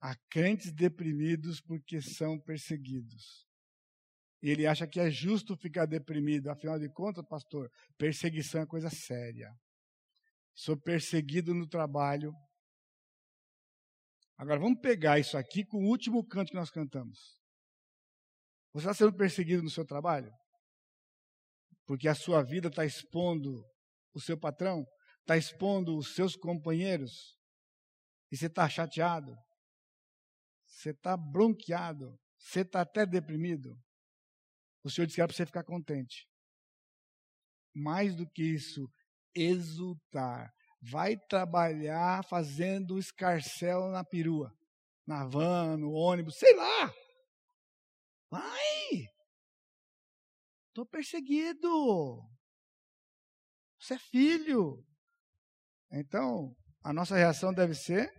Há 0.00 0.16
crentes 0.30 0.72
deprimidos 0.72 1.60
porque 1.60 2.00
são 2.00 2.40
perseguidos. 2.40 3.46
E 4.42 4.48
ele 4.48 4.66
acha 4.66 4.86
que 4.86 4.98
é 4.98 5.10
justo 5.10 5.56
ficar 5.56 5.84
deprimido. 5.84 6.48
Afinal 6.48 6.78
de 6.78 6.88
contas, 6.88 7.24
pastor, 7.28 7.70
perseguição 7.98 8.62
é 8.62 8.66
coisa 8.66 8.88
séria. 8.88 9.52
Sou 10.62 10.78
perseguido 10.78 11.54
no 11.54 11.66
trabalho. 11.66 12.34
Agora 14.36 14.60
vamos 14.60 14.78
pegar 14.78 15.18
isso 15.18 15.38
aqui 15.38 15.64
com 15.64 15.78
o 15.78 15.88
último 15.88 16.22
canto 16.22 16.50
que 16.50 16.54
nós 16.54 16.70
cantamos. 16.70 17.18
Você 18.74 18.86
está 18.86 18.92
sendo 18.92 19.16
perseguido 19.16 19.62
no 19.62 19.70
seu 19.70 19.86
trabalho? 19.86 20.30
Porque 21.86 22.06
a 22.06 22.14
sua 22.14 22.42
vida 22.42 22.68
está 22.68 22.84
expondo 22.84 23.64
o 24.12 24.20
seu 24.20 24.38
patrão, 24.38 24.84
está 25.20 25.34
expondo 25.34 25.96
os 25.96 26.14
seus 26.14 26.36
companheiros, 26.36 27.38
e 28.30 28.36
você 28.36 28.46
está 28.46 28.68
chateado, 28.68 29.34
você 30.66 30.90
está 30.90 31.16
bronqueado, 31.16 32.20
você 32.38 32.60
está 32.60 32.82
até 32.82 33.06
deprimido. 33.06 33.74
O 34.84 34.90
Senhor 34.90 35.06
disse 35.06 35.16
que 35.16 35.22
era 35.22 35.28
para 35.28 35.36
você 35.38 35.46
ficar 35.46 35.64
contente. 35.64 36.28
Mais 37.74 38.14
do 38.14 38.28
que 38.28 38.42
isso, 38.42 38.86
exultar. 39.34 40.52
Vai 40.82 41.16
trabalhar 41.28 42.24
fazendo 42.24 42.98
escarcel 42.98 43.90
na 43.90 44.02
perua, 44.02 44.52
na 45.06 45.26
van, 45.26 45.76
no 45.76 45.92
ônibus, 45.92 46.38
sei 46.38 46.54
lá. 46.54 46.94
Vai! 48.30 49.10
Estou 50.68 50.86
perseguido. 50.86 51.68
Você 53.78 53.94
é 53.94 53.98
filho. 53.98 54.86
Então, 55.90 56.56
a 56.82 56.92
nossa 56.92 57.16
reação 57.16 57.52
deve 57.52 57.74
ser: 57.74 58.10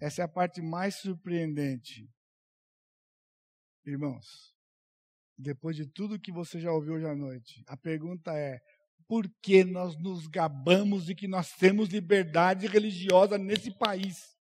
essa 0.00 0.22
é 0.22 0.24
a 0.24 0.28
parte 0.28 0.60
mais 0.60 1.00
surpreendente. 1.00 2.10
Irmãos, 3.86 4.52
depois 5.38 5.76
de 5.76 5.86
tudo 5.86 6.20
que 6.20 6.32
você 6.32 6.60
já 6.60 6.72
ouviu 6.72 6.94
hoje 6.94 7.06
à 7.06 7.14
noite, 7.14 7.62
a 7.68 7.76
pergunta 7.76 8.32
é: 8.36 8.58
por 9.12 9.28
que 9.42 9.62
nós 9.62 9.94
nos 9.98 10.26
gabamos 10.26 11.04
de 11.04 11.14
que 11.14 11.28
nós 11.28 11.52
temos 11.52 11.90
liberdade 11.90 12.66
religiosa 12.66 13.36
nesse 13.36 13.70
país? 13.76 14.34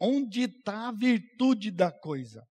Onde 0.00 0.42
está 0.42 0.86
a 0.86 0.92
virtude 0.92 1.72
da 1.72 1.90
coisa? 1.90 2.48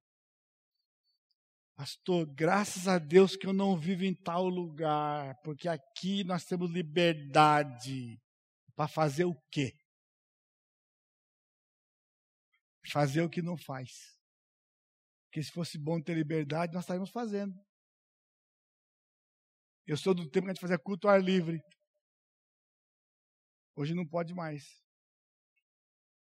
Pastor, 1.73 2.25
graças 2.35 2.85
a 2.85 2.99
Deus 2.99 3.37
que 3.37 3.47
eu 3.47 3.53
não 3.53 3.79
vivo 3.79 4.03
em 4.03 4.13
tal 4.13 4.49
lugar, 4.49 5.39
porque 5.41 5.69
aqui 5.69 6.21
nós 6.25 6.43
temos 6.43 6.69
liberdade 6.69 8.21
para 8.75 8.89
fazer 8.89 9.23
o 9.23 9.41
quê? 9.49 9.73
Fazer 12.91 13.21
o 13.21 13.29
que 13.29 13.41
não 13.41 13.55
faz. 13.55 14.19
Porque 15.23 15.41
se 15.41 15.51
fosse 15.53 15.77
bom 15.77 16.01
ter 16.01 16.13
liberdade, 16.13 16.73
nós 16.73 16.83
estaríamos 16.83 17.09
fazendo. 17.09 17.57
Eu 19.88 19.95
sou 19.95 20.13
do 20.13 20.29
tempo 20.29 20.45
que 20.45 20.51
a 20.51 20.53
gente 20.53 20.61
fazia 20.61 20.77
culto 20.77 21.07
ao 21.07 21.13
ar 21.13 21.23
livre. 21.23 21.61
Hoje 23.73 23.93
não 23.93 24.05
pode 24.05 24.33
mais. 24.33 24.83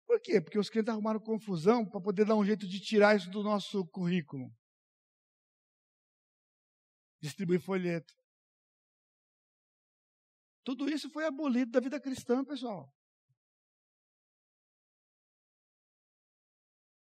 Por 0.06 0.22
quê? 0.22 0.40
Porque 0.40 0.58
os 0.58 0.70
clientes 0.70 0.90
arrumaram 0.90 1.20
confusão 1.20 1.86
para 1.86 2.00
poder 2.00 2.26
dar 2.26 2.36
um 2.36 2.46
jeito 2.46 2.66
de 2.66 2.80
tirar 2.80 3.18
isso 3.18 3.30
do 3.30 3.44
nosso 3.44 3.86
currículo. 3.88 4.50
Distribuir 7.22 7.60
folheto. 7.60 8.14
Tudo 10.64 10.90
isso 10.90 11.10
foi 11.10 11.26
abolido 11.26 11.72
da 11.72 11.80
vida 11.80 12.00
cristã, 12.00 12.46
pessoal. 12.46 12.90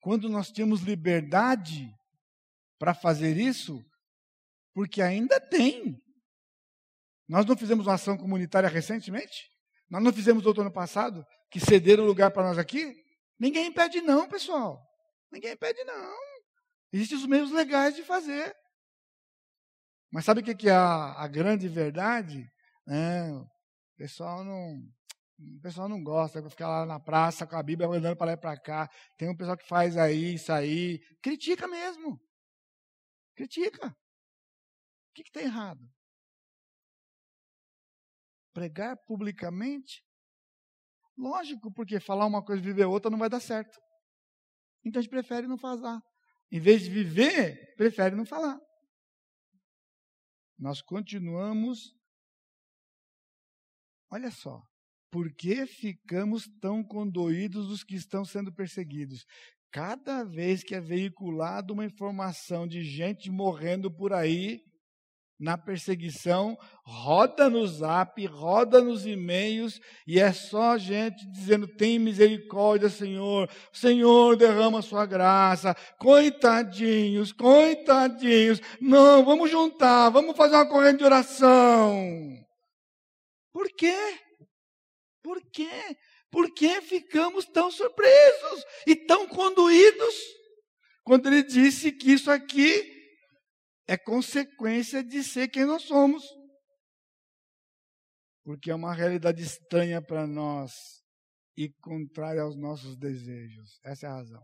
Quando 0.01 0.29
nós 0.29 0.51
tínhamos 0.51 0.83
liberdade 0.83 1.89
para 2.79 2.93
fazer 2.93 3.37
isso, 3.39 3.81
porque 4.75 5.01
ainda 5.01 5.41
tem. 5.41 6.02
Nós 7.33 7.47
não 7.47 7.57
fizemos 7.57 7.87
uma 7.87 7.95
ação 7.95 8.15
comunitária 8.15 8.69
recentemente? 8.69 9.49
Nós 9.89 10.03
não 10.03 10.13
fizemos 10.13 10.45
outro 10.45 10.61
ano 10.61 10.71
passado? 10.71 11.25
Que 11.51 11.59
cederam 11.59 12.05
lugar 12.05 12.31
para 12.31 12.43
nós 12.43 12.59
aqui? 12.59 12.95
Ninguém 13.41 13.69
impede, 13.69 14.03
não, 14.03 14.29
pessoal. 14.29 14.79
Ninguém 15.33 15.53
impede, 15.53 15.83
não. 15.85 16.15
Existem 16.93 17.17
os 17.17 17.27
meios 17.27 17.51
legais 17.51 17.97
de 17.97 18.03
fazer. 18.03 18.55
Mas 20.13 20.27
sabe 20.27 20.43
o 20.43 20.45
que 20.45 20.69
é 20.69 20.73
a, 20.73 21.23
a 21.23 21.27
grande 21.27 21.69
verdade? 21.69 22.47
É, 22.87 23.33
o 23.33 23.47
pessoal 23.97 24.45
não, 24.45 24.75
o 25.57 25.61
pessoal 25.63 25.89
não 25.89 26.05
gosta, 26.05 26.43
vai 26.43 26.51
ficar 26.51 26.69
lá 26.69 26.85
na 26.85 27.01
praça 27.01 27.47
com 27.47 27.57
a 27.57 27.63
Bíblia 27.63 27.89
andando 27.89 28.15
para 28.15 28.27
lá 28.27 28.33
e 28.35 28.37
para 28.37 28.61
cá. 28.61 28.91
Tem 29.17 29.31
um 29.31 29.37
pessoal 29.37 29.57
que 29.57 29.67
faz 29.67 29.97
aí, 29.97 30.35
isso 30.35 30.53
aí. 30.53 31.01
Critica 31.23 31.67
mesmo. 31.67 32.21
Critica. 33.35 33.89
O 33.89 35.15
que 35.15 35.23
está 35.23 35.41
errado? 35.41 35.81
Pregar 38.53 38.97
publicamente? 39.07 40.03
Lógico, 41.17 41.73
porque 41.73 42.01
falar 42.01 42.27
uma 42.27 42.45
coisa 42.45 42.63
e 42.63 42.65
viver 42.65 42.85
outra 42.85 43.11
não 43.11 43.19
vai 43.19 43.29
dar 43.29 43.41
certo. 43.41 43.79
Então 44.85 45.01
a 45.01 45.03
gente 45.03 45.11
prefere 45.11 45.47
não 45.47 45.59
falar. 45.59 46.01
Em 46.51 46.61
vez 46.61 46.83
de 46.83 46.91
viver, 46.91 47.75
prefere 47.77 48.15
não 48.15 48.27
falar. 48.27 48.59
Nós 50.59 50.83
continuamos. 50.83 51.95
Olha 54.11 54.31
só, 54.31 54.63
por 55.11 55.33
que 55.35 55.67
ficamos 55.67 56.49
tão 56.61 56.85
condoídos 56.85 57.71
os 57.71 57.83
que 57.83 57.95
estão 57.95 58.25
sendo 58.25 58.53
perseguidos? 58.53 59.25
Cada 59.71 60.23
vez 60.25 60.63
que 60.63 60.75
é 60.75 60.81
veiculada 60.81 61.73
uma 61.73 61.85
informação 61.85 62.67
de 62.67 62.85
gente 62.85 63.31
morrendo 63.31 63.91
por 63.91 64.13
aí, 64.13 64.63
na 65.43 65.59
perseguição, 65.59 66.57
roda 66.85 67.51
no 67.51 67.67
zap, 67.67 68.25
roda 68.27 68.81
nos 68.81 69.05
e-mails, 69.05 69.81
e 70.07 70.21
é 70.21 70.33
só 70.33 70.79
gente 70.79 71.27
dizendo: 71.33 71.67
tem 71.67 71.99
misericórdia, 71.99 72.89
Senhor, 72.89 73.51
Senhor, 73.73 74.37
derrama 74.37 74.81
sua 74.81 75.05
graça, 75.05 75.75
coitadinhos, 75.99 77.33
coitadinhos, 77.33 78.61
não, 78.81 79.25
vamos 79.25 79.51
juntar, 79.51 80.11
vamos 80.11 80.37
fazer 80.37 80.55
uma 80.55 80.69
corrente 80.69 80.99
de 80.99 81.05
oração. 81.05 82.39
Por 83.53 83.69
quê? 83.77 83.97
Por 85.23 85.43
quê? 85.53 85.97
Por 86.31 86.55
que 86.55 86.81
ficamos 86.83 87.45
tão 87.47 87.69
surpresos 87.69 88.65
e 88.87 88.95
tão 88.95 89.27
conduídos? 89.27 90.15
Quando 91.03 91.27
ele 91.27 91.43
disse 91.43 91.91
que 91.91 92.13
isso 92.13 92.31
aqui 92.31 93.02
é 93.93 93.99
consequência 93.99 95.05
de 95.05 95.23
ser 95.23 95.49
quem 95.49 95.67
nós 95.67 95.83
somos. 95.83 96.25
Porque 98.43 98.71
é 98.71 98.75
uma 98.75 98.95
realidade 98.95 99.43
estranha 99.43 100.01
para 100.01 100.27
nós 100.27 100.73
e 101.55 101.71
contrária 101.75 102.41
aos 102.41 102.57
nossos 102.57 102.97
desejos. 102.97 103.79
Essa 103.85 104.07
é 104.07 104.09
a 104.09 104.15
razão. 104.15 104.43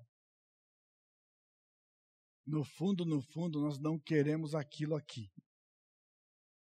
No 2.46 2.62
fundo, 2.62 3.06
no 3.06 3.22
fundo, 3.22 3.62
nós 3.62 3.80
não 3.80 3.98
queremos 3.98 4.54
aquilo 4.54 4.94
aqui. 4.94 5.30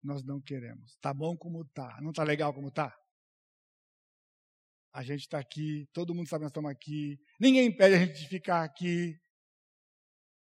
Nós 0.03 0.25
não 0.25 0.41
queremos. 0.41 0.97
Tá 0.99 1.13
bom 1.13 1.37
como 1.37 1.63
tá. 1.69 1.97
Não 2.01 2.11
tá 2.11 2.25
legal 2.25 2.53
como 2.53 2.69
tá? 2.69 2.93
A 4.93 5.01
gente 5.01 5.21
está 5.21 5.39
aqui, 5.39 5.87
todo 5.93 6.13
mundo 6.13 6.27
sabe 6.27 6.41
que 6.41 6.43
nós 6.43 6.51
estamos 6.51 6.71
aqui, 6.71 7.17
ninguém 7.39 7.67
impede 7.67 7.95
a 7.95 8.05
gente 8.05 8.19
de 8.19 8.27
ficar 8.27 8.63
aqui. 8.63 9.17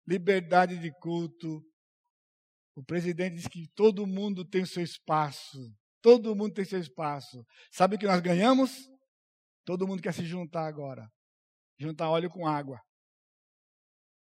Liberdade 0.07 0.79
de 0.79 0.91
culto. 0.99 1.63
O 2.77 2.83
presidente 2.83 3.37
diz 3.37 3.47
que 3.47 3.67
todo 3.73 4.05
mundo 4.05 4.45
tem 4.45 4.63
seu 4.63 4.83
espaço. 4.83 5.57
Todo 5.99 6.35
mundo 6.35 6.53
tem 6.53 6.63
seu 6.63 6.79
espaço. 6.79 7.43
Sabe 7.71 7.95
o 7.95 7.99
que 7.99 8.05
nós 8.05 8.21
ganhamos? 8.21 8.71
Todo 9.65 9.87
mundo 9.87 9.99
quer 9.99 10.13
se 10.13 10.23
juntar 10.23 10.67
agora. 10.67 11.09
Juntar 11.79 12.07
óleo 12.07 12.29
com 12.29 12.45
água. 12.45 12.79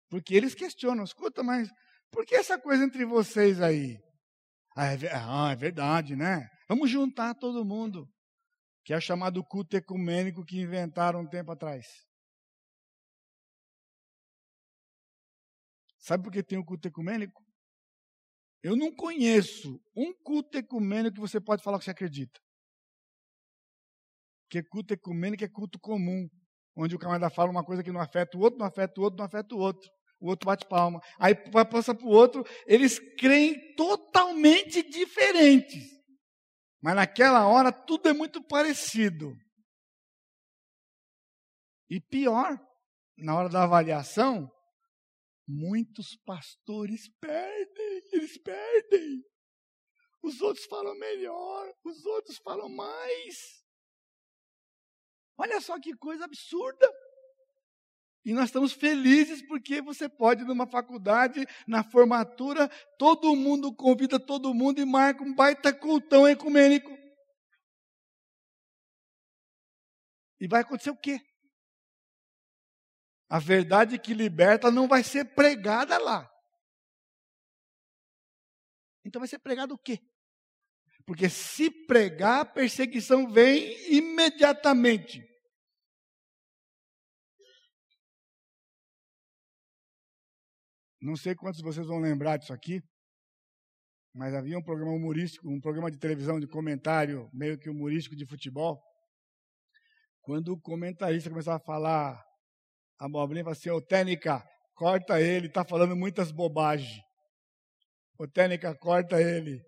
Porque 0.09 0.35
eles 0.35 0.55
questionam, 0.55 1.05
escuta, 1.05 1.43
mas 1.43 1.69
por 2.11 2.25
que 2.25 2.35
essa 2.35 2.59
coisa 2.59 2.83
entre 2.83 3.05
vocês 3.05 3.61
aí? 3.61 3.99
Ah, 4.75 4.87
é, 4.87 4.97
ah, 5.13 5.53
é 5.53 5.57
verdade, 5.57 6.17
né? 6.17 6.49
Vamos 6.67 6.89
juntar 6.89 7.35
todo 7.35 7.63
mundo 7.63 8.09
que 8.87 8.95
é 8.95 8.97
o 8.97 9.03
chamado 9.03 9.45
culto 9.45 9.77
ecumênico 9.77 10.47
que 10.47 10.59
inventaram 10.59 11.21
um 11.21 11.29
tempo 11.29 11.53
atrás. 11.53 11.87
Sabe 15.99 16.25
por 16.25 16.33
que 16.33 16.43
tem 16.43 16.59
o 16.59 16.65
culto 16.65 16.89
ecumênico? 16.89 17.50
Eu 18.63 18.77
não 18.77 18.95
conheço 18.95 19.81
um 19.97 20.13
culto 20.13 20.59
ecumênico 20.59 21.15
que 21.15 21.21
você 21.21 21.41
pode 21.41 21.63
falar 21.63 21.79
que 21.79 21.85
você 21.85 21.91
acredita. 21.91 22.39
Porque 24.45 24.63
culto 24.63 24.95
ecumênico 24.95 25.45
é 25.45 25.49
culto 25.49 25.79
comum, 25.79 26.29
onde 26.77 26.95
o 26.95 26.99
camarada 26.99 27.31
fala 27.31 27.51
uma 27.51 27.65
coisa 27.65 27.83
que 27.83 27.93
não 27.93 28.01
afeta 28.01 28.37
o 28.37 28.41
outro, 28.41 28.59
não 28.59 28.67
afeta 28.67 29.01
o 29.01 29.05
outro, 29.05 29.19
não 29.19 29.25
afeta 29.25 29.55
o 29.55 29.59
outro. 29.59 29.89
O 30.21 30.29
outro 30.29 30.47
bate 30.47 30.67
palma. 30.69 31.01
Aí 31.19 31.35
passa 31.35 31.95
para 31.95 32.07
o 32.07 32.11
outro, 32.11 32.45
eles 32.67 32.99
creem 33.17 33.75
totalmente 33.75 34.83
diferentes. 34.83 35.83
Mas 36.83 36.95
naquela 36.95 37.47
hora 37.47 37.73
tudo 37.73 38.09
é 38.09 38.13
muito 38.13 38.43
parecido. 38.43 39.35
E 41.89 42.01
pior, 42.01 42.59
na 43.17 43.35
hora 43.35 43.49
da 43.49 43.65
avaliação, 43.65 44.51
muitos 45.47 46.17
pastores 46.25 47.09
perdem, 47.21 47.90
eles 48.13 48.39
perdem. 48.39 49.25
Os 50.23 50.41
outros 50.41 50.67
falam 50.67 50.95
melhor, 50.99 51.75
os 51.85 52.05
outros 52.05 52.39
falam 52.39 52.69
mais. 52.69 53.65
Olha 55.37 55.61
só 55.61 55.81
que 55.81 55.97
coisa 55.97 56.25
absurda. 56.25 56.93
E 58.23 58.35
nós 58.35 58.47
estamos 58.47 58.73
felizes 58.73 59.41
porque 59.47 59.81
você 59.81 60.07
pode, 60.09 60.45
numa 60.45 60.67
faculdade, 60.67 61.47
na 61.67 61.83
formatura, 61.83 62.69
todo 62.99 63.35
mundo 63.35 63.75
convida 63.75 64.21
todo 64.21 64.53
mundo 64.53 64.79
e 64.81 64.85
marca 64.85 65.25
um 65.25 65.35
baita 65.35 65.73
cultão 65.73 66.29
ecumênico. 66.29 66.91
E 70.39 70.47
vai 70.47 70.61
acontecer 70.61 70.91
o 70.91 70.97
quê? 70.97 71.21
A 73.29 73.39
verdade 73.39 73.99
que 73.99 74.13
liberta 74.13 74.71
não 74.71 74.87
vai 74.87 75.03
ser 75.03 75.25
pregada 75.35 75.97
lá. 75.99 76.30
Então 79.05 79.21
vai 79.21 79.29
ser 79.29 79.39
pregado 79.39 79.75
o 79.75 79.79
quê? 79.79 79.99
Porque 81.07 81.29
se 81.29 81.71
pregar, 81.87 82.41
a 82.41 82.45
perseguição 82.45 83.31
vem 83.31 83.75
imediatamente. 83.93 85.27
Não 91.01 91.17
sei 91.17 91.35
quantos 91.35 91.59
de 91.59 91.65
vocês 91.65 91.87
vão 91.87 91.99
lembrar 91.99 92.37
disso 92.37 92.53
aqui, 92.53 92.83
mas 94.15 94.35
havia 94.35 94.59
um 94.59 94.63
programa 94.63 94.93
humorístico, 94.93 95.49
um 95.49 95.61
programa 95.61 95.91
de 95.91 95.99
televisão 95.99 96.39
de 96.39 96.47
comentário, 96.47 97.31
meio 97.33 97.59
que 97.59 97.71
humorístico 97.71 98.15
de 98.15 98.27
futebol. 98.27 98.79
Quando 100.21 100.53
o 100.53 100.61
comentarista 100.61 101.31
começava 101.31 101.57
a 101.57 101.65
falar 101.65 102.23
a 103.01 103.07
abobrinha, 103.07 103.43
falava 103.43 103.59
assim, 103.59 103.71
ô 103.71 103.81
Técnica, 103.81 104.47
corta 104.75 105.21
ele, 105.21 105.47
está 105.47 105.65
falando 105.65 105.97
muitas 105.97 106.31
bobagens. 106.31 107.01
Ô 108.21 108.29
Técnica, 108.29 108.77
corta 108.77 109.19
ele. 109.19 109.65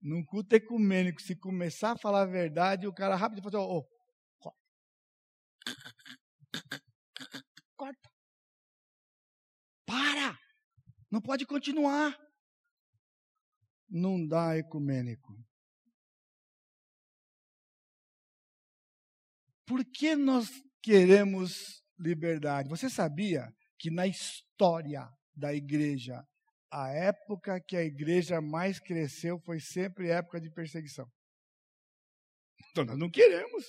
Num 0.00 0.24
culto 0.24 0.54
ecumênico, 0.54 1.20
se 1.20 1.34
começar 1.34 1.90
a 1.90 1.98
falar 1.98 2.22
a 2.22 2.26
verdade, 2.26 2.86
o 2.86 2.94
cara 2.94 3.16
rápido 3.16 3.42
fala 3.42 3.58
assim, 3.58 3.68
ô, 3.68 3.84
corta. 4.38 4.58
Corta. 7.76 8.10
Para! 9.84 10.38
Não 11.10 11.20
pode 11.20 11.44
continuar. 11.44 12.16
Não 13.90 14.24
dá 14.24 14.56
ecumênico. 14.56 15.36
Por 19.66 19.84
que 19.84 20.14
nós 20.14 20.48
queremos 20.80 21.82
liberdade? 21.98 22.68
Você 22.68 22.88
sabia 22.88 23.52
que 23.80 23.90
na 23.90 24.06
história 24.06 25.12
da 25.34 25.52
igreja, 25.52 26.24
a 26.72 26.88
época 26.88 27.60
que 27.60 27.76
a 27.76 27.84
igreja 27.84 28.40
mais 28.40 28.80
cresceu 28.80 29.38
foi 29.44 29.60
sempre 29.60 30.10
época 30.10 30.40
de 30.40 30.50
perseguição? 30.50 31.06
Então 32.70 32.84
nós 32.84 32.98
não 32.98 33.10
queremos. 33.10 33.64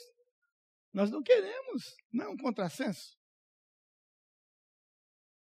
Nós 0.94 1.12
não 1.12 1.22
queremos. 1.22 1.84
Não 2.14 2.26
é 2.26 2.30
um 2.30 2.38
contrassenso. 2.38 3.18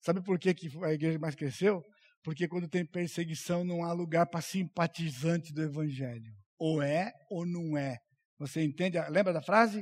Sabe 0.01 0.21
por 0.21 0.37
que, 0.37 0.53
que 0.53 0.67
a 0.83 0.91
igreja 0.91 1.17
mais 1.17 1.33
cresceu? 1.33 1.81
Porque 2.23 2.47
quando 2.47 2.67
tem 2.67 2.85
perseguição 2.85 3.63
não 3.63 3.83
há 3.83 3.93
lugar 3.93 4.27
para 4.27 4.41
simpatizante 4.41 5.53
do 5.53 5.63
evangelho. 5.63 6.33
Ou 6.59 6.81
é 6.81 7.11
ou 7.29 7.45
não 7.45 7.77
é. 7.77 7.97
Você 8.37 8.63
entende? 8.63 8.99
Lembra 9.09 9.31
da 9.31 9.41
frase? 9.41 9.81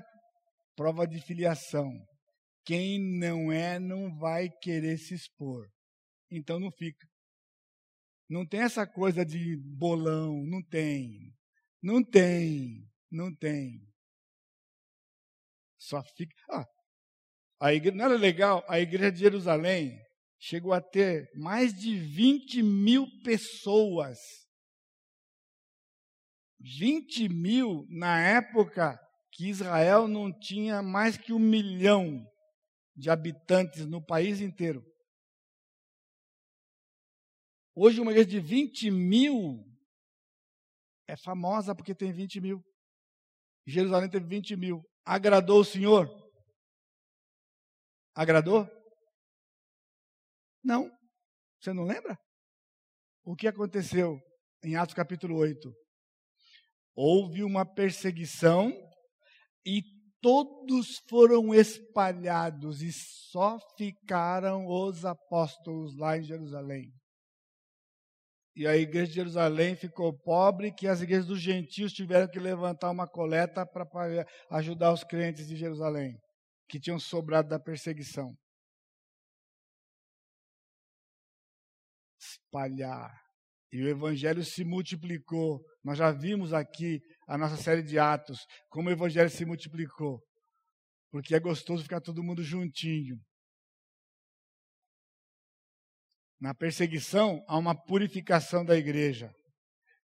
Prova 0.76 1.08
de 1.08 1.20
filiação. 1.22 1.90
Quem 2.66 3.00
não 3.20 3.52
é 3.52 3.80
não 3.80 4.16
vai 4.18 4.48
querer 4.62 4.98
se 4.98 5.16
expor. 5.16 5.68
Então 6.30 6.60
não 6.60 6.72
fica. 6.72 7.08
Não 8.34 8.48
tem 8.48 8.62
essa 8.62 8.88
coisa 8.88 9.24
de 9.24 9.56
bolão, 9.78 10.44
não 10.48 10.60
tem. 10.64 11.32
Não 11.84 12.04
tem, 12.04 12.84
não 13.12 13.32
tem. 13.32 13.88
Só 15.78 16.02
fica. 16.18 16.34
Ah, 16.50 16.66
a 17.60 17.92
não 17.92 18.06
era 18.06 18.16
legal? 18.16 18.66
A 18.68 18.80
igreja 18.80 19.12
de 19.12 19.20
Jerusalém 19.20 20.00
chegou 20.40 20.74
a 20.74 20.82
ter 20.82 21.30
mais 21.36 21.76
de 21.76 21.96
20 21.96 22.64
mil 22.64 23.06
pessoas. 23.24 24.18
20 26.60 27.30
mil 27.30 27.86
na 27.88 28.20
época 28.20 29.00
que 29.32 29.48
Israel 29.48 30.08
não 30.08 30.36
tinha 30.40 30.82
mais 30.82 31.18
que 31.18 31.32
um 31.32 31.38
milhão 31.38 32.26
de 32.96 33.12
habitantes 33.12 33.86
no 33.86 34.04
país 34.04 34.42
inteiro. 34.42 34.84
Hoje, 37.76 38.00
uma 38.00 38.12
igreja 38.12 38.30
de 38.30 38.40
20 38.40 38.92
mil 38.92 39.64
é 41.08 41.18
famosa 41.18 41.76
porque 41.76 41.96
tem 41.96 42.12
20 42.12 42.40
mil. 42.40 42.64
Jerusalém 43.66 44.10
teve 44.10 44.28
20 44.28 44.56
mil. 44.56 44.84
Agradou 45.06 45.62
o 45.62 45.66
Senhor? 45.66 46.08
Agradou? 48.16 48.70
Não. 50.64 50.90
Você 51.60 51.74
não 51.74 51.84
lembra? 51.84 52.18
O 53.26 53.36
que 53.36 53.48
aconteceu 53.48 54.20
em 54.64 54.76
Atos 54.76 54.94
capítulo 54.94 55.38
8? 55.38 55.74
Houve 56.96 57.44
uma 57.44 57.66
perseguição 57.66 58.72
e 59.66 59.82
todos 60.22 61.00
foram 61.10 61.54
espalhados 61.56 62.82
e 62.82 62.92
só 62.94 63.58
ficaram 63.78 64.68
os 64.68 65.04
apóstolos 65.06 65.98
lá 65.98 66.18
em 66.18 66.24
Jerusalém. 66.24 66.94
E 68.56 68.68
a 68.68 68.78
igreja 68.78 69.08
de 69.08 69.16
Jerusalém 69.16 69.76
ficou 69.76 70.14
pobre, 70.14 70.72
que 70.72 70.88
as 70.88 71.02
igrejas 71.02 71.26
dos 71.26 71.42
gentios 71.42 71.92
tiveram 71.92 72.28
que 72.28 72.40
levantar 72.40 72.92
uma 72.92 73.08
coleta 73.08 73.66
para 73.66 73.88
ajudar 74.52 74.94
os 74.94 75.04
crentes 75.04 75.48
de 75.48 75.56
Jerusalém, 75.56 76.16
que 76.70 76.80
tinham 76.80 77.00
sobrado 77.00 77.50
da 77.50 77.60
perseguição. 77.60 78.36
Espalhar. 82.20 83.12
E 83.72 83.82
o 83.82 83.90
evangelho 83.90 84.46
se 84.46 84.64
multiplicou. 84.64 85.60
Nós 85.84 85.98
já 85.98 86.12
vimos 86.12 86.54
aqui 86.54 87.02
a 87.28 87.36
nossa 87.40 87.58
série 87.58 87.82
de 87.82 87.98
Atos, 87.98 88.46
como 88.70 88.88
o 88.88 88.92
evangelho 88.92 89.32
se 89.32 89.44
multiplicou. 89.46 90.22
Porque 91.12 91.34
é 91.34 91.40
gostoso 91.40 91.82
ficar 91.82 92.02
todo 92.02 92.24
mundo 92.24 92.44
juntinho. 92.44 93.20
Na 96.44 96.54
perseguição, 96.54 97.42
há 97.48 97.58
uma 97.58 97.74
purificação 97.74 98.66
da 98.66 98.76
igreja. 98.76 99.34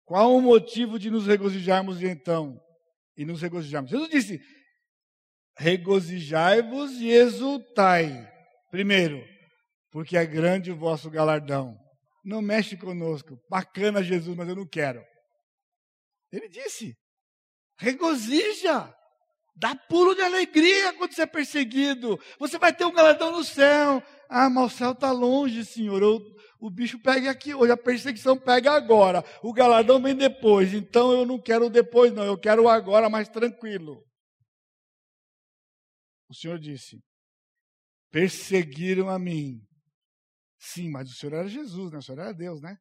Qual 0.05 0.37
o 0.37 0.39
motivo 0.39 0.99
de 0.99 1.09
nos 1.09 1.25
regozijarmos 1.25 2.03
então? 2.03 2.61
E 3.17 3.25
nos 3.25 3.41
regozijarmos. 3.41 3.89
Jesus 3.89 4.07
disse: 4.07 4.39
regozijai-vos 5.57 6.91
e 7.01 7.09
exultai. 7.09 8.31
Primeiro, 8.69 9.19
porque 9.89 10.15
é 10.15 10.27
grande 10.27 10.71
o 10.71 10.77
vosso 10.77 11.09
galardão. 11.09 11.75
Não 12.23 12.39
mexe 12.39 12.77
conosco. 12.77 13.35
Bacana, 13.49 14.03
Jesus, 14.03 14.37
mas 14.37 14.47
eu 14.47 14.55
não 14.57 14.67
quero. 14.67 15.03
Ele 16.31 16.47
disse: 16.49 16.95
regozija. 17.79 18.95
Dá 19.59 19.75
pulo 19.75 20.13
de 20.13 20.21
alegria 20.21 20.93
quando 20.93 21.13
você 21.13 21.23
é 21.23 21.25
perseguido. 21.25 22.19
Você 22.37 22.59
vai 22.59 22.71
ter 22.71 22.85
um 22.85 22.93
galardão 22.93 23.31
no 23.31 23.43
céu. 23.43 24.03
Ah, 24.29 24.51
mas 24.51 24.73
o 24.73 24.77
céu 24.77 24.91
está 24.91 25.11
longe, 25.11 25.65
senhor. 25.65 25.99
Eu, 26.03 26.21
o 26.59 26.69
bicho 26.69 27.01
pega 27.01 27.31
aqui 27.31 27.55
hoje, 27.55 27.71
a 27.71 27.77
perseguição 27.77 28.37
pega 28.37 28.71
agora. 28.71 29.25
O 29.41 29.51
galardão 29.51 29.99
vem 29.99 30.15
depois. 30.15 30.75
Então 30.75 31.11
eu 31.11 31.25
não 31.25 31.41
quero 31.41 31.71
depois, 31.71 32.13
não. 32.13 32.23
Eu 32.23 32.37
quero 32.37 32.69
agora 32.69 33.09
mais 33.09 33.27
tranquilo. 33.29 34.05
O 36.29 36.35
senhor 36.35 36.59
disse: 36.59 37.03
perseguiram 38.11 39.09
a 39.09 39.17
mim. 39.17 39.59
Sim, 40.59 40.91
mas 40.91 41.09
o 41.09 41.15
senhor 41.15 41.33
era 41.33 41.47
Jesus, 41.47 41.91
né? 41.91 41.97
O 41.97 42.01
senhor 42.03 42.19
era 42.19 42.31
Deus, 42.31 42.61
né? 42.61 42.77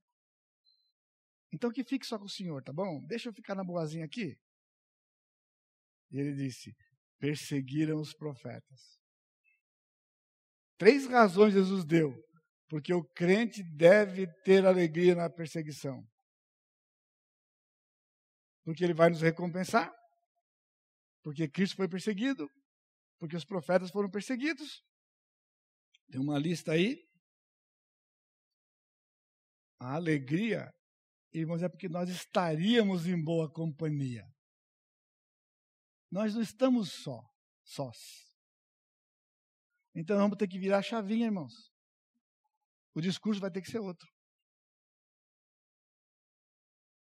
Então 1.51 1.73
que 1.73 1.85
fique 1.85 2.07
só 2.07 2.19
com 2.19 2.27
o 2.27 2.29
senhor, 2.29 2.63
tá 2.63 2.71
bom? 2.71 3.01
Deixa 3.07 3.31
eu 3.31 3.33
ficar 3.33 3.55
na 3.55 3.65
boazinha 3.65 4.05
aqui. 4.05 4.37
E 6.11 6.19
ele 6.19 6.35
disse: 6.35 6.75
perseguiram 7.19 8.01
os 8.01 8.15
profetas. 8.15 8.97
Três 10.79 11.07
razões 11.07 11.55
Jesus 11.55 11.85
deu, 11.85 12.15
porque 12.69 12.93
o 12.93 13.05
crente 13.15 13.63
deve 13.63 14.27
ter 14.43 14.67
alegria 14.67 15.15
na 15.15 15.31
perseguição. 15.31 16.07
Porque 18.65 18.85
ele 18.85 18.95
vai 18.95 19.09
nos 19.09 19.23
recompensar, 19.23 19.91
porque 21.23 21.49
Cristo 21.49 21.77
foi 21.77 21.89
perseguido, 21.89 22.49
porque 23.19 23.37
os 23.37 23.45
profetas 23.45 23.91
foram 23.91 24.11
perseguidos. 24.11 24.83
Tem 26.11 26.21
uma 26.21 26.39
lista 26.39 26.73
aí. 26.73 26.97
A 29.81 29.95
alegria, 29.95 30.71
irmãos, 31.33 31.63
é 31.63 31.69
porque 31.69 31.89
nós 31.89 32.09
estaríamos 32.09 33.07
em 33.07 33.23
boa 33.23 33.51
companhia. 33.51 34.25
Nós 36.11 36.35
não 36.35 36.43
estamos 36.43 36.93
só, 36.93 37.21
sós. 37.65 37.97
Então 39.95 40.17
vamos 40.19 40.37
ter 40.37 40.47
que 40.47 40.59
virar 40.59 40.79
a 40.79 40.83
chavinha, 40.83 41.27
irmãos. 41.27 41.73
O 42.95 43.01
discurso 43.01 43.41
vai 43.41 43.51
ter 43.51 43.61
que 43.63 43.71
ser 43.71 43.79
outro. 43.79 44.09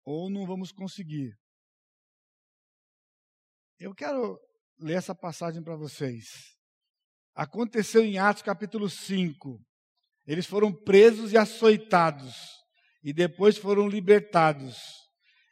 Ou 0.05 0.31
não 0.31 0.47
vamos 0.47 0.73
conseguir. 0.73 1.37
Eu 3.79 3.95
quero 3.95 4.39
ler 4.79 4.95
essa 4.95 5.15
passagem 5.15 5.63
para 5.63 5.77
vocês. 5.77 6.57
Aconteceu 7.35 8.05
em 8.05 8.19
Atos 8.19 8.43
capítulo 8.43 8.89
5. 8.89 9.61
Eles 10.27 10.47
foram 10.47 10.73
presos 10.73 11.33
e 11.33 11.39
açoitados, 11.39 12.35
e 13.03 13.13
depois 13.13 13.57
foram 13.57 13.89
libertados, 13.89 14.77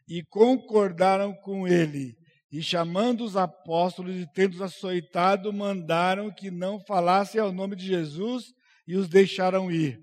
e 0.06 0.22
concordaram 0.24 1.34
com 1.42 1.66
ele 1.66 2.14
e 2.50 2.62
chamando 2.62 3.22
os 3.24 3.36
apóstolos 3.36 4.16
e 4.16 4.26
tendo-os 4.32 4.62
açoitado, 4.62 5.52
mandaram 5.52 6.32
que 6.32 6.50
não 6.50 6.80
falassem 6.80 7.38
ao 7.40 7.52
nome 7.52 7.76
de 7.76 7.86
Jesus 7.86 8.46
e 8.86 8.96
os 8.96 9.08
deixaram 9.08 9.70
ir. 9.70 10.00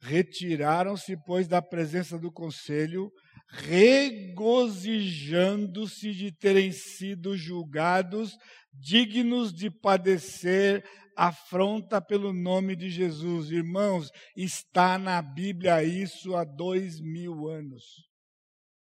Retiraram-se, 0.00 1.16
pois, 1.24 1.48
da 1.48 1.60
presença 1.60 2.16
do 2.18 2.30
conselho, 2.30 3.10
regozijando-se 3.48 6.12
de 6.12 6.30
terem 6.32 6.70
sido 6.70 7.36
julgados 7.36 8.36
dignos 8.72 9.52
de 9.52 9.68
padecer 9.70 10.84
afronta 11.16 12.00
pelo 12.00 12.32
nome 12.32 12.76
de 12.76 12.90
Jesus. 12.90 13.50
Irmãos, 13.50 14.10
está 14.36 14.98
na 14.98 15.20
Bíblia 15.22 15.82
isso 15.82 16.36
há 16.36 16.44
dois 16.44 17.00
mil 17.00 17.48
anos. 17.48 17.82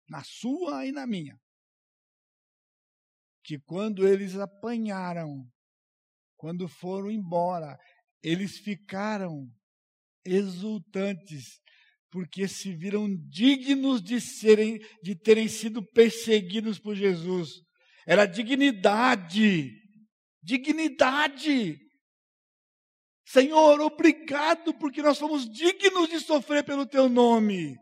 Na 0.09 0.23
sua 0.25 0.87
e 0.87 0.93
na 0.93 1.07
minha 1.07 1.37
que 3.51 3.59
quando 3.59 4.07
eles 4.07 4.37
apanharam, 4.37 5.45
quando 6.37 6.69
foram 6.69 7.11
embora, 7.11 7.77
eles 8.23 8.59
ficaram 8.61 9.51
exultantes, 10.25 11.59
porque 12.13 12.47
se 12.47 12.73
viram 12.73 13.09
dignos 13.29 14.01
de 14.01 14.21
serem 14.21 14.79
de 15.03 15.17
terem 15.17 15.49
sido 15.49 15.85
perseguidos 15.85 16.79
por 16.79 16.95
Jesus. 16.95 17.61
Era 18.07 18.25
dignidade. 18.25 19.73
Dignidade. 20.41 21.77
Senhor, 23.27 23.81
obrigado 23.81 24.73
porque 24.79 25.03
nós 25.03 25.19
somos 25.19 25.45
dignos 25.51 26.09
de 26.09 26.21
sofrer 26.21 26.65
pelo 26.65 26.87
teu 26.87 27.09
nome. 27.09 27.77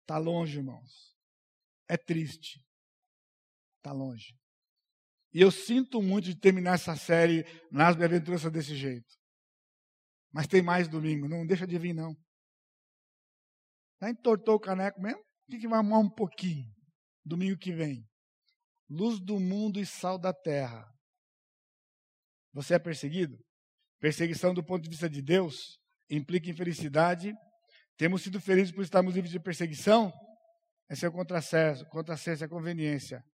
Está 0.00 0.16
longe, 0.16 0.56
irmãos. 0.56 1.14
É 1.86 1.98
triste. 1.98 2.58
Está 3.82 3.90
longe. 3.90 4.32
E 5.34 5.40
eu 5.40 5.50
sinto 5.50 6.00
muito 6.00 6.26
de 6.26 6.38
terminar 6.38 6.74
essa 6.74 6.94
série 6.94 7.44
nas 7.68 7.96
bem-aventuranças 7.96 8.52
desse 8.52 8.76
jeito. 8.76 9.08
Mas 10.32 10.46
tem 10.46 10.62
mais 10.62 10.86
domingo, 10.86 11.28
não 11.28 11.44
deixa 11.44 11.66
de 11.66 11.76
vir, 11.78 11.92
não. 11.92 12.14
Já 14.00 14.08
entortou 14.08 14.54
o 14.54 14.60
caneco 14.60 15.02
mesmo? 15.02 15.20
Tem 15.50 15.58
que 15.58 15.66
mamar 15.66 15.98
um 15.98 16.08
pouquinho. 16.08 16.64
Domingo 17.24 17.58
que 17.58 17.72
vem. 17.72 18.06
Luz 18.88 19.18
do 19.18 19.40
mundo 19.40 19.80
e 19.80 19.86
sal 19.86 20.16
da 20.16 20.32
terra. 20.32 20.88
Você 22.52 22.74
é 22.74 22.78
perseguido? 22.78 23.36
Perseguição 23.98 24.54
do 24.54 24.64
ponto 24.64 24.84
de 24.84 24.90
vista 24.90 25.10
de 25.10 25.20
Deus 25.20 25.76
implica 26.08 26.48
infelicidade. 26.50 27.32
Temos 27.96 28.22
sido 28.22 28.40
felizes 28.40 28.72
por 28.72 28.82
estarmos 28.82 29.14
livres 29.14 29.32
de 29.32 29.40
perseguição? 29.40 30.12
Esse 30.88 31.04
é 31.04 31.08
o 31.08 31.12
contrassenso, 31.12 31.84
contrassenso, 31.86 32.44
é 32.44 32.46
a 32.46 32.50
conveniência. 32.50 33.24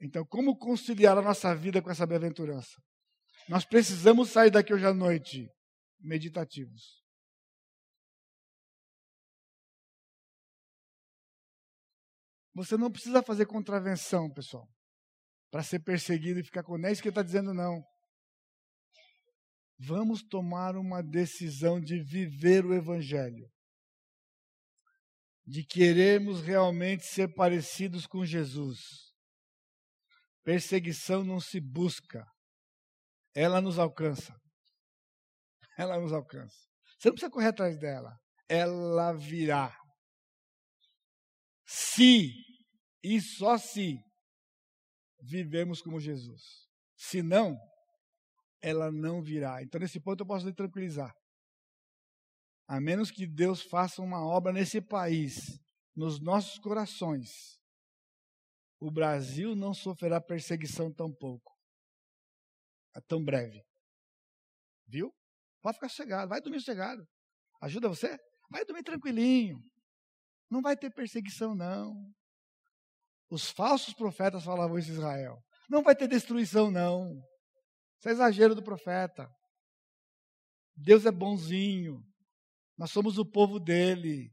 Então, 0.00 0.24
como 0.24 0.56
conciliar 0.56 1.18
a 1.18 1.22
nossa 1.22 1.54
vida 1.54 1.82
com 1.82 1.90
essa 1.90 2.06
bem-aventurança? 2.06 2.80
Nós 3.48 3.64
precisamos 3.64 4.30
sair 4.30 4.50
daqui 4.50 4.72
hoje 4.72 4.86
à 4.86 4.94
noite 4.94 5.48
meditativos. 6.00 7.02
Você 12.54 12.76
não 12.76 12.90
precisa 12.90 13.22
fazer 13.22 13.46
contravenção, 13.46 14.30
pessoal, 14.30 14.68
para 15.50 15.62
ser 15.62 15.80
perseguido 15.80 16.40
e 16.40 16.44
ficar 16.44 16.62
com. 16.62 16.76
É 16.84 16.92
isso 16.92 17.02
que 17.02 17.08
está 17.08 17.22
dizendo, 17.22 17.54
não. 17.54 17.82
Vamos 19.78 20.22
tomar 20.24 20.76
uma 20.76 21.00
decisão 21.02 21.80
de 21.80 22.02
viver 22.02 22.66
o 22.66 22.74
Evangelho, 22.74 23.48
de 25.46 25.64
querermos 25.64 26.40
realmente 26.42 27.04
ser 27.04 27.32
parecidos 27.32 28.04
com 28.04 28.26
Jesus. 28.26 29.07
Perseguição 30.48 31.22
não 31.22 31.38
se 31.38 31.60
busca, 31.60 32.24
ela 33.34 33.60
nos 33.60 33.78
alcança. 33.78 34.34
Ela 35.76 36.00
nos 36.00 36.10
alcança. 36.10 36.56
Você 36.98 37.08
não 37.10 37.12
precisa 37.12 37.30
correr 37.30 37.48
atrás 37.48 37.78
dela, 37.78 38.18
ela 38.48 39.12
virá. 39.12 39.76
Se 41.66 42.32
e 43.04 43.20
só 43.20 43.58
se 43.58 43.98
vivemos 45.20 45.82
como 45.82 46.00
Jesus. 46.00 46.40
Se 46.96 47.22
não, 47.22 47.54
ela 48.62 48.90
não 48.90 49.20
virá. 49.20 49.62
Então, 49.62 49.78
nesse 49.78 50.00
ponto, 50.00 50.22
eu 50.22 50.26
posso 50.26 50.46
lhe 50.46 50.54
tranquilizar. 50.54 51.12
A 52.66 52.80
menos 52.80 53.10
que 53.10 53.26
Deus 53.26 53.60
faça 53.60 54.00
uma 54.00 54.26
obra 54.26 54.50
nesse 54.50 54.80
país, 54.80 55.60
nos 55.94 56.18
nossos 56.18 56.58
corações, 56.58 57.58
o 58.80 58.90
Brasil 58.90 59.54
não 59.56 59.74
sofrerá 59.74 60.20
perseguição 60.20 60.92
tão 60.92 61.12
pouco, 61.12 61.52
é 62.94 63.00
tão 63.00 63.24
breve. 63.24 63.62
Viu? 64.86 65.12
Pode 65.60 65.76
ficar 65.76 65.88
sossegado, 65.88 66.28
vai 66.28 66.40
dormir 66.40 66.60
sossegado. 66.60 67.06
Ajuda 67.60 67.88
você? 67.88 68.16
Vai 68.50 68.64
dormir 68.64 68.84
tranquilinho. 68.84 69.58
Não 70.48 70.62
vai 70.62 70.76
ter 70.76 70.90
perseguição, 70.90 71.54
não. 71.54 72.10
Os 73.28 73.50
falsos 73.50 73.92
profetas 73.92 74.44
falavam 74.44 74.78
isso 74.78 74.90
em 74.90 74.94
Israel. 74.94 75.42
Não 75.68 75.82
vai 75.82 75.94
ter 75.94 76.08
destruição, 76.08 76.70
não. 76.70 77.10
Isso 77.98 78.08
é 78.08 78.12
exagero 78.12 78.54
do 78.54 78.62
profeta. 78.62 79.28
Deus 80.74 81.04
é 81.04 81.10
bonzinho. 81.10 82.00
Nós 82.78 82.90
somos 82.90 83.18
o 83.18 83.26
povo 83.26 83.58
dele. 83.58 84.32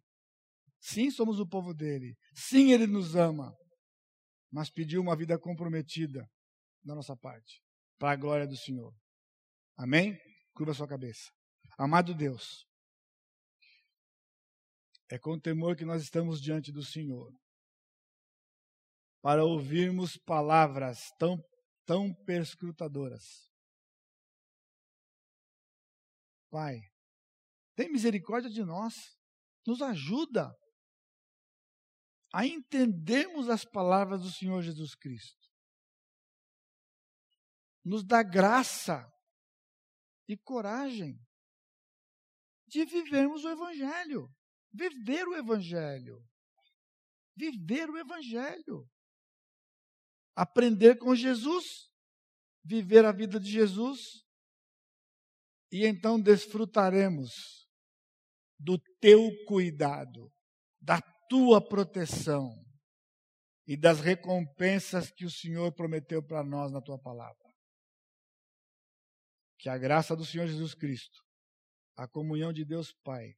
Sim, 0.80 1.10
somos 1.10 1.40
o 1.40 1.48
povo 1.48 1.74
dele. 1.74 2.16
Sim, 2.34 2.72
ele 2.72 2.88
nos 2.88 3.16
ama 3.16 3.54
mas 4.56 4.70
pediu 4.70 5.02
uma 5.02 5.18
vida 5.18 5.38
comprometida 5.38 6.26
da 6.82 6.96
nossa 6.96 7.14
parte, 7.14 7.62
para 8.00 8.12
a 8.12 8.16
glória 8.16 8.48
do 8.48 8.56
Senhor. 8.56 8.96
Amém? 9.76 10.18
Curva 10.54 10.74
sua 10.74 10.88
cabeça. 10.88 11.30
Amado 11.78 12.16
Deus, 12.16 12.66
é 15.12 15.20
com 15.20 15.38
temor 15.38 15.76
que 15.76 15.84
nós 15.84 16.02
estamos 16.02 16.40
diante 16.40 16.72
do 16.72 16.82
Senhor, 16.82 17.34
para 19.22 19.44
ouvirmos 19.44 20.16
palavras 20.26 21.12
tão, 21.20 21.38
tão 21.86 22.14
perscrutadoras. 22.24 23.26
Pai, 26.50 26.80
tem 27.76 27.92
misericórdia 27.92 28.50
de 28.50 28.64
nós, 28.64 28.94
nos 29.68 29.82
ajuda 29.82 30.56
a 32.36 32.46
entendermos 32.46 33.48
as 33.48 33.64
palavras 33.64 34.22
do 34.22 34.30
Senhor 34.30 34.62
Jesus 34.62 34.94
Cristo. 34.94 35.50
Nos 37.82 38.04
dá 38.04 38.22
graça 38.22 39.10
e 40.28 40.36
coragem 40.36 41.18
de 42.68 42.84
vivermos 42.84 43.46
o 43.46 43.50
Evangelho. 43.50 44.30
Viver 44.74 45.26
o 45.30 45.34
Evangelho. 45.34 46.22
Viver 47.38 47.90
o 47.90 47.98
Evangelho. 47.98 48.86
Aprender 50.36 50.98
com 50.98 51.16
Jesus, 51.16 51.64
viver 52.66 53.06
a 53.06 53.14
vida 53.14 53.40
de 53.40 53.50
Jesus, 53.50 54.02
e 55.72 55.86
então 55.86 56.20
desfrutaremos 56.20 57.32
do 58.60 58.78
teu 59.00 59.22
cuidado, 59.48 60.30
da 60.82 61.02
tua 61.28 61.66
proteção 61.66 62.64
e 63.68 63.76
das 63.76 64.00
recompensas 64.00 65.12
que 65.12 65.26
o 65.26 65.30
Senhor 65.30 65.72
prometeu 65.74 66.22
para 66.22 66.44
nós 66.44 66.72
na 66.72 66.82
tua 66.82 67.00
palavra. 67.00 67.46
Que 69.58 69.70
a 69.70 69.78
graça 69.78 70.16
do 70.16 70.26
Senhor 70.26 70.48
Jesus 70.48 70.76
Cristo, 70.76 71.20
a 71.96 72.08
comunhão 72.08 72.54
de 72.54 72.64
Deus 72.64 72.94
Pai 73.04 73.36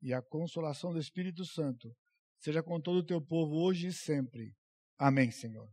e 0.00 0.14
a 0.14 0.22
consolação 0.22 0.92
do 0.92 0.98
Espírito 0.98 1.44
Santo 1.44 1.94
seja 2.38 2.62
com 2.62 2.80
todo 2.80 2.98
o 2.98 3.06
teu 3.06 3.20
povo 3.20 3.56
hoje 3.56 3.88
e 3.88 3.92
sempre. 3.92 4.56
Amém, 4.98 5.30
Senhor. 5.30 5.70